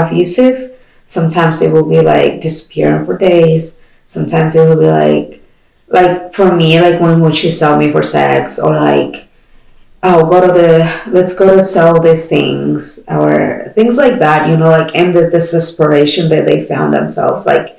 abusive 0.00 0.71
sometimes 1.12 1.60
it 1.60 1.72
will 1.72 1.84
be 1.84 2.00
like 2.00 2.40
disappearing 2.40 3.04
for 3.04 3.18
days. 3.18 3.82
Sometimes 4.06 4.56
it 4.56 4.60
will 4.66 4.80
be 4.80 4.90
like 4.90 5.44
like 5.88 6.32
for 6.32 6.56
me 6.56 6.80
like 6.80 6.98
when 7.00 7.20
would 7.20 7.36
she 7.36 7.50
sell 7.50 7.78
me 7.78 7.92
for 7.92 8.02
sex 8.02 8.58
or 8.58 8.74
like 8.74 9.28
oh 10.02 10.24
go 10.24 10.40
to 10.46 10.52
the 10.52 11.10
let's 11.12 11.34
go 11.34 11.54
to 11.54 11.62
sell 11.62 12.00
these 12.00 12.28
things 12.28 13.04
or 13.08 13.70
things 13.74 13.98
like 13.98 14.18
that 14.18 14.48
you 14.48 14.56
know 14.56 14.70
like 14.70 14.94
and 14.96 15.14
the 15.14 15.28
desperation 15.28 16.30
that 16.30 16.46
they 16.46 16.64
found 16.64 16.94
themselves. 16.94 17.44
Like 17.44 17.78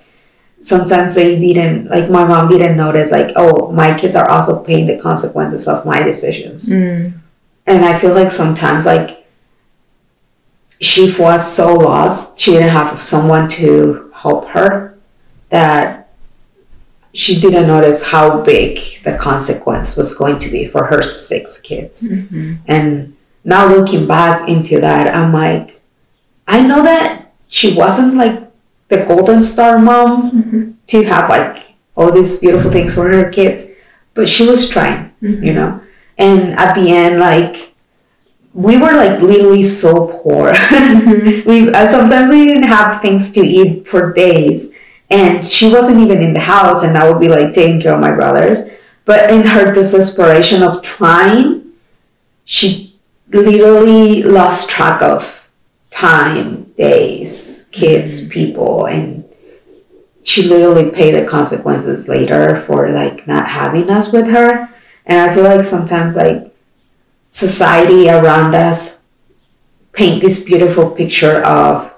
sometimes 0.61 1.15
they 1.15 1.39
didn't 1.39 1.89
like 1.89 2.11
my 2.11 2.23
mom 2.23 2.49
didn't 2.49 2.77
notice 2.77 3.11
like 3.11 3.33
oh 3.35 3.71
my 3.71 3.97
kids 3.97 4.15
are 4.15 4.29
also 4.29 4.63
paying 4.63 4.85
the 4.85 4.99
consequences 4.99 5.67
of 5.67 5.85
my 5.85 6.03
decisions. 6.03 6.69
Mm, 6.69 7.13
and 7.65 7.83
I 7.83 7.97
feel 7.97 8.13
like 8.13 8.31
sometimes 8.31 8.85
like 8.85 9.22
she 10.81 11.13
was 11.17 11.41
so 11.55 11.73
lost. 11.75 12.39
She 12.39 12.51
didn't 12.51 12.69
have 12.69 13.01
someone 13.03 13.47
to 13.49 14.11
help 14.15 14.49
her 14.49 14.97
that 15.49 16.09
she 17.13 17.39
didn't 17.39 17.67
notice 17.67 18.03
how 18.07 18.41
big 18.41 18.79
the 19.03 19.15
consequence 19.17 19.95
was 19.95 20.15
going 20.15 20.39
to 20.39 20.49
be 20.49 20.67
for 20.67 20.85
her 20.85 21.01
six 21.03 21.59
kids. 21.59 22.09
Mm-hmm. 22.09 22.55
And 22.67 23.15
now 23.43 23.67
looking 23.67 24.07
back 24.07 24.49
into 24.49 24.79
that, 24.81 25.13
I'm 25.15 25.31
like, 25.31 25.79
I 26.47 26.61
know 26.61 26.81
that 26.83 27.31
she 27.47 27.75
wasn't 27.75 28.15
like 28.15 28.41
the 28.89 29.05
golden 29.05 29.41
star 29.41 29.77
mom 29.79 30.31
Mm-hmm. 30.31 30.71
to 30.87 31.03
have 31.03 31.29
like 31.29 31.75
all 31.95 32.11
these 32.11 32.39
beautiful 32.39 32.71
things 32.71 32.95
for 32.95 33.07
her 33.07 33.29
kids, 33.29 33.67
but 34.15 34.27
she 34.27 34.47
was 34.49 34.69
trying, 34.69 35.11
Mm-hmm. 35.21 35.43
you 35.43 35.53
know. 35.53 35.81
And 36.17 36.53
at 36.59 36.73
the 36.73 36.89
end, 36.95 37.19
like 37.19 37.72
we 38.53 38.77
were 38.77 38.93
like 38.93 39.19
literally 39.21 39.63
so 39.63 40.21
poor. 40.21 40.53
Mm-hmm. 40.53 41.49
we 41.49 41.73
uh, 41.73 41.87
sometimes 41.87 42.29
we 42.29 42.45
didn't 42.45 42.63
have 42.63 43.01
things 43.01 43.31
to 43.33 43.41
eat 43.41 43.87
for 43.87 44.13
days, 44.13 44.71
and 45.09 45.45
she 45.45 45.71
wasn't 45.71 45.99
even 45.99 46.21
in 46.21 46.33
the 46.33 46.39
house, 46.39 46.83
and 46.83 46.97
I 46.97 47.09
would 47.09 47.19
be 47.19 47.29
like 47.29 47.53
taking 47.53 47.81
care 47.81 47.93
of 47.93 47.99
my 47.99 48.11
brothers. 48.11 48.69
But 49.05 49.31
in 49.31 49.45
her 49.47 49.73
desperation 49.73 50.63
of 50.63 50.81
trying, 50.81 51.73
she 52.45 52.95
literally 53.29 54.23
lost 54.23 54.69
track 54.69 55.01
of 55.01 55.47
time, 55.89 56.63
days, 56.77 57.67
kids, 57.71 58.27
people, 58.27 58.85
and 58.85 59.25
she 60.23 60.43
literally 60.43 60.89
paid 60.89 61.15
the 61.15 61.25
consequences 61.25 62.07
later 62.07 62.61
for 62.65 62.89
like 62.89 63.27
not 63.27 63.49
having 63.49 63.89
us 63.89 64.13
with 64.13 64.27
her. 64.27 64.69
And 65.05 65.29
I 65.29 65.33
feel 65.35 65.43
like 65.43 65.63
sometimes 65.63 66.15
like 66.15 66.52
society 67.33 68.07
around 68.07 68.53
us 68.53 69.01
paint 69.91 70.21
this 70.21 70.45
beautiful 70.45 70.91
picture 70.91 71.43
of 71.43 71.91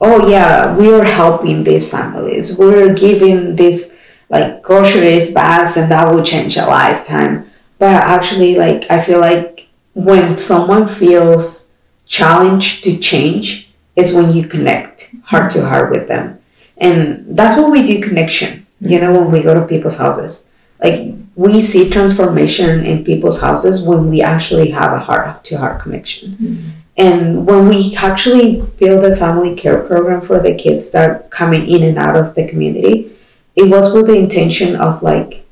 oh 0.00 0.26
yeah 0.26 0.74
we're 0.74 1.04
helping 1.04 1.64
these 1.64 1.90
families. 1.90 2.58
We're 2.58 2.94
giving 2.94 3.56
these 3.56 3.94
like 4.30 4.62
groceries 4.62 5.34
bags 5.34 5.76
and 5.76 5.90
that 5.90 6.10
will 6.10 6.22
change 6.24 6.56
a 6.56 6.64
lifetime. 6.64 7.50
But 7.78 7.92
actually 7.92 8.54
like 8.54 8.90
i 8.90 9.02
feel 9.02 9.20
like 9.20 9.68
when 9.92 10.38
someone 10.38 10.88
feels 10.88 11.72
challenged 12.06 12.84
to 12.84 12.96
change 12.98 13.68
is 13.96 14.14
when 14.14 14.32
you 14.32 14.48
connect 14.48 15.14
heart 15.24 15.52
to 15.52 15.68
heart 15.68 15.90
with 15.90 16.08
them. 16.08 16.40
And 16.78 17.36
that's 17.36 17.60
what 17.60 17.70
we 17.70 17.84
do 17.84 18.00
connection. 18.00 18.66
You 18.80 18.98
know 18.98 19.12
when 19.12 19.30
we 19.30 19.42
go 19.42 19.52
to 19.52 19.66
people's 19.66 19.98
houses 19.98 20.48
like 20.82 21.12
we 21.36 21.60
see 21.60 21.88
transformation 21.90 22.84
in 22.84 23.04
people's 23.04 23.40
houses 23.40 23.86
when 23.88 24.08
we 24.10 24.22
actually 24.22 24.70
have 24.70 24.92
a 24.92 24.98
heart 24.98 25.44
to 25.44 25.56
heart 25.58 25.80
connection 25.82 26.74
and 26.96 27.44
when 27.46 27.68
we 27.68 27.94
actually 27.96 28.60
build 28.78 29.04
a 29.04 29.16
family 29.16 29.54
care 29.56 29.82
program 29.82 30.20
for 30.20 30.38
the 30.38 30.54
kids 30.54 30.90
that 30.92 31.08
are 31.10 31.18
coming 31.30 31.68
in 31.68 31.82
and 31.82 31.98
out 31.98 32.16
of 32.16 32.34
the 32.34 32.46
community 32.48 33.10
it 33.56 33.68
was 33.68 33.94
with 33.94 34.06
the 34.06 34.14
intention 34.14 34.76
of 34.76 35.02
like 35.02 35.44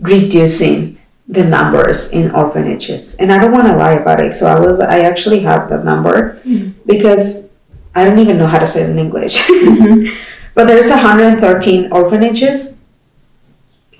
reducing 0.00 0.98
the 1.28 1.44
numbers 1.44 2.12
in 2.12 2.30
orphanages 2.32 3.14
and 3.16 3.30
i 3.32 3.38
don't 3.38 3.52
want 3.52 3.66
to 3.66 3.76
lie 3.76 3.92
about 3.92 4.20
it 4.20 4.32
so 4.34 4.46
i 4.46 4.58
was 4.58 4.80
i 4.80 5.00
actually 5.00 5.40
have 5.40 5.68
the 5.68 5.78
number 5.84 6.40
Mhm. 6.44 6.72
because 6.86 7.50
i 7.94 8.04
don't 8.04 8.18
even 8.18 8.36
know 8.38 8.46
how 8.46 8.58
to 8.58 8.66
say 8.66 8.82
it 8.82 8.90
in 8.90 8.98
english 8.98 9.36
Mhm. 9.48 10.10
but 10.54 10.66
there's 10.66 10.88
113 10.90 11.92
orphanages 11.92 12.79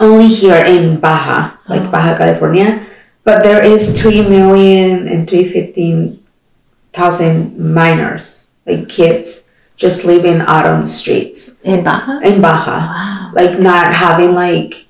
only 0.00 0.28
here 0.28 0.64
in 0.64 0.98
Baja, 0.98 1.52
like 1.68 1.82
Oh. 1.82 1.90
Baja 1.90 2.16
California. 2.16 2.86
But 3.22 3.42
there 3.44 3.62
is 3.62 4.00
3 4.00 4.22
million 4.26 5.06
and 5.06 5.28
315,000 5.28 7.58
minors, 7.58 8.50
like 8.66 8.88
kids, 8.88 9.46
just 9.76 10.04
living 10.06 10.40
out 10.40 10.64
on 10.66 10.80
the 10.80 10.86
streets 10.86 11.58
In 11.62 11.84
Baja? 11.84 12.18
in 12.20 12.40
Baja. 12.40 12.78
Wow. 12.80 13.30
Like 13.34 13.58
not 13.60 13.92
having 13.94 14.34
like, 14.34 14.86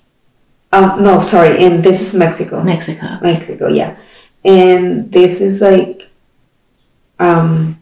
um, 0.72 1.02
no, 1.02 1.20
sorry, 1.20 1.58
and 1.64 1.82
this 1.84 2.00
is 2.00 2.14
Mexico. 2.14 2.62
Mexico. 2.62 3.18
Mexico, 3.20 3.66
yeah. 3.68 3.96
And 4.44 5.11
this 5.12 5.40
is 5.40 5.61
like, 5.61 6.08
um, 7.18 7.76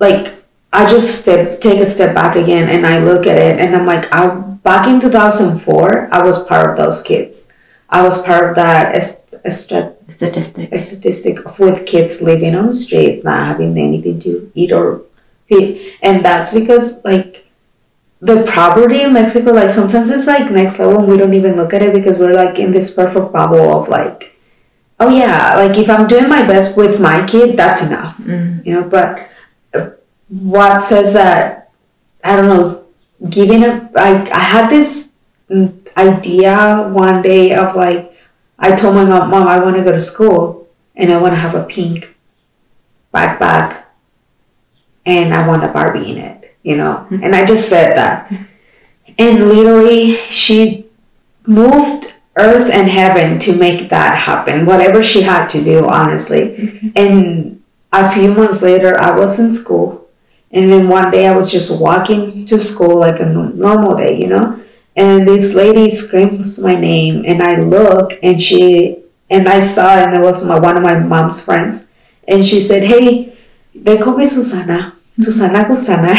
like 0.00 0.42
I 0.72 0.86
just 0.86 1.20
step 1.20 1.60
take 1.60 1.80
a 1.80 1.86
step 1.86 2.14
back 2.14 2.36
again 2.36 2.68
and 2.68 2.86
I 2.86 2.98
look 3.04 3.26
at 3.26 3.36
it 3.36 3.58
and 3.60 3.76
I'm 3.76 3.86
like, 3.86 4.10
I 4.12 4.49
back 4.62 4.86
in 4.88 5.00
2004, 5.00 6.08
I 6.12 6.22
was 6.22 6.46
part 6.46 6.70
of 6.70 6.76
those 6.76 7.02
kids. 7.02 7.48
I 7.88 8.02
was 8.02 8.22
part 8.24 8.50
of 8.50 8.56
that 8.56 8.94
est- 8.94 9.26
Statistic. 9.50 10.72
a 10.72 10.78
statistic 10.78 11.58
with 11.58 11.86
kids 11.86 12.20
living 12.20 12.54
on 12.54 12.66
the 12.66 12.74
streets, 12.74 13.24
not 13.24 13.46
having 13.46 13.78
anything 13.78 14.20
to 14.20 14.50
eat 14.54 14.70
or 14.72 15.02
feed, 15.48 15.94
and 16.02 16.24
that's 16.24 16.52
because 16.52 17.02
like 17.04 17.46
the 18.20 18.44
poverty 18.52 19.00
in 19.02 19.12
Mexico, 19.14 19.52
like 19.52 19.70
sometimes 19.70 20.10
it's 20.10 20.26
like 20.26 20.50
next 20.50 20.78
level, 20.78 20.98
and 20.98 21.08
we 21.08 21.16
don't 21.16 21.32
even 21.32 21.56
look 21.56 21.72
at 21.72 21.82
it 21.82 21.94
because 21.94 22.18
we're 22.18 22.34
like 22.34 22.58
in 22.58 22.70
this 22.72 22.92
perfect 22.92 23.32
bubble 23.32 23.72
of 23.72 23.88
like, 23.88 24.36
oh 24.98 25.08
yeah, 25.08 25.54
like 25.56 25.78
if 25.78 25.88
I'm 25.88 26.06
doing 26.06 26.28
my 26.28 26.44
best 26.44 26.76
with 26.76 27.00
my 27.00 27.24
kid, 27.26 27.56
that's 27.56 27.82
enough, 27.82 28.16
Mm. 28.18 28.66
you 28.66 28.74
know. 28.74 28.82
But 28.88 29.28
what 30.28 30.80
says 30.82 31.12
that? 31.14 31.70
I 32.22 32.36
don't 32.36 32.48
know. 32.48 32.79
Giving 33.28 33.64
a 33.64 33.90
like, 33.92 34.30
I 34.30 34.38
had 34.38 34.70
this 34.70 35.12
idea 35.96 36.88
one 36.92 37.22
day 37.22 37.54
of 37.54 37.76
like. 37.76 38.06
I 38.62 38.76
told 38.76 38.94
my 38.94 39.04
mom, 39.04 39.30
Mom, 39.30 39.48
I 39.48 39.58
want 39.58 39.76
to 39.76 39.82
go 39.82 39.90
to 39.90 40.00
school 40.00 40.68
and 40.94 41.10
I 41.10 41.18
want 41.18 41.32
to 41.32 41.38
have 41.38 41.54
a 41.54 41.64
pink 41.64 42.14
backpack 43.14 43.84
and 45.06 45.32
I 45.32 45.48
want 45.48 45.64
a 45.64 45.68
Barbie 45.68 46.12
in 46.12 46.18
it, 46.18 46.54
you 46.62 46.76
know? 46.76 47.06
Mhm. 47.10 47.24
And 47.24 47.34
I 47.34 47.46
just 47.46 47.70
said 47.70 47.96
that. 47.96 48.30
And 49.18 49.48
literally, 49.48 50.16
she 50.28 50.86
moved 51.46 52.12
earth 52.36 52.70
and 52.70 52.88
heaven 52.90 53.38
to 53.40 53.56
make 53.56 53.88
that 53.88 54.16
happen, 54.18 54.66
whatever 54.66 55.02
she 55.02 55.22
had 55.22 55.48
to 55.48 55.64
do, 55.64 55.86
honestly. 55.88 56.92
And 56.94 57.62
a 57.92 58.10
few 58.12 58.32
months 58.34 58.60
later, 58.60 59.00
I 59.00 59.18
was 59.18 59.38
in 59.38 59.54
school. 59.54 59.99
And 60.52 60.70
then 60.72 60.88
one 60.88 61.10
day 61.10 61.26
I 61.26 61.36
was 61.36 61.50
just 61.50 61.80
walking 61.80 62.44
to 62.46 62.58
school 62.58 62.98
like 62.98 63.20
a 63.20 63.26
normal 63.26 63.96
day, 63.96 64.20
you 64.20 64.26
know? 64.26 64.60
and 64.96 65.26
this 65.26 65.54
lady 65.54 65.88
screams 65.88 66.62
my 66.62 66.74
name 66.74 67.24
and 67.26 67.42
i 67.42 67.56
look 67.60 68.12
and 68.22 68.42
she 68.42 68.98
and 69.28 69.48
i 69.48 69.60
saw 69.60 69.94
and 69.94 70.14
it 70.16 70.20
was 70.20 70.44
my 70.44 70.58
one 70.58 70.76
of 70.76 70.82
my 70.82 70.98
mom's 70.98 71.42
friends. 71.42 71.88
And 72.28 72.44
she 72.46 72.60
said 72.60 72.82
hey 72.84 73.36
they 73.74 73.98
call 73.98 74.16
me 74.16 74.26
susana 74.26 74.94
susana 75.18 75.64
gusana. 75.64 76.14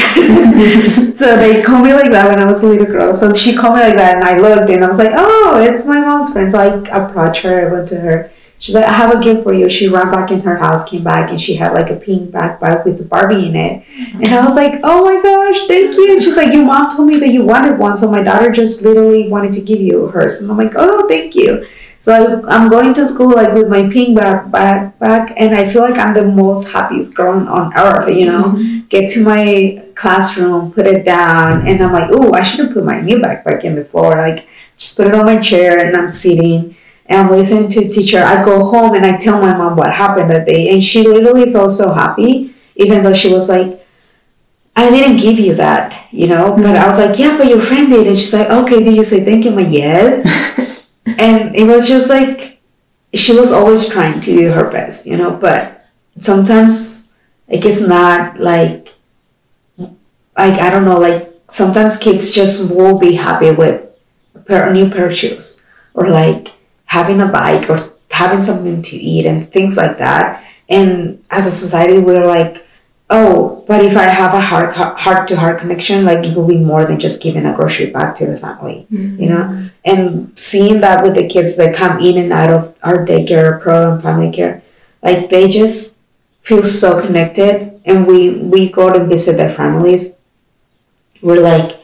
So 1.22 1.36
they 1.38 1.62
called 1.62 1.86
me 1.86 1.94
like 1.94 2.12
that 2.12 2.30
when 2.30 2.40
i 2.40 2.46
was 2.46 2.64
a 2.64 2.68
little 2.68 2.86
girl. 2.86 3.14
So 3.14 3.34
she 3.34 3.56
called 3.56 3.76
me 3.76 3.82
like 3.82 3.96
that 3.96 4.16
and 4.16 4.24
i 4.24 4.40
looked 4.40 4.70
and 4.70 4.84
i 4.84 4.88
was 4.88 4.98
like 4.98 5.14
oh 5.14 5.62
it's 5.62 5.86
my 5.86 6.00
mom's 6.00 6.34
friend. 6.34 6.52
So 6.52 6.60
i 6.60 6.68
approached 7.00 7.44
her 7.44 7.68
i 7.68 7.72
went 7.72 7.90
to 7.90 8.00
her 8.00 8.32
she's 8.62 8.74
like 8.76 8.86
i 8.86 8.94
have 8.94 9.14
a 9.14 9.20
gift 9.22 9.44
for 9.44 9.54
you 9.54 9.70
she 9.70 9.90
ran 9.90 10.10
back 10.10 10.32
in 10.32 10.40
her 10.42 10.56
house 10.56 10.90
came 10.90 11.04
back 11.04 11.30
and 11.30 11.42
she 11.42 11.56
had 11.56 11.74
like 11.74 11.90
a 11.90 11.96
pink 11.98 12.32
backpack 12.32 12.86
with 12.86 13.02
a 13.02 13.04
barbie 13.04 13.48
in 13.48 13.56
it 13.58 13.84
and 14.14 14.28
I 14.28 14.46
was 14.46 14.56
like, 14.56 14.80
oh 14.84 15.04
my 15.06 15.22
gosh, 15.22 15.68
thank 15.68 15.96
you. 15.96 16.14
And 16.14 16.24
she's 16.24 16.36
like, 16.38 16.54
your 16.54 16.64
mom 16.64 16.96
told 16.96 17.08
me 17.08 17.18
that 17.20 17.30
you 17.30 17.44
wanted 17.44 17.80
one. 17.80 17.98
So 17.98 18.12
my 18.12 18.22
daughter 18.22 18.52
just 18.52 18.82
literally 18.84 19.28
wanted 19.28 19.54
to 19.54 19.62
give 19.62 19.80
you 19.80 20.08
hers. 20.08 20.42
And 20.42 20.52
I'm 20.52 20.58
like, 20.58 20.74
oh, 20.76 21.08
thank 21.08 21.34
you. 21.36 21.66
So 22.00 22.14
I, 22.14 22.56
I'm 22.56 22.70
going 22.70 22.94
to 22.94 23.06
school 23.06 23.32
like 23.32 23.54
with 23.54 23.68
my 23.70 23.90
pink 23.90 24.18
backpack. 24.18 25.34
And 25.38 25.56
I 25.56 25.68
feel 25.72 25.82
like 25.82 25.98
I'm 25.98 26.14
the 26.14 26.24
most 26.24 26.70
happiest 26.72 27.16
girl 27.16 27.48
on 27.48 27.74
earth, 27.76 28.16
you 28.16 28.26
know? 28.26 28.44
Mhm. 28.44 28.90
Get 28.90 29.10
to 29.12 29.24
my 29.24 29.84
classroom, 29.96 30.72
put 30.72 30.86
it 30.88 31.06
down. 31.06 31.68
And 31.68 31.82
I'm 31.82 31.94
like, 31.94 32.10
oh, 32.12 32.34
I 32.34 32.44
should 32.44 32.66
have 32.66 32.74
put 32.74 32.86
my 32.86 33.00
new 33.02 33.18
backpack 33.18 33.64
in 33.64 33.76
the 33.76 33.86
floor. 33.86 34.12
Like, 34.18 34.48
just 34.78 34.98
put 34.98 35.08
it 35.08 35.16
on 35.16 35.26
my 35.26 35.40
chair 35.40 35.78
and 35.86 35.96
I'm 35.96 36.10
sitting 36.10 36.76
and 37.12 37.30
I'm 37.30 37.68
to 37.70 37.90
teacher. 37.90 38.24
I 38.24 38.44
go 38.44 38.64
home 38.64 38.96
and 38.96 39.06
I 39.06 39.18
tell 39.18 39.40
my 39.40 39.56
mom 39.56 39.76
what 39.76 39.94
happened 39.94 40.32
that 40.32 40.46
day. 40.46 40.70
And 40.70 40.84
she 40.84 41.04
literally 41.04 41.52
felt 41.52 41.72
so 41.72 41.94
happy, 41.94 42.56
even 42.76 43.04
though 43.04 43.14
she 43.14 43.32
was 43.32 43.50
like, 43.50 43.86
I 44.76 44.90
didn't 44.90 45.18
give 45.18 45.38
you 45.38 45.56
that, 45.56 46.08
you 46.12 46.28
know. 46.28 46.52
But 46.52 46.62
mm-hmm. 46.62 46.84
I 46.84 46.88
was 46.88 46.98
like, 46.98 47.20
yeah, 47.20 47.38
but 47.38 47.48
your 47.48 47.62
friend 47.62 47.90
did, 47.90 48.08
and 48.08 48.18
she's 48.18 48.34
like, 48.34 48.50
okay, 48.50 48.82
did 48.82 48.96
you 48.96 49.04
say 49.04 49.26
thank 49.26 49.44
you? 49.44 49.52
I'm 49.52 49.58
like, 49.58 49.72
yes. 49.72 50.26
and 51.06 51.54
it 51.56 51.66
was 51.66 51.88
just 51.88 52.10
like 52.10 52.62
she 53.14 53.38
was 53.38 53.52
always 53.52 53.90
trying 53.90 54.22
to 54.22 54.32
do 54.32 54.52
her 54.52 54.72
best, 54.72 55.06
you 55.06 55.18
know. 55.18 55.36
But 55.36 55.86
sometimes 56.22 57.10
like 57.50 57.66
it's 57.66 57.82
not 57.82 58.40
like 58.40 58.94
like 59.78 60.60
I 60.60 60.70
don't 60.70 60.86
know, 60.86 61.00
like 61.00 61.30
sometimes 61.50 61.98
kids 61.98 62.32
just 62.32 62.74
won't 62.74 63.02
be 63.02 63.16
happy 63.16 63.52
with 63.52 63.86
a 64.34 64.40
pair 64.40 64.70
a 64.70 64.74
new 64.74 64.90
pair 64.90 65.08
of 65.08 65.16
shoes 65.16 65.68
or 65.94 66.08
like 66.08 66.54
having 66.98 67.22
a 67.22 67.28
bike 67.28 67.70
or 67.70 67.78
having 68.10 68.42
something 68.42 68.82
to 68.82 68.96
eat 68.96 69.26
and 69.26 69.52
things 69.52 69.78
like 69.78 69.98
that. 69.98 70.44
And 70.68 71.24
as 71.30 71.46
a 71.48 71.52
society, 71.52 71.98
we're 71.98 72.26
like 72.26 72.66
oh, 73.14 73.62
but 73.68 73.84
if 73.84 73.98
I 73.98 74.04
have 74.04 74.34
a 74.34 74.40
heart 74.40 74.74
heart 74.74 75.28
to 75.28 75.36
heart 75.36 75.60
connection, 75.60 76.06
like 76.06 76.26
it 76.26 76.36
will 76.36 76.48
be 76.48 76.58
more 76.58 76.86
than 76.86 76.98
just 76.98 77.22
giving 77.22 77.46
a 77.46 77.54
grocery 77.54 77.90
bag 77.92 78.16
to 78.16 78.26
the 78.26 78.38
family, 78.38 78.88
you 78.90 79.28
know. 79.28 79.44
Mm-hmm. 79.44 79.68
And 79.84 80.40
seeing 80.40 80.80
that 80.80 81.04
with 81.04 81.16
the 81.16 81.28
kids 81.28 81.58
that 81.58 81.76
come 81.76 82.00
in 82.00 82.18
and 82.18 82.32
out 82.32 82.50
of 82.50 82.74
our 82.84 83.06
daycare 83.06 83.60
program, 83.62 84.02
family 84.02 84.32
care, 84.32 84.64
like 85.04 85.30
they 85.30 85.50
just 85.50 85.98
feel 86.42 86.64
so 86.64 87.02
connected 87.02 87.82
and 87.86 88.08
we 88.08 88.38
we 88.38 88.70
go 88.70 88.92
to 88.92 89.06
visit 89.06 89.38
their 89.38 89.54
families 89.54 90.16
we're 91.22 91.40
like 91.40 91.80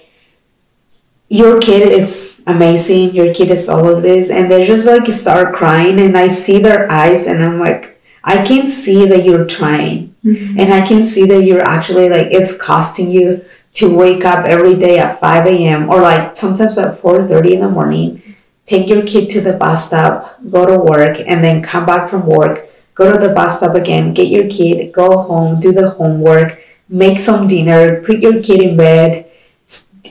your 1.30 1.60
kid 1.60 1.90
is 1.90 2.42
amazing 2.48 3.14
your 3.14 3.34
kid 3.34 3.52
is 3.52 3.68
all 3.68 3.88
of 3.88 4.02
this 4.02 4.30
and 4.30 4.50
they 4.50 4.66
just 4.66 4.88
like 4.88 5.12
start 5.12 5.54
crying 5.54 6.00
and 6.00 6.18
i 6.18 6.28
see 6.28 6.60
their 6.60 6.90
eyes 6.90 7.28
and 7.28 7.44
i'm 7.44 7.60
like 7.60 8.00
i 8.24 8.44
can 8.46 8.68
see 8.68 9.06
that 9.06 9.26
you're 9.26 9.46
trying 9.46 10.16
mm-hmm. 10.24 10.60
and 10.60 10.74
i 10.74 10.86
can 10.86 11.04
see 11.04 11.26
that 11.26 11.44
you're 11.44 11.62
actually 11.62 12.08
like 12.08 12.28
it's 12.28 12.58
costing 12.58 13.12
you 13.12 13.44
to 13.74 13.96
wake 13.96 14.24
up 14.24 14.46
every 14.46 14.76
day 14.76 14.98
at 14.98 15.20
5 15.20 15.46
a.m 15.48 15.90
or 15.90 16.00
like 16.02 16.36
sometimes 16.36 16.78
at 16.78 17.02
4.30 17.02 17.52
in 17.52 17.60
the 17.60 17.70
morning 17.70 18.36
take 18.66 18.88
your 18.88 19.06
kid 19.06 19.28
to 19.30 19.42
the 19.42 19.54
bus 19.54 19.88
stop 19.88 20.40
go 20.50 20.66
to 20.66 20.80
work 20.80 21.20
and 21.20 21.44
then 21.44 21.62
come 21.62 21.86
back 21.86 22.10
from 22.10 22.26
work 22.26 22.70
go 22.96 23.12
to 23.12 23.20
the 23.20 23.34
bus 23.34 23.58
stop 23.58 23.76
again 23.76 24.14
get 24.14 24.28
your 24.28 24.50
kid 24.50 24.94
go 24.94 25.24
home 25.24 25.60
do 25.60 25.74
the 25.74 25.90
homework 25.90 26.62
make 26.88 27.20
some 27.20 27.48
dinner 27.48 28.02
put 28.04 28.20
your 28.20 28.42
kid 28.42 28.62
in 28.62 28.78
bed 28.78 29.27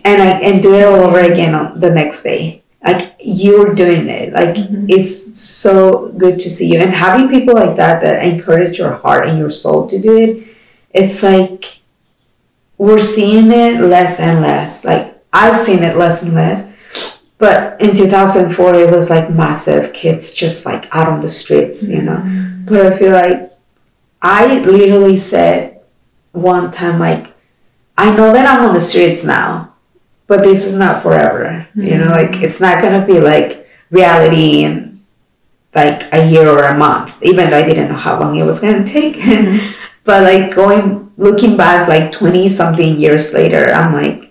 and 0.05 0.23
I 0.23 0.41
and 0.41 0.63
do 0.63 0.75
it 0.75 0.85
all 0.85 1.01
over 1.01 1.21
again 1.21 1.55
on 1.55 1.81
the 1.81 1.91
next 1.91 2.23
day. 2.23 2.63
Like 2.85 3.17
you're 3.21 3.75
doing 3.75 4.09
it. 4.09 4.33
Like 4.33 4.55
mm-hmm. 4.55 4.87
it's 4.89 5.39
so 5.39 6.09
good 6.13 6.39
to 6.41 6.51
see 6.51 6.73
you 6.73 6.81
and 6.81 6.93
having 6.93 7.29
people 7.29 7.55
like 7.55 7.77
that 7.77 8.01
that 8.03 8.25
encourage 8.25 8.79
your 8.79 8.95
heart 8.97 9.29
and 9.29 9.39
your 9.39 9.51
soul 9.51 9.87
to 9.89 10.01
do 10.01 10.17
it. 10.17 10.47
It's 10.91 11.23
like 11.23 11.81
we're 12.79 13.01
seeing 13.01 13.51
it 13.51 13.81
less 13.81 14.21
and 14.21 14.41
less. 14.41 14.85
Like 14.85 15.21
I've 15.33 15.59
seen 15.59 15.83
it 15.83 15.97
less 15.97 16.23
and 16.23 16.35
less. 16.35 16.69
But 17.39 17.81
in 17.81 17.95
2004, 17.95 18.75
it 18.75 18.91
was 18.91 19.11
like 19.11 19.31
massive 19.31 19.93
kids 19.93 20.33
just 20.33 20.65
like 20.65 20.89
out 20.95 21.09
on 21.09 21.21
the 21.21 21.29
streets, 21.29 21.89
you 21.89 22.03
know. 22.03 22.17
Mm-hmm. 22.17 22.65
But 22.65 22.93
I 22.93 22.99
feel 22.99 23.13
like 23.13 23.53
I 24.23 24.61
literally 24.61 25.17
said 25.17 25.81
one 26.33 26.71
time, 26.71 26.99
like, 26.99 27.35
I 27.99 28.15
know 28.15 28.33
that 28.33 28.47
I'm 28.47 28.67
on 28.67 28.75
the 28.75 28.81
streets 28.81 29.25
now, 29.25 29.66
but 30.27 30.43
this 30.43 30.67
is 30.67 30.75
not 30.75 31.03
forever. 31.03 31.67
Mm-hmm. 31.71 31.83
You 31.83 31.99
know, 31.99 32.11
like 32.11 32.31
mm-hmm. 32.31 32.45
it's 32.45 32.61
not 32.61 32.83
gonna 32.83 33.07
be 33.07 33.21
like 33.21 33.69
reality 33.91 34.65
in 34.65 35.05
like 35.75 36.13
a 36.13 36.29
year 36.29 36.49
or 36.49 36.65
a 36.65 36.77
month, 36.77 37.15
even 37.23 37.51
though 37.51 37.59
I 37.59 37.67
didn't 37.67 37.89
know 37.89 37.97
how 37.97 38.19
long 38.19 38.37
it 38.37 38.45
was 38.45 38.61
gonna 38.61 38.85
take. 38.85 39.17
Mm-hmm. 39.17 39.73
but 40.05 40.23
like 40.23 40.55
going 40.55 41.13
looking 41.17 41.57
back 41.57 41.89
like 41.89 42.13
20 42.13 42.49
something 42.49 42.97
years 42.99 43.33
later, 43.33 43.73
I'm 43.73 43.93
like 43.93 44.27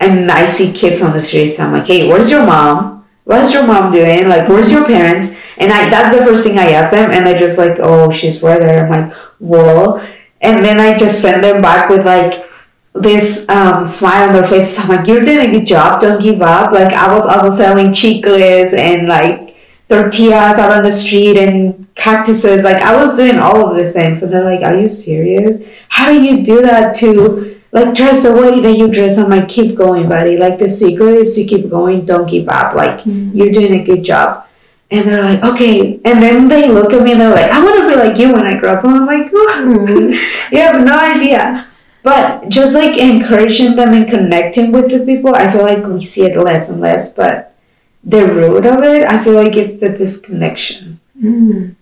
and 0.00 0.30
I 0.30 0.46
see 0.46 0.72
kids 0.72 1.02
on 1.02 1.12
the 1.12 1.22
streets, 1.22 1.58
I'm 1.58 1.72
like, 1.72 1.86
hey, 1.86 2.08
where's 2.08 2.30
your 2.30 2.44
mom? 2.44 3.06
What's 3.24 3.54
your 3.54 3.66
mom 3.66 3.90
doing? 3.90 4.28
Like, 4.28 4.48
where's 4.48 4.70
your 4.70 4.84
parents? 4.84 5.30
And 5.56 5.72
I 5.72 5.88
that's 5.88 6.16
the 6.16 6.24
first 6.24 6.42
thing 6.42 6.58
I 6.58 6.72
ask 6.72 6.90
them, 6.90 7.10
and 7.10 7.26
they're 7.26 7.38
just 7.38 7.58
like, 7.58 7.78
oh, 7.78 8.10
she's 8.10 8.42
right 8.42 8.58
there. 8.58 8.84
I'm 8.84 8.90
like, 8.90 9.12
whoa. 9.38 10.06
And 10.40 10.64
then 10.64 10.78
I 10.78 10.98
just 10.98 11.22
send 11.22 11.42
them 11.42 11.62
back 11.62 11.88
with 11.88 12.04
like 12.04 12.50
this 12.94 13.46
um, 13.48 13.84
smile 13.84 14.28
on 14.28 14.34
their 14.34 14.46
face. 14.46 14.78
I'm 14.78 14.88
like, 14.88 15.06
you're 15.06 15.24
doing 15.24 15.48
a 15.48 15.50
good 15.50 15.66
job. 15.66 16.00
Don't 16.00 16.22
give 16.22 16.40
up. 16.40 16.72
Like 16.72 16.92
I 16.92 17.12
was 17.12 17.26
also 17.26 17.50
selling 17.50 17.92
chicles 17.92 18.72
and 18.72 19.08
like 19.08 19.56
tortillas 19.88 20.58
out 20.58 20.70
on 20.70 20.84
the 20.84 20.90
street 20.90 21.36
and 21.36 21.92
cactuses. 21.96 22.62
Like 22.62 22.80
I 22.80 22.94
was 22.94 23.16
doing 23.16 23.38
all 23.38 23.68
of 23.68 23.76
these 23.76 23.92
things. 23.92 24.22
And 24.22 24.32
they're 24.32 24.44
like, 24.44 24.62
are 24.62 24.76
you 24.76 24.86
serious? 24.86 25.66
How 25.88 26.12
do 26.12 26.22
you 26.22 26.44
do 26.44 26.62
that 26.62 26.94
to 26.96 27.60
like 27.72 27.94
dress 27.96 28.22
the 28.22 28.32
way 28.32 28.60
that 28.60 28.78
you 28.78 28.88
dress? 28.88 29.18
I'm 29.18 29.28
like, 29.28 29.48
keep 29.48 29.76
going, 29.76 30.08
buddy. 30.08 30.36
Like 30.36 30.60
the 30.60 30.68
secret 30.68 31.14
is 31.14 31.34
to 31.34 31.44
keep 31.44 31.68
going. 31.68 32.04
Don't 32.04 32.30
give 32.30 32.48
up. 32.48 32.74
Like 32.74 33.00
mm-hmm. 33.00 33.36
you're 33.36 33.52
doing 33.52 33.80
a 33.80 33.84
good 33.84 34.04
job. 34.04 34.46
And 34.92 35.08
they're 35.08 35.24
like, 35.24 35.42
okay. 35.42 36.00
And 36.04 36.22
then 36.22 36.46
they 36.46 36.68
look 36.68 36.92
at 36.92 37.02
me 37.02 37.12
and 37.12 37.20
they're 37.20 37.34
like, 37.34 37.50
I 37.50 37.64
want 37.64 37.76
to 37.76 37.88
be 37.88 37.96
like 37.96 38.16
you 38.16 38.32
when 38.32 38.46
I 38.46 38.56
grow 38.56 38.74
up. 38.74 38.84
And 38.84 38.94
I'm 38.94 39.06
like, 39.06 39.32
oh, 39.34 39.86
you 40.52 40.58
have 40.58 40.84
no 40.84 40.96
idea. 40.96 41.66
But 42.04 42.50
just 42.50 42.74
like 42.74 42.98
encouraging 42.98 43.76
them 43.76 43.94
and 43.94 44.06
connecting 44.06 44.72
with 44.72 44.90
the 44.90 45.00
people, 45.06 45.34
I 45.34 45.50
feel 45.50 45.62
like 45.62 45.86
we 45.86 46.04
see 46.04 46.26
it 46.26 46.36
less 46.36 46.68
and 46.68 46.78
less. 46.78 47.14
But 47.14 47.56
the 48.04 48.26
root 48.26 48.66
of 48.66 48.84
it, 48.84 49.06
I 49.06 49.24
feel 49.24 49.32
like 49.32 49.56
it's 49.56 49.80
the 49.80 49.88
disconnection. 49.88 51.00
Mm. 51.20 51.76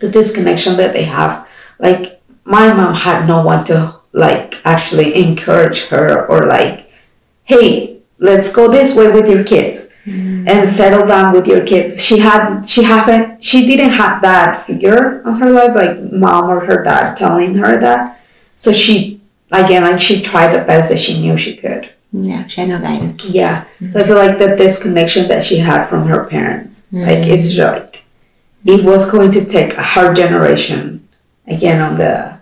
The 0.00 0.10
disconnection 0.10 0.76
that 0.76 0.92
they 0.92 1.04
have. 1.04 1.46
Like 1.78 2.20
my 2.42 2.72
mom 2.72 2.94
had 2.94 3.28
no 3.28 3.44
one 3.44 3.64
to 3.66 3.94
like 4.12 4.56
actually 4.64 5.14
encourage 5.14 5.84
her 5.86 6.26
or 6.26 6.46
like, 6.46 6.90
hey, 7.44 8.00
let's 8.18 8.52
go 8.52 8.68
this 8.68 8.96
way 8.96 9.12
with 9.12 9.28
your 9.28 9.44
kids. 9.44 9.86
Mm. 10.06 10.48
and 10.48 10.66
settle 10.66 11.06
down 11.06 11.34
with 11.34 11.46
your 11.46 11.64
kids. 11.64 12.02
She 12.02 12.18
had 12.20 12.64
she 12.64 12.82
haven't 12.82 13.44
she 13.44 13.66
didn't 13.66 13.90
have 13.90 14.22
that 14.22 14.64
figure 14.64 15.22
on 15.26 15.38
her 15.40 15.50
life 15.50 15.74
like 15.74 16.00
mom 16.10 16.48
or 16.48 16.60
her 16.60 16.82
dad 16.82 17.16
telling 17.16 17.54
her 17.56 17.78
that. 17.78 18.18
So 18.56 18.72
she 18.72 19.19
again, 19.50 19.82
like 19.82 20.00
she 20.00 20.22
tried 20.22 20.52
the 20.52 20.64
best 20.64 20.88
that 20.88 20.98
she 20.98 21.20
knew 21.20 21.36
she 21.36 21.56
could. 21.56 21.90
Yeah, 22.12 22.46
she 22.48 22.60
had 22.60 22.70
no 22.70 22.80
guidance. 22.80 23.24
Yeah. 23.24 23.64
Mm-hmm. 23.64 23.90
So 23.90 24.00
I 24.00 24.04
feel 24.04 24.16
like 24.16 24.38
that 24.38 24.58
this 24.58 24.82
connection 24.82 25.28
that 25.28 25.44
she 25.44 25.58
had 25.58 25.86
from 25.88 26.06
her 26.08 26.24
parents, 26.24 26.86
mm-hmm. 26.86 27.02
like 27.02 27.26
it's 27.26 27.56
like 27.56 28.02
it 28.64 28.84
was 28.84 29.10
going 29.10 29.30
to 29.32 29.44
take 29.44 29.74
her 29.74 30.12
generation 30.12 31.08
again 31.46 31.80
on 31.80 31.96
the 31.96 32.40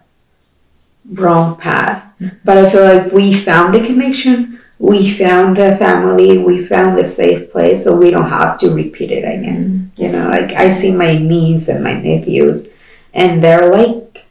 wrong 1.13 1.57
path. 1.57 2.03
Mm-hmm. 2.21 2.37
But 2.45 2.59
I 2.59 2.71
feel 2.71 2.85
like 2.85 3.13
we 3.13 3.35
found 3.35 3.75
the 3.75 3.85
connection, 3.85 4.61
we 4.79 5.13
found 5.13 5.57
the 5.57 5.77
family, 5.77 6.39
we 6.39 6.67
found 6.67 6.99
a 6.99 7.05
safe 7.05 7.53
place, 7.53 7.85
so 7.85 7.97
we 7.97 8.11
don't 8.11 8.31
have 8.31 8.59
to 8.61 8.71
repeat 8.71 9.11
it 9.11 9.25
again. 9.25 9.93
Mm-hmm. 9.95 10.03
You 10.03 10.13
know, 10.13 10.29
like 10.29 10.53
I 10.53 10.71
see 10.71 10.93
my 10.93 11.19
niece 11.19 11.69
and 11.69 11.85
my 11.85 11.93
nephews, 11.93 12.71
and 13.13 13.45
they're 13.45 13.71
like 13.71 14.25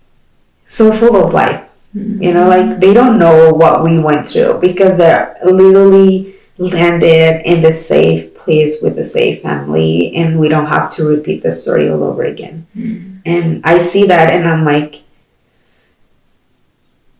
so 0.65 0.91
full 0.91 1.15
of 1.15 1.31
life 1.31 1.66
Mm-hmm. 1.95 2.23
You 2.23 2.33
know, 2.33 2.47
like 2.47 2.79
they 2.79 2.93
don't 2.93 3.17
know 3.17 3.51
what 3.51 3.83
we 3.83 3.99
went 3.99 4.29
through 4.29 4.59
because 4.59 4.97
they're 4.97 5.37
literally 5.43 6.35
landed 6.57 7.45
in 7.45 7.61
the 7.61 7.71
safe 7.71 8.35
place 8.35 8.81
with 8.81 8.95
the 8.95 9.03
safe 9.03 9.41
family 9.41 10.15
and 10.15 10.39
we 10.39 10.47
don't 10.47 10.67
have 10.67 10.89
to 10.95 11.03
repeat 11.03 11.43
the 11.43 11.51
story 11.51 11.89
all 11.89 12.03
over 12.03 12.23
again. 12.23 12.67
Mm-hmm. 12.75 13.17
And 13.25 13.61
I 13.65 13.77
see 13.79 14.05
that 14.07 14.33
and 14.33 14.47
I'm 14.47 14.63
like, 14.65 15.03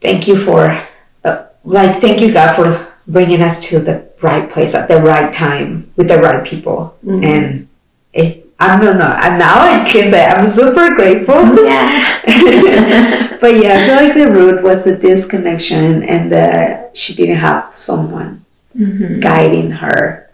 thank 0.02 0.28
you 0.28 0.38
for, 0.38 0.84
uh, 1.24 1.46
like, 1.64 2.02
thank 2.02 2.22
you, 2.22 2.32
God, 2.32 2.56
for 2.56 2.94
bringing 3.08 3.42
us 3.42 3.70
to 3.70 3.80
the 3.80 4.10
right 4.22 4.50
place 4.50 4.74
at 4.74 4.88
the 4.88 5.02
right 5.02 5.34
time 5.34 5.92
with 5.96 6.08
the 6.08 6.20
right 6.20 6.46
people. 6.46 6.98
Mm-hmm. 7.06 7.24
And 7.24 7.70
it, 8.14 8.47
I 8.60 8.80
don't 8.80 8.98
know. 8.98 9.06
And 9.06 9.38
now 9.38 9.60
I 9.60 9.88
can 9.88 10.10
say 10.10 10.26
I'm 10.26 10.48
super 10.48 10.90
grateful. 10.96 11.36
Yeah. 11.68 13.38
but 13.42 13.56
yeah, 13.56 13.74
I 13.74 13.86
feel 13.86 13.96
like 13.96 14.14
the 14.16 14.32
root 14.32 14.64
was 14.64 14.86
the 14.86 14.96
disconnection 14.96 16.04
and 16.04 16.32
that 16.32 16.98
she 16.98 17.14
didn't 17.14 17.38
have 17.38 17.78
someone 17.78 18.46
mm-hmm. 18.76 19.20
guiding 19.20 19.72
her. 19.72 20.30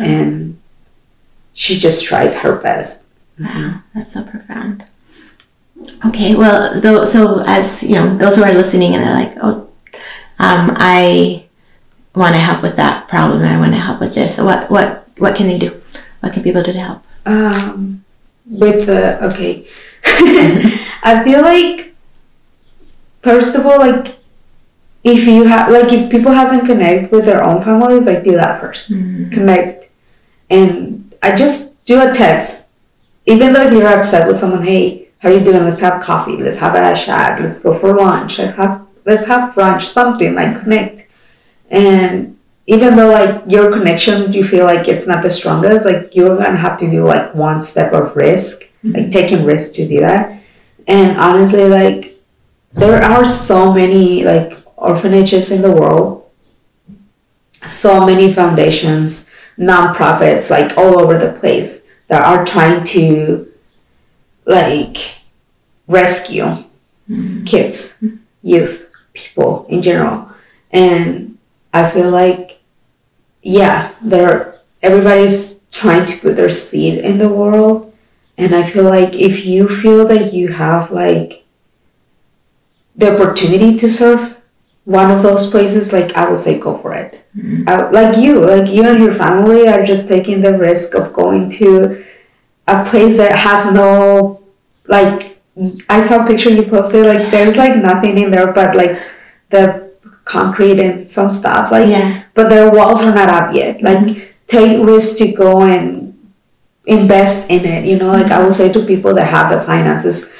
And 0.00 0.60
she 1.52 1.76
just 1.76 2.04
tried 2.04 2.34
her 2.34 2.56
best. 2.56 3.06
Wow, 3.38 3.82
that's 3.94 4.14
so 4.14 4.24
profound. 4.24 4.84
Okay, 6.06 6.34
well, 6.34 6.80
though, 6.80 7.04
so 7.04 7.42
as 7.46 7.82
you 7.82 7.94
know, 7.94 8.16
those 8.18 8.36
who 8.36 8.44
are 8.44 8.52
listening 8.52 8.94
and 8.94 9.04
they're 9.04 9.14
like, 9.14 9.36
oh, 9.42 9.68
um, 10.38 10.74
I 10.76 11.46
want 12.14 12.34
to 12.34 12.40
help 12.40 12.62
with 12.62 12.76
that 12.76 13.08
problem. 13.08 13.42
I 13.42 13.58
want 13.58 13.72
to 13.72 13.78
help 13.78 14.00
with 14.00 14.14
this. 14.14 14.38
What, 14.38 14.70
what, 14.70 15.08
what 15.18 15.36
can 15.36 15.46
they 15.46 15.58
do? 15.58 15.80
What 16.20 16.32
can 16.32 16.42
people 16.42 16.62
do 16.62 16.72
to 16.72 16.80
help? 16.80 17.02
Um, 17.26 18.04
with 18.46 18.86
the 18.86 19.24
okay. 19.26 19.66
I 21.02 21.22
feel 21.24 21.42
like 21.42 21.94
first 23.22 23.54
of 23.54 23.66
all 23.66 23.78
like 23.78 24.16
if 25.04 25.26
you 25.26 25.44
have 25.44 25.70
like 25.70 25.92
if 25.92 26.10
people 26.10 26.32
hasn't 26.32 26.66
connect 26.66 27.12
with 27.12 27.24
their 27.24 27.44
own 27.44 27.62
families 27.62 28.06
like 28.06 28.24
do 28.24 28.32
that 28.32 28.60
1st 28.62 28.92
mm-hmm. 28.92 29.30
connect. 29.30 29.88
And 30.48 31.14
i 31.22 31.36
just 31.36 31.84
do 31.84 32.00
a 32.00 32.12
text 32.12 32.70
even 33.26 33.52
though 33.52 33.62
if 33.62 33.72
you're 33.72 33.86
upset 33.86 34.26
with 34.26 34.38
someone 34.38 34.64
hey 34.64 35.00
how 35.20 35.28
are 35.28 35.32
you 35.32 35.40
doing? 35.40 35.64
Let's 35.64 35.80
have 35.80 36.02
coffee. 36.02 36.38
Let's 36.38 36.56
have 36.58 36.74
a 36.74 36.98
chat. 36.98 37.40
Let's 37.40 37.60
go 37.60 37.78
for 37.78 37.94
lunch. 37.94 38.38
Let's 38.38 38.56
have, 38.56 38.86
let's 39.04 39.26
have 39.26 39.54
brunch 39.54 39.82
something 39.82 40.34
like 40.34 40.62
connect. 40.62 41.08
And 41.70 42.38
even 42.70 42.94
though 42.94 43.10
like 43.10 43.42
your 43.48 43.72
connection 43.72 44.32
you 44.32 44.44
feel 44.44 44.64
like 44.64 44.86
it's 44.86 45.06
not 45.06 45.24
the 45.24 45.28
strongest 45.28 45.84
like 45.84 46.14
you're 46.14 46.36
gonna 46.36 46.56
have 46.56 46.78
to 46.78 46.88
do 46.88 47.04
like 47.04 47.34
one 47.34 47.60
step 47.60 47.92
of 47.92 48.14
risk 48.14 48.62
mm-hmm. 48.62 48.92
like 48.92 49.10
taking 49.10 49.44
risks 49.44 49.74
to 49.74 49.88
do 49.88 49.98
that 50.00 50.40
and 50.86 51.18
honestly 51.18 51.68
like 51.68 52.16
there 52.72 53.02
are 53.02 53.24
so 53.24 53.72
many 53.72 54.22
like 54.24 54.56
orphanages 54.76 55.50
in 55.50 55.62
the 55.62 55.70
world 55.70 56.24
so 57.66 58.06
many 58.06 58.32
foundations 58.32 59.28
nonprofits 59.58 60.48
like 60.48 60.78
all 60.78 61.00
over 61.02 61.18
the 61.18 61.32
place 61.40 61.82
that 62.06 62.22
are 62.22 62.46
trying 62.46 62.84
to 62.84 63.52
like 64.46 65.16
rescue 65.88 66.44
mm-hmm. 66.44 67.42
kids 67.42 68.00
youth 68.42 68.88
people 69.12 69.66
in 69.68 69.82
general 69.82 70.30
and 70.70 71.36
i 71.74 71.90
feel 71.90 72.10
like 72.10 72.59
yeah, 73.42 73.92
they're 74.02 74.60
everybody's 74.82 75.64
trying 75.70 76.06
to 76.06 76.18
put 76.18 76.36
their 76.36 76.50
seed 76.50 76.98
in 76.98 77.18
the 77.18 77.28
world. 77.28 77.92
And 78.38 78.54
I 78.54 78.62
feel 78.62 78.84
like 78.84 79.14
if 79.14 79.44
you 79.44 79.68
feel 79.68 80.06
that 80.08 80.32
you 80.32 80.48
have 80.48 80.90
like 80.90 81.44
the 82.96 83.14
opportunity 83.14 83.76
to 83.76 83.88
serve 83.88 84.36
one 84.84 85.10
of 85.10 85.22
those 85.22 85.50
places, 85.50 85.92
like 85.92 86.16
I 86.16 86.28
would 86.28 86.38
say, 86.38 86.58
go 86.58 86.78
for 86.78 86.94
it. 86.94 87.22
Mhm. 87.36 87.68
Uh, 87.68 87.90
like 87.92 88.16
you, 88.16 88.40
like 88.40 88.70
you 88.70 88.82
and 88.84 88.98
your 88.98 89.14
family 89.14 89.68
are 89.68 89.84
just 89.84 90.08
taking 90.08 90.40
the 90.40 90.56
risk 90.56 90.94
of 90.94 91.12
going 91.12 91.50
to 91.60 92.02
a 92.66 92.84
place 92.84 93.16
that 93.18 93.36
has 93.36 93.72
no, 93.74 94.40
like, 94.88 95.38
I 95.88 96.00
saw 96.00 96.24
a 96.24 96.26
picture 96.26 96.50
you 96.50 96.62
posted, 96.64 97.06
like, 97.06 97.30
there's 97.30 97.56
like 97.56 97.76
nothing 97.76 98.16
in 98.18 98.30
there 98.30 98.52
but 98.52 98.74
like 98.74 98.98
the 99.50 99.89
concrete 100.30 100.78
and 100.78 101.10
some 101.10 101.30
stuff, 101.30 101.72
like, 101.74 101.88
Yeah. 101.88 102.22
but 102.34 102.48
the 102.48 102.70
walls 102.70 103.02
are 103.02 103.14
not 103.14 103.28
up 103.28 103.54
yet. 103.54 103.82
Like, 103.82 103.98
mm-hmm. 103.98 104.20
take 104.46 104.78
risks 104.86 105.18
to 105.18 105.32
go 105.32 105.62
and 105.62 106.14
invest 106.86 107.50
in 107.50 107.64
it. 107.64 107.84
You 107.84 107.98
know, 107.98 108.12
like 108.18 108.30
I 108.30 108.38
will 108.38 108.54
mm-hmm. 108.54 108.70
say 108.70 108.72
to 108.72 108.86
people 108.86 109.12
that 109.14 109.28
have 109.36 109.50
the 109.50 109.60
finances, 109.66 110.30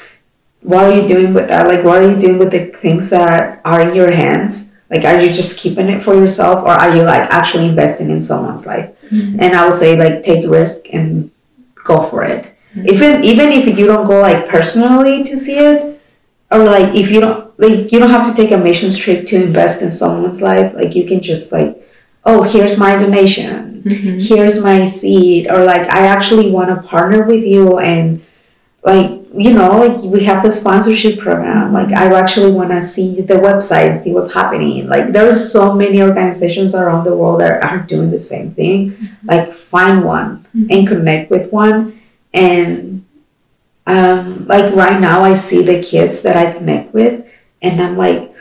what 0.61 0.85
are 0.85 0.95
you 0.95 1.07
doing 1.07 1.33
with 1.33 1.47
that? 1.49 1.67
Like, 1.67 1.83
what 1.83 2.01
are 2.01 2.09
you 2.09 2.17
doing 2.17 2.37
with 2.37 2.51
the 2.51 2.65
things 2.83 3.09
that 3.09 3.61
are 3.65 3.81
in 3.81 3.95
your 3.95 4.11
hands? 4.11 4.71
Like, 4.89 5.03
are 5.05 5.19
you 5.19 5.31
just 5.31 5.57
keeping 5.57 5.87
it 5.87 6.03
for 6.03 6.13
yourself, 6.13 6.63
or 6.63 6.71
are 6.71 6.95
you 6.95 7.03
like 7.03 7.29
actually 7.31 7.65
investing 7.65 8.09
in 8.11 8.21
someone's 8.21 8.65
life? 8.67 8.89
Mhm. 9.09 9.39
And 9.39 9.55
I 9.55 9.63
would 9.65 9.73
say 9.73 9.95
like 9.95 10.21
take 10.21 10.43
risk 10.45 10.87
and 10.91 11.31
go 11.83 12.03
for 12.03 12.23
it. 12.23 12.51
Mm-hmm. 12.75 12.89
Even 12.93 13.11
even 13.23 13.47
if 13.51 13.65
you 13.79 13.87
don't 13.87 14.05
go 14.05 14.19
like 14.21 14.47
personally 14.47 15.23
to 15.23 15.37
see 15.37 15.57
it, 15.57 15.99
or 16.51 16.63
like 16.67 16.93
if 16.93 17.09
you 17.09 17.21
don't 17.23 17.50
like 17.61 17.91
you 17.91 17.99
don't 17.99 18.09
have 18.09 18.27
to 18.27 18.33
take 18.35 18.51
a 18.51 18.57
mission 18.57 18.89
trip 19.03 19.27
to 19.27 19.35
invest 19.47 19.81
in 19.81 19.91
someone's 19.91 20.41
life. 20.41 20.73
Like 20.73 20.95
you 20.95 21.05
can 21.05 21.21
just 21.21 21.51
like, 21.51 21.77
oh, 22.25 22.41
here's 22.43 22.77
my 22.79 22.95
donation. 22.97 23.83
Mhm. 23.85 24.21
here's 24.29 24.63
my 24.63 24.85
seed. 24.85 25.49
Or 25.49 25.63
like 25.63 25.85
i 25.89 26.01
actually 26.15 26.51
want 26.51 26.69
to 26.69 26.87
partner 26.87 27.23
with 27.31 27.43
you 27.43 27.79
and 27.79 28.21
like 28.83 29.09
you 29.45 29.53
know 29.57 29.69
like 29.83 29.97
we 30.15 30.19
have 30.29 30.43
the 30.43 30.51
sponsorship 30.51 31.17
program. 31.19 31.73
Like 31.73 31.91
i 31.91 32.05
actually 32.23 32.51
want 32.51 32.69
to 32.71 32.81
see 32.81 33.21
the 33.21 33.35
website 33.47 33.87
and 33.91 34.01
see 34.03 34.13
what's 34.13 34.33
happening. 34.33 34.87
Like 34.87 35.11
there's 35.15 35.39
so 35.51 35.73
many 35.73 36.01
organizations 36.01 36.75
around 36.75 37.05
the 37.05 37.15
world 37.15 37.41
that 37.41 37.63
are 37.63 37.79
doing 37.93 38.09
the 38.11 38.19
same 38.19 38.51
thing. 38.59 38.79
Like 39.23 39.47
find 39.53 40.03
one 40.03 40.45
and 40.53 40.87
connect 40.87 41.31
with 41.31 41.51
one. 41.51 41.99
And 42.33 43.05
um 43.87 44.45
like 44.47 44.73
right 44.75 44.99
now 45.01 45.23
i 45.23 45.33
see 45.33 45.63
the 45.63 45.81
kids 45.81 46.21
that 46.21 46.37
i 46.37 46.51
connect 46.53 46.93
with 46.93 47.25
and 47.61 47.81
i'm 47.81 47.97
like 47.97 48.33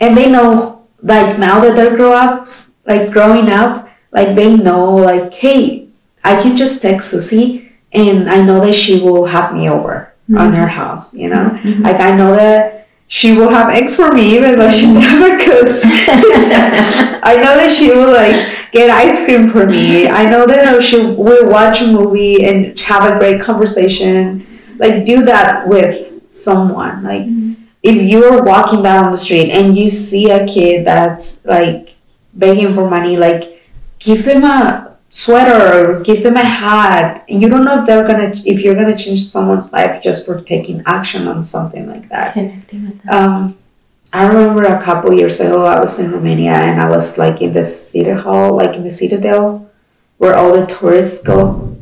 and 0.00 0.16
they 0.16 0.30
know 0.30 0.86
like 1.02 1.38
now 1.38 1.60
that 1.60 1.74
they're 1.74 1.96
grow 1.96 2.12
ups 2.12 2.74
like 2.86 3.10
growing 3.10 3.50
up 3.50 3.88
like 4.12 4.34
they 4.34 4.56
know 4.56 4.94
like 4.94 5.32
hey 5.34 5.88
i 6.24 6.40
can 6.40 6.56
just 6.56 6.82
text 6.82 7.10
susy 7.10 7.72
and 7.92 8.30
i 8.30 8.40
know 8.42 8.64
that 8.64 8.74
she 8.74 9.00
will 9.00 9.26
have 9.26 9.54
me 9.54 9.68
over 9.68 10.12
on 10.36 10.52
her 10.52 10.66
mm-hmm. 10.66 10.68
house 10.68 11.14
you 11.14 11.28
know? 11.28 11.50
Mhm. 11.62 11.82
like 11.82 12.00
i 12.00 12.14
know 12.14 12.34
that 12.34 12.76
she 13.08 13.36
will 13.36 13.48
have 13.48 13.70
eggs 13.70 13.96
for 13.96 14.12
me 14.12 14.36
even 14.36 14.58
though 14.58 14.70
she 14.70 14.86
mm-hmm. 14.86 15.00
never 15.00 15.38
cooks. 15.38 15.80
I 15.84 17.36
know 17.36 17.56
that 17.56 17.72
she 17.72 17.90
will 17.90 18.12
like 18.12 18.72
get 18.72 18.90
ice 18.90 19.24
cream 19.24 19.50
for 19.50 19.66
me. 19.66 20.08
I 20.08 20.28
know 20.28 20.46
that 20.46 20.82
she 20.82 20.98
will 20.98 21.48
watch 21.48 21.80
a 21.82 21.86
movie 21.86 22.44
and 22.44 22.78
have 22.80 23.04
a 23.04 23.18
great 23.18 23.40
conversation. 23.40 24.46
Like 24.78 25.04
do 25.04 25.24
that 25.24 25.68
with 25.68 26.34
someone 26.34 27.02
like 27.02 27.22
mm-hmm. 27.22 27.65
If 27.86 28.02
you're 28.02 28.42
walking 28.42 28.82
down 28.82 29.12
the 29.12 29.18
street 29.18 29.50
and 29.50 29.78
you 29.78 29.90
see 29.90 30.30
a 30.30 30.44
kid 30.44 30.84
that's 30.84 31.44
like 31.44 31.94
begging 32.34 32.74
for 32.74 32.90
money, 32.90 33.16
like 33.16 33.62
give 34.00 34.24
them 34.24 34.42
a 34.42 34.96
sweater 35.08 35.60
or 35.90 36.00
give 36.00 36.24
them 36.24 36.36
a 36.36 36.44
hat. 36.44 37.24
You 37.28 37.48
don't 37.48 37.64
know 37.64 37.80
if 37.80 37.86
they're 37.86 38.06
gonna 38.06 38.34
if 38.44 38.60
you're 38.60 38.74
gonna 38.74 38.98
change 38.98 39.24
someone's 39.24 39.72
life 39.72 40.02
just 40.02 40.26
for 40.26 40.40
taking 40.40 40.82
action 40.84 41.28
on 41.28 41.44
something 41.44 41.88
like 41.88 42.08
that. 42.08 42.34
Connecting 42.34 42.84
them. 42.86 43.00
Um, 43.08 43.58
I 44.12 44.26
remember 44.26 44.64
a 44.64 44.82
couple 44.82 45.14
years 45.14 45.38
ago 45.38 45.64
I 45.64 45.78
was 45.78 45.98
in 46.00 46.10
Romania 46.10 46.54
and 46.54 46.80
I 46.80 46.90
was 46.90 47.18
like 47.18 47.40
in 47.40 47.52
the 47.52 47.64
city 47.64 48.10
hall, 48.10 48.56
like 48.56 48.74
in 48.74 48.82
the 48.82 48.92
Citadel, 48.92 49.70
where 50.18 50.34
all 50.34 50.52
the 50.52 50.66
tourists 50.66 51.22
go. 51.22 51.76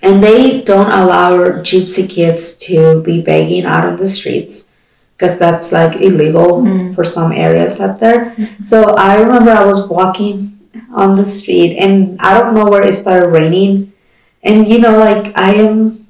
And 0.00 0.24
they 0.24 0.62
don't 0.62 0.90
allow 0.90 1.36
gypsy 1.62 2.08
kids 2.08 2.58
to 2.66 3.02
be 3.02 3.22
begging 3.22 3.64
out 3.64 3.84
on 3.84 3.96
the 3.96 4.08
streets 4.08 4.71
because 5.22 5.38
that's 5.38 5.70
like 5.70 6.00
illegal 6.00 6.62
Mm. 6.62 6.94
for 6.96 7.04
some 7.04 7.30
areas 7.30 7.78
up 7.80 8.00
there. 8.00 8.34
So 8.62 8.94
I 8.96 9.20
remember 9.22 9.52
I 9.52 9.64
was 9.64 9.88
walking 9.88 10.58
on 10.92 11.14
the 11.16 11.24
street 11.24 11.76
and 11.78 12.16
out 12.18 12.46
of 12.48 12.54
nowhere 12.54 12.82
it 12.82 12.94
started 12.94 13.28
raining. 13.28 13.92
And 14.42 14.66
you 14.66 14.78
know, 14.80 14.98
like 14.98 15.30
I 15.38 15.54
am, 15.54 16.06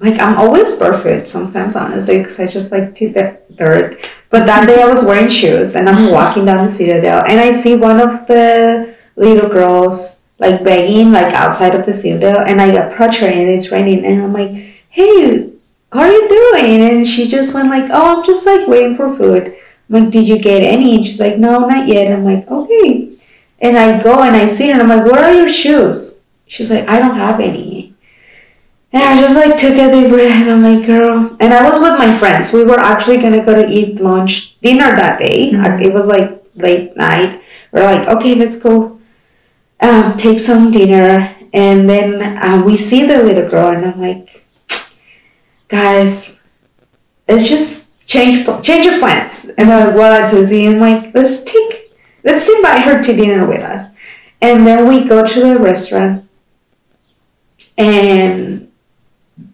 like 0.00 0.18
I'm 0.20 0.36
always 0.36 0.76
perfect 0.76 1.28
sometimes, 1.28 1.76
honestly, 1.76 2.18
because 2.18 2.38
I 2.38 2.46
just 2.46 2.70
like 2.72 2.94
to 2.96 3.08
the 3.08 3.38
dirt. 3.56 3.96
But 4.28 4.44
that 4.44 4.66
day 4.66 4.82
I 4.82 4.88
was 4.88 5.04
wearing 5.04 5.28
shoes 5.28 5.74
and 5.74 5.88
I'm 5.88 6.10
walking 6.12 6.44
down 6.44 6.66
the 6.66 6.72
citadel 6.72 7.24
and 7.24 7.40
I 7.40 7.52
see 7.52 7.74
one 7.76 8.00
of 8.00 8.26
the 8.26 8.94
little 9.16 9.48
girls 9.48 10.20
like 10.38 10.62
begging 10.64 11.12
like 11.12 11.32
outside 11.32 11.74
of 11.74 11.86
the 11.86 11.94
citadel 11.94 12.40
and 12.40 12.60
I 12.60 12.66
approach 12.66 13.18
her 13.18 13.26
and 13.28 13.48
it's 13.48 13.70
raining 13.72 14.04
and 14.04 14.20
I'm 14.22 14.32
like, 14.32 14.52
hey, 14.90 15.51
how 15.92 16.00
are 16.00 16.12
you 16.12 16.28
doing? 16.28 16.82
And 16.82 17.06
she 17.06 17.28
just 17.28 17.54
went 17.54 17.68
like, 17.68 17.90
oh, 17.90 18.18
I'm 18.18 18.24
just 18.24 18.46
like 18.46 18.66
waiting 18.66 18.96
for 18.96 19.14
food. 19.16 19.56
I'm 19.90 20.04
like, 20.04 20.10
did 20.12 20.26
you 20.26 20.38
get 20.38 20.62
any? 20.62 20.96
And 20.96 21.06
she's 21.06 21.20
like, 21.20 21.38
no, 21.38 21.60
not 21.60 21.86
yet. 21.88 22.10
I'm 22.12 22.24
like, 22.24 22.48
okay. 22.48 23.16
And 23.60 23.76
I 23.78 24.02
go 24.02 24.22
and 24.22 24.34
I 24.34 24.46
see 24.46 24.68
her 24.68 24.80
and 24.80 24.82
I'm 24.82 24.88
like, 24.98 25.10
where 25.10 25.24
are 25.24 25.34
your 25.34 25.48
shoes? 25.48 26.22
She's 26.46 26.70
like, 26.70 26.88
I 26.88 26.98
don't 26.98 27.16
have 27.16 27.40
any. 27.40 27.94
And 28.92 29.02
I 29.02 29.20
just 29.20 29.34
like 29.36 29.56
took 29.56 29.72
a 29.72 29.90
deep 29.90 30.10
breath 30.10 30.30
and 30.42 30.50
I'm 30.50 30.62
like, 30.62 30.86
girl. 30.86 31.36
And 31.40 31.54
I 31.54 31.62
was 31.68 31.80
with 31.80 31.98
my 31.98 32.16
friends. 32.18 32.52
We 32.52 32.64
were 32.64 32.78
actually 32.78 33.18
gonna 33.18 33.44
go 33.44 33.54
to 33.54 33.66
eat 33.70 34.00
lunch, 34.00 34.58
dinner 34.60 34.94
that 34.96 35.18
day. 35.18 35.50
Mhm. 35.52 35.82
It 35.82 35.92
was 35.94 36.06
like 36.06 36.42
late 36.56 36.96
night. 36.96 37.40
We're 37.72 37.84
like, 37.84 38.06
okay, 38.08 38.34
let's 38.34 38.58
go 38.58 38.98
um, 39.80 40.16
take 40.16 40.38
some 40.40 40.70
dinner. 40.70 41.34
And 41.54 41.88
then 41.88 42.22
uh, 42.38 42.62
we 42.64 42.76
see 42.76 43.06
the 43.06 43.22
little 43.22 43.48
girl 43.48 43.68
and 43.74 43.84
I'm 43.86 44.00
like, 44.00 44.41
guys, 45.72 46.38
let's 47.26 47.48
just 47.48 48.06
change 48.06 48.46
change 48.62 48.86
of 48.86 49.00
plans. 49.00 49.46
And 49.56 49.70
they're 49.70 49.86
like, 49.86 49.96
what, 49.96 50.28
Susy? 50.28 50.66
I'm 50.66 50.78
like, 50.78 51.14
let's 51.14 51.42
take, 51.44 51.96
let's 52.22 52.46
invite 52.46 52.82
her 52.82 53.02
to 53.02 53.16
dinner 53.16 53.46
with 53.46 53.62
us. 53.62 53.88
And 54.42 54.66
then 54.66 54.86
we 54.86 55.04
go 55.08 55.26
to 55.26 55.40
the 55.40 55.58
restaurant, 55.58 56.28
and 57.78 58.70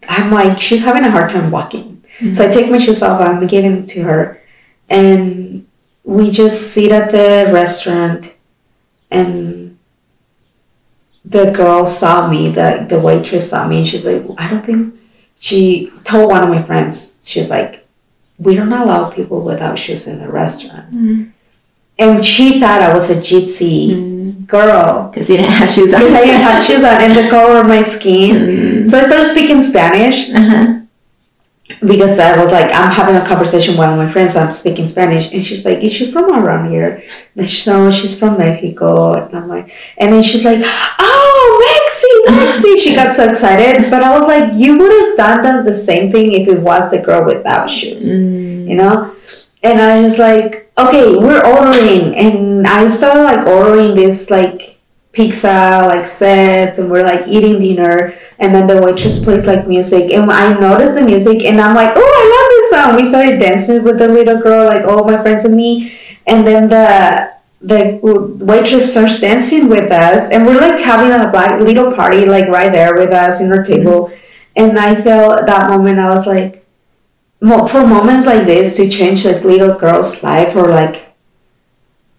I'm 0.09 0.33
like, 0.33 0.61
she's 0.61 0.85
having 0.85 1.05
a 1.05 1.11
hard 1.11 1.31
time 1.31 1.53
walking. 1.53 2.03
Mm-hmm. 2.19 2.33
So 2.33 2.49
I 2.49 2.51
take 2.51 2.69
my 2.69 2.79
shoes 2.79 3.01
off, 3.01 3.21
I'm 3.21 3.47
giving 3.47 3.77
them 3.77 3.87
to 3.87 4.03
her, 4.03 4.43
and 4.89 5.69
we 6.03 6.33
just 6.33 6.73
sit 6.73 6.91
at 6.91 7.13
the 7.13 7.53
restaurant, 7.53 8.35
and 9.09 9.79
the 11.25 11.53
girl 11.53 11.87
saw 11.87 12.29
me, 12.29 12.51
the, 12.51 12.87
the 12.89 12.99
waitress 12.99 13.51
saw 13.51 13.69
me, 13.69 13.79
and 13.79 13.89
she's 13.89 14.05
like, 14.05 14.25
I 14.37 14.51
don't 14.51 14.67
think, 14.67 14.98
she 15.39 15.93
told 16.05 16.31
one 16.31 16.43
of 16.43 16.49
my 16.49 16.63
friends, 16.63 17.19
she's 17.23 17.49
like, 17.51 17.87
we 18.39 18.55
don't 18.55 18.73
allow 18.73 19.11
people 19.11 19.43
without 19.43 19.79
shoes 19.79 20.07
in 20.07 20.19
the 20.21 20.29
restaurant. 20.31 20.93
Mm. 20.95 21.33
And 21.99 22.25
she 22.25 22.61
thought 22.61 22.81
I 22.83 22.95
was 22.95 23.11
a 23.11 23.17
gypsy 23.17 23.91
Mm. 23.91 24.47
girl. 24.47 25.11
Because 25.13 25.29
you 25.29 25.37
didn't 25.37 25.51
have 25.53 25.71
shoes 25.71 25.93
on. 25.93 26.01
Because 26.03 26.15
I 26.15 26.25
didn't 26.25 26.41
have 26.43 26.65
shoes 26.65 26.85
on 26.85 27.01
and 27.03 27.17
the 27.17 27.29
color 27.31 27.61
of 27.61 27.67
my 27.67 27.83
skin. 27.83 28.37
Mm. 28.85 28.89
So 28.89 28.99
I 28.99 29.03
started 29.07 29.25
speaking 29.25 29.61
Spanish 29.61 30.31
Uh-huh. 30.31 30.81
Because 31.81 32.19
I 32.19 32.41
was 32.43 32.51
like, 32.51 32.73
I'm 32.73 32.91
having 32.91 33.15
a 33.17 33.25
conversation 33.27 33.73
with 33.75 33.79
one 33.81 33.91
of 33.91 33.99
my 33.99 34.11
friends, 34.11 34.37
I'm 34.37 34.51
speaking 34.53 34.87
Spanish. 34.87 35.31
And 35.33 35.45
she's 35.45 35.65
like, 35.65 35.79
Is 35.83 35.93
she 35.93 36.11
from 36.11 36.33
around 36.33 36.71
here? 36.71 37.03
And 37.37 37.49
she's 37.49 37.67
no, 37.67 37.91
she's 37.91 38.19
from 38.19 38.39
Mexico. 38.39 39.15
And 39.15 39.35
I'm 39.37 39.49
like, 39.49 39.71
and 39.99 40.13
then 40.13 40.23
she's 40.23 40.45
like, 40.45 40.61
Oh, 40.65 41.45
Mexi, 41.65 42.35
Mexi. 42.37 42.79
She 42.83 42.95
got 42.95 43.13
so 43.13 43.31
excited. 43.31 43.91
But 43.91 44.03
I 44.03 44.19
was 44.19 44.27
like, 44.27 44.53
You 44.55 44.79
would 44.79 44.91
have 45.09 45.17
done 45.17 45.43
that 45.43 45.65
the 45.65 45.75
same 45.75 46.11
thing 46.11 46.33
if 46.33 46.49
it 46.49 46.61
was 46.61 46.91
the 46.91 46.99
girl 46.99 47.25
without 47.25 47.69
shoes, 47.71 48.09
Mm. 48.13 48.69
you 48.69 48.75
know? 48.77 49.15
And 49.63 49.81
I 49.81 50.01
was 50.01 50.19
like, 50.19 50.71
Okay, 50.79 51.17
we're 51.17 51.45
ordering. 51.45 52.15
And 52.17 52.67
I 52.67 52.87
started 52.87 53.23
like 53.25 53.47
ordering 53.47 53.95
this 53.95 54.31
like 54.31 54.68
pizza 55.13 55.85
like 55.87 56.05
sets 56.05 56.79
and 56.79 56.91
we're 56.91 57.03
like 57.03 57.27
eating 57.27 57.59
dinner 57.61 58.15
and 58.39 58.55
then 58.55 58.67
the 58.67 58.81
waitress 58.81 59.25
plays 59.25 59.47
like 59.47 59.67
music 59.67 60.13
and 60.13 60.31
I 60.31 60.59
noticed 60.59 60.95
the 60.95 61.03
music 61.03 61.43
and 61.45 61.61
I'm 61.61 61.75
like, 61.75 61.93
oh, 61.97 62.01
I 62.01 62.25
love 62.35 62.49
this 62.51 62.71
song. 62.71 62.97
We 62.97 63.03
started 63.03 63.39
dancing 63.41 63.83
with 63.83 63.99
the 63.99 64.09
little 64.09 64.41
girl, 64.41 64.67
like 64.67 64.85
all 64.85 65.05
my 65.05 65.21
friends 65.21 65.45
and 65.45 65.57
me, 65.57 65.99
and 66.27 66.47
then 66.47 66.69
the 66.69 67.33
the 67.61 67.99
waitress 68.03 68.93
starts 68.93 69.21
dancing 69.21 69.69
with 69.69 69.91
us 69.91 70.31
and 70.31 70.47
we're 70.47 70.61
like 70.61 70.81
having 70.81 71.11
a 71.11 71.29
black 71.33 71.61
little 71.61 71.93
party 71.93 72.25
like 72.25 72.49
right 72.49 72.71
there 72.71 72.95
with 72.95 73.11
us 73.11 73.41
in 73.41 73.51
our 73.51 73.65
table 73.65 74.13
and 74.55 74.79
I 74.79 74.95
felt 74.95 75.47
that 75.47 75.69
moment 75.69 75.99
I 75.99 76.09
was 76.09 76.25
like 76.25 76.65
for 77.41 77.85
moments 77.85 78.27
like 78.27 78.47
this 78.47 78.77
to 78.77 78.89
change 78.89 79.25
that 79.25 79.45
little 79.45 79.75
girl's 79.75 80.23
life 80.23 80.55
or 80.55 80.69
like 80.69 81.08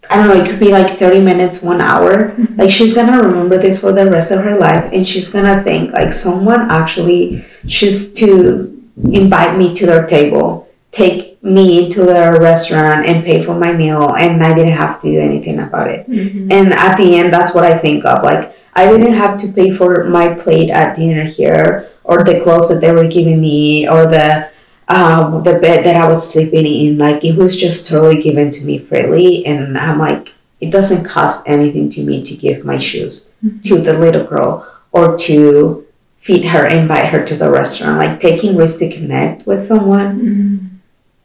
I 0.09 0.15
don't 0.15 0.27
know, 0.27 0.43
it 0.43 0.49
could 0.49 0.59
be 0.59 0.69
like 0.69 0.97
30 0.97 1.21
minutes, 1.21 1.61
one 1.61 1.81
hour. 1.81 2.35
Like 2.55 2.71
she's 2.71 2.95
gonna 2.95 3.21
remember 3.21 3.57
this 3.57 3.79
for 3.79 3.91
the 3.91 4.09
rest 4.09 4.31
of 4.31 4.43
her 4.43 4.57
life 4.57 4.89
and 4.91 5.07
she's 5.07 5.29
gonna 5.29 5.63
think 5.63 5.93
like 5.93 6.13
someone 6.13 6.71
actually 6.71 7.45
choose 7.67 8.13
to 8.15 8.75
invite 9.11 9.57
me 9.57 9.75
to 9.75 9.85
their 9.85 10.07
table, 10.07 10.67
take 10.91 11.41
me 11.43 11.91
to 11.91 12.03
their 12.03 12.39
restaurant 12.41 13.05
and 13.05 13.23
pay 13.23 13.43
for 13.43 13.53
my 13.53 13.71
meal 13.71 14.15
and 14.15 14.43
I 14.43 14.53
didn't 14.55 14.73
have 14.73 14.99
to 15.01 15.11
do 15.11 15.19
anything 15.19 15.59
about 15.59 15.87
it. 15.87 16.09
Mm-hmm. 16.09 16.51
And 16.51 16.73
at 16.73 16.97
the 16.97 17.15
end 17.15 17.31
that's 17.31 17.53
what 17.53 17.63
I 17.63 17.77
think 17.77 18.03
of. 18.03 18.23
Like 18.23 18.55
I 18.73 18.89
didn't 18.89 19.13
have 19.13 19.39
to 19.41 19.51
pay 19.51 19.75
for 19.75 20.05
my 20.05 20.33
plate 20.33 20.71
at 20.71 20.95
dinner 20.95 21.23
here 21.23 21.91
or 22.03 22.23
the 22.23 22.41
clothes 22.41 22.69
that 22.69 22.81
they 22.81 22.91
were 22.91 23.07
giving 23.07 23.39
me 23.39 23.87
or 23.87 24.07
the 24.07 24.49
um, 24.89 25.43
the 25.43 25.59
bed 25.59 25.85
that 25.85 25.95
I 25.95 26.07
was 26.07 26.27
sleeping 26.31 26.65
in. 26.65 26.97
Like 26.97 27.23
it 27.23 27.35
was 27.37 27.55
just 27.57 27.87
totally 27.89 28.21
given 28.21 28.51
to 28.51 28.65
me 28.65 28.79
freely 28.79 29.45
and 29.45 29.77
I'm 29.77 29.99
like 29.99 30.33
it 30.59 30.71
doesn't 30.71 31.05
cost 31.05 31.47
anything 31.47 31.89
to 31.91 32.03
me 32.03 32.23
to 32.23 32.35
give 32.35 32.65
my 32.65 32.77
shoes 32.77 33.31
Mm-hmm. 33.43 33.59
to 33.69 33.79
the 33.79 33.93
little 33.93 34.25
girl 34.25 34.67
or 34.91 35.17
to 35.19 35.85
feed 36.17 36.43
her, 36.45 36.65
invite 36.67 37.05
her 37.13 37.23
to 37.25 37.35
the 37.37 37.49
restaurant. 37.49 37.97
Like 37.97 38.19
taking 38.19 38.57
risks 38.57 38.79
to 38.79 38.89
connect 38.91 39.47
with 39.47 39.63
someone 39.63 40.19
Mm-hmm. 40.19 40.65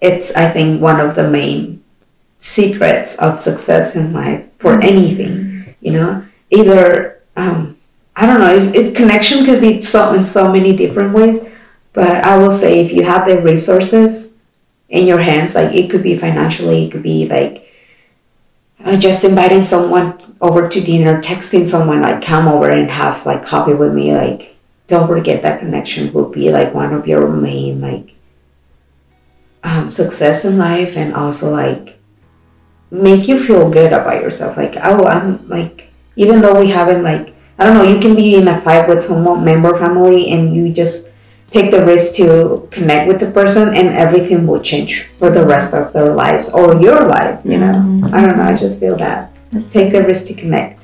it's 0.01 0.33
i 0.37 0.49
think 0.51 0.81
one 0.83 1.01
of 1.01 1.15
the 1.17 1.29
main 1.29 1.83
secrets 2.39 3.17
of 3.17 3.41
success 3.41 3.97
in 3.97 4.13
life 4.13 4.45
for 4.59 4.81
anything 4.83 5.75
you 5.81 5.93
know 5.93 6.23
either 6.51 7.21
um, 7.37 7.77
i 8.17 8.27
don't 8.27 8.41
know 8.41 8.55
it, 8.55 8.75
it 8.77 8.95
connection 8.95 9.45
could 9.47 9.61
be 9.61 9.81
so 9.81 10.13
in 10.15 10.25
so 10.25 10.53
many 10.53 10.77
different 10.77 11.15
ways 11.15 11.41
but 11.95 12.23
i 12.25 12.37
will 12.37 12.51
say 12.51 12.85
if 12.85 12.93
you 12.93 13.03
have 13.03 13.27
the 13.27 13.41
resources 13.41 14.37
in 14.91 15.07
your 15.07 15.19
hands 15.19 15.55
like 15.55 15.75
it 15.75 15.91
could 15.91 16.03
be 16.03 16.19
financially 16.19 16.85
it 16.85 16.93
could 16.93 17.03
be 17.03 17.27
like 17.27 17.67
uh, 18.85 18.97
just 18.97 19.25
inviting 19.25 19.63
someone 19.63 20.19
over 20.43 20.69
to 20.69 20.81
dinner 20.81 21.23
texting 21.23 21.65
someone 21.65 22.03
like 22.03 22.23
come 22.23 22.47
over 22.47 22.71
and 22.71 22.91
have 22.91 23.25
like 23.25 23.45
coffee 23.45 23.73
with 23.73 23.95
me 23.95 24.15
like 24.15 24.57
don't 24.87 25.09
forget 25.09 25.41
that 25.43 25.61
connection 25.61 26.13
will 26.13 26.29
be 26.29 26.51
like 26.51 26.75
one 26.75 26.93
of 26.93 27.09
your 27.09 27.27
main 27.29 27.81
like 27.81 28.15
um, 29.63 29.91
success 29.91 30.45
in 30.45 30.59
life 30.59 30.97
and 30.97 31.15
also 31.15 31.51
like 31.51 31.99
make 32.91 33.27
you 33.27 33.43
feel 33.43 33.71
good 33.71 33.93
about 33.93 34.23
yourself. 34.23 34.57
Like 34.57 34.77
oh 34.77 35.07
i'm 35.07 35.49
like 35.49 35.91
even 36.17 36.43
though 36.43 36.61
we 36.61 36.71
haven't 36.71 37.03
like 37.03 37.35
i 37.59 37.65
don't 37.65 37.75
know 37.75 37.83
you 37.83 37.99
can 38.01 38.15
be 38.15 38.35
in 38.35 38.47
a 38.49 38.61
fight 38.61 38.89
with 38.89 39.03
some 39.03 39.45
member 39.45 39.77
family 39.79 40.31
and 40.31 40.55
you 40.55 40.73
just 40.73 41.11
take 41.57 41.71
the 41.75 41.83
risk 41.93 42.07
to 42.21 42.27
connect 42.77 43.05
with 43.09 43.19
the 43.25 43.31
person 43.39 43.65
and 43.79 43.89
everything 44.05 44.47
will 44.49 44.63
change 44.71 44.93
for 45.19 45.31
the 45.37 45.45
rest 45.55 45.73
of 45.81 45.93
their 45.95 46.11
lives 46.23 46.47
or 46.61 46.67
your 46.87 47.01
life 47.17 47.37
you 47.53 47.59
know 47.65 47.75
Mm-hmm. 47.75 48.15
i 48.15 48.19
don't 48.25 48.37
know 48.39 48.49
i 48.53 48.57
just 48.67 48.77
feel 48.83 48.97
that 49.05 49.31
take 49.77 49.89
the 49.97 50.03
risk 50.11 50.23
to 50.31 50.35
connect 50.45 50.79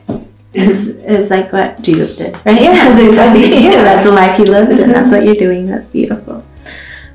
It's, 0.53 0.87
it's 1.15 1.31
like 1.31 1.49
what 1.57 1.81
Jesus 1.89 2.17
did, 2.21 2.35
right? 2.45 2.61
Yeah, 2.61 2.73
that's 2.91 3.03
exactly. 3.09 3.45
yeah. 3.67 3.83
That's 3.89 4.05
the 4.09 4.15
life 4.21 4.35
he 4.37 4.45
lived, 4.55 4.73
and 4.85 4.91
that's 4.95 5.11
what 5.13 5.23
you're 5.25 5.39
doing. 5.47 5.63
That's 5.71 5.89
beautiful. 5.91 6.43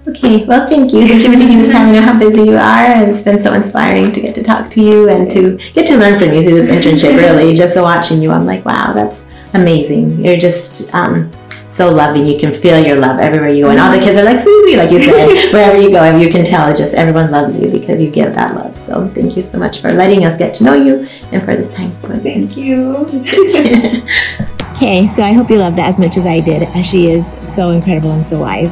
Okay, 0.08 0.45
well, 0.45 0.70
thank 0.70 0.93
you. 0.93 1.01
Thank 1.10 1.22
you 1.24 1.34
for 1.34 1.39
taking 1.43 1.60
this 1.64 1.72
time. 1.76 1.89
I 1.89 1.91
know 1.95 2.01
how 2.10 2.16
busy 2.18 2.43
you 2.51 2.56
are, 2.56 2.86
and 2.95 3.12
it's 3.12 3.24
been 3.28 3.41
so 3.47 3.51
inspiring 3.60 4.14
to 4.16 4.22
get 4.26 4.36
to 4.39 4.43
talk 4.51 4.70
to 4.76 4.82
you 4.82 5.10
and 5.10 5.30
to 5.36 5.41
get 5.76 5.86
to 5.91 5.97
learn 5.97 6.16
from 6.18 6.32
you 6.36 6.43
through 6.45 6.60
this 6.62 6.72
internship. 6.76 7.18
Really, 7.18 7.49
just 7.64 7.76
watching 7.89 8.22
you, 8.24 8.32
I'm 8.32 8.45
like, 8.53 8.64
wow, 8.64 8.93
that's 8.93 9.20
amazing. 9.53 10.24
You're 10.24 10.38
just 10.49 10.93
um, 10.93 11.30
so 11.76 11.89
loving. 11.89 12.26
You 12.26 12.39
can 12.39 12.59
feel 12.61 12.84
your 12.84 12.97
love 12.97 13.19
everywhere 13.19 13.49
you 13.49 13.65
go, 13.65 13.69
and 13.69 13.80
all 13.80 13.91
the 13.91 13.99
kids 13.99 14.17
are 14.17 14.23
like 14.23 14.41
Susy, 14.41 14.78
like 14.78 14.91
you 14.91 15.01
said. 15.03 15.51
wherever 15.53 15.78
you 15.78 15.91
go, 15.91 16.17
you 16.17 16.30
can 16.30 16.45
tell. 16.45 16.76
Just 16.76 16.93
everyone 16.93 17.32
loves 17.32 17.59
you 17.59 17.69
because 17.69 18.01
you 18.01 18.09
give 18.09 18.34
that 18.34 18.55
love. 18.55 18.78
So, 18.86 19.07
thank 19.09 19.36
you 19.36 19.43
so 19.43 19.57
much 19.57 19.82
for 19.82 19.91
letting 19.91 20.26
us 20.26 20.38
get 20.38 20.53
to 20.55 20.63
know 20.63 20.73
you 20.73 21.07
and 21.32 21.43
for 21.43 21.55
this 21.55 21.71
time. 21.73 21.91
thank 22.21 22.55
you 22.55 22.95
Okay, 24.76 25.09
so 25.15 25.23
I 25.23 25.32
hope 25.32 25.49
you 25.49 25.57
loved 25.57 25.78
that 25.78 25.93
as 25.93 25.97
much 25.97 26.17
as 26.17 26.26
I 26.26 26.41
did, 26.41 26.63
as 26.63 26.86
she 26.86 27.09
is 27.09 27.26
so 27.55 27.69
incredible 27.69 28.11
and 28.11 28.26
so 28.28 28.39
wise. 28.39 28.71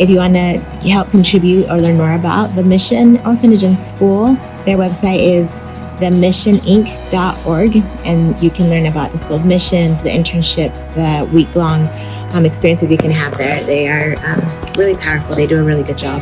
If 0.00 0.08
you 0.08 0.16
want 0.16 0.34
to 0.34 0.58
help 0.88 1.10
contribute 1.10 1.68
or 1.68 1.78
learn 1.80 1.96
more 1.96 2.14
about 2.14 2.54
the 2.54 2.62
Mission 2.62 3.18
Orphanage 3.26 3.62
and 3.62 3.78
School, 3.78 4.34
their 4.64 4.76
website 4.76 5.20
is 5.20 5.50
themissioninc.org, 5.98 7.76
and 8.06 8.42
you 8.42 8.50
can 8.50 8.70
learn 8.70 8.86
about 8.86 9.12
the 9.12 9.18
school 9.18 9.36
of 9.36 9.44
missions, 9.44 10.00
the 10.02 10.10
internships, 10.10 10.80
the 10.94 11.26
week 11.32 11.54
long 11.54 11.86
um, 12.32 12.46
experiences 12.46 12.90
you 12.90 12.98
can 12.98 13.10
have 13.10 13.36
there. 13.38 13.62
They 13.64 13.88
are 13.88 14.14
um, 14.24 14.74
really 14.76 14.96
powerful, 14.96 15.36
they 15.36 15.46
do 15.46 15.60
a 15.60 15.64
really 15.64 15.82
good 15.82 15.98
job. 15.98 16.20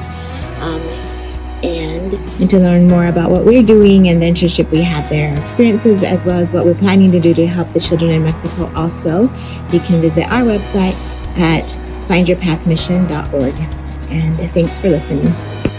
Um, 0.61 0.81
and, 1.63 2.15
and 2.15 2.51
to 2.51 2.59
learn 2.59 2.89
more 2.89 3.07
about 3.07 3.31
what 3.31 3.45
we're 3.45 3.63
doing 3.63 4.09
and 4.09 4.23
the 4.23 4.27
internship 4.27 4.71
we 4.71 4.83
have 4.83 5.09
there, 5.11 5.39
experiences, 5.45 6.03
as 6.03 6.25
well 6.25 6.39
as 6.39 6.53
what 6.53 6.65
we're 6.65 6.75
planning 6.75 7.13
to 7.13 7.21
do 7.21 7.35
to 7.35 7.47
help 7.47 7.69
the 7.69 7.81
children 7.81 8.11
in 8.13 8.25
Mexico 8.25 8.73
also, 8.75 9.23
you 9.71 9.81
can 9.81 10.01
visit 10.01 10.25
our 10.25 10.43
website 10.43 10.95
at 11.37 11.65
findyourpathmission.org. 12.09 13.55
And 14.11 14.51
thanks 14.53 14.77
for 14.79 14.89
listening. 14.89 15.70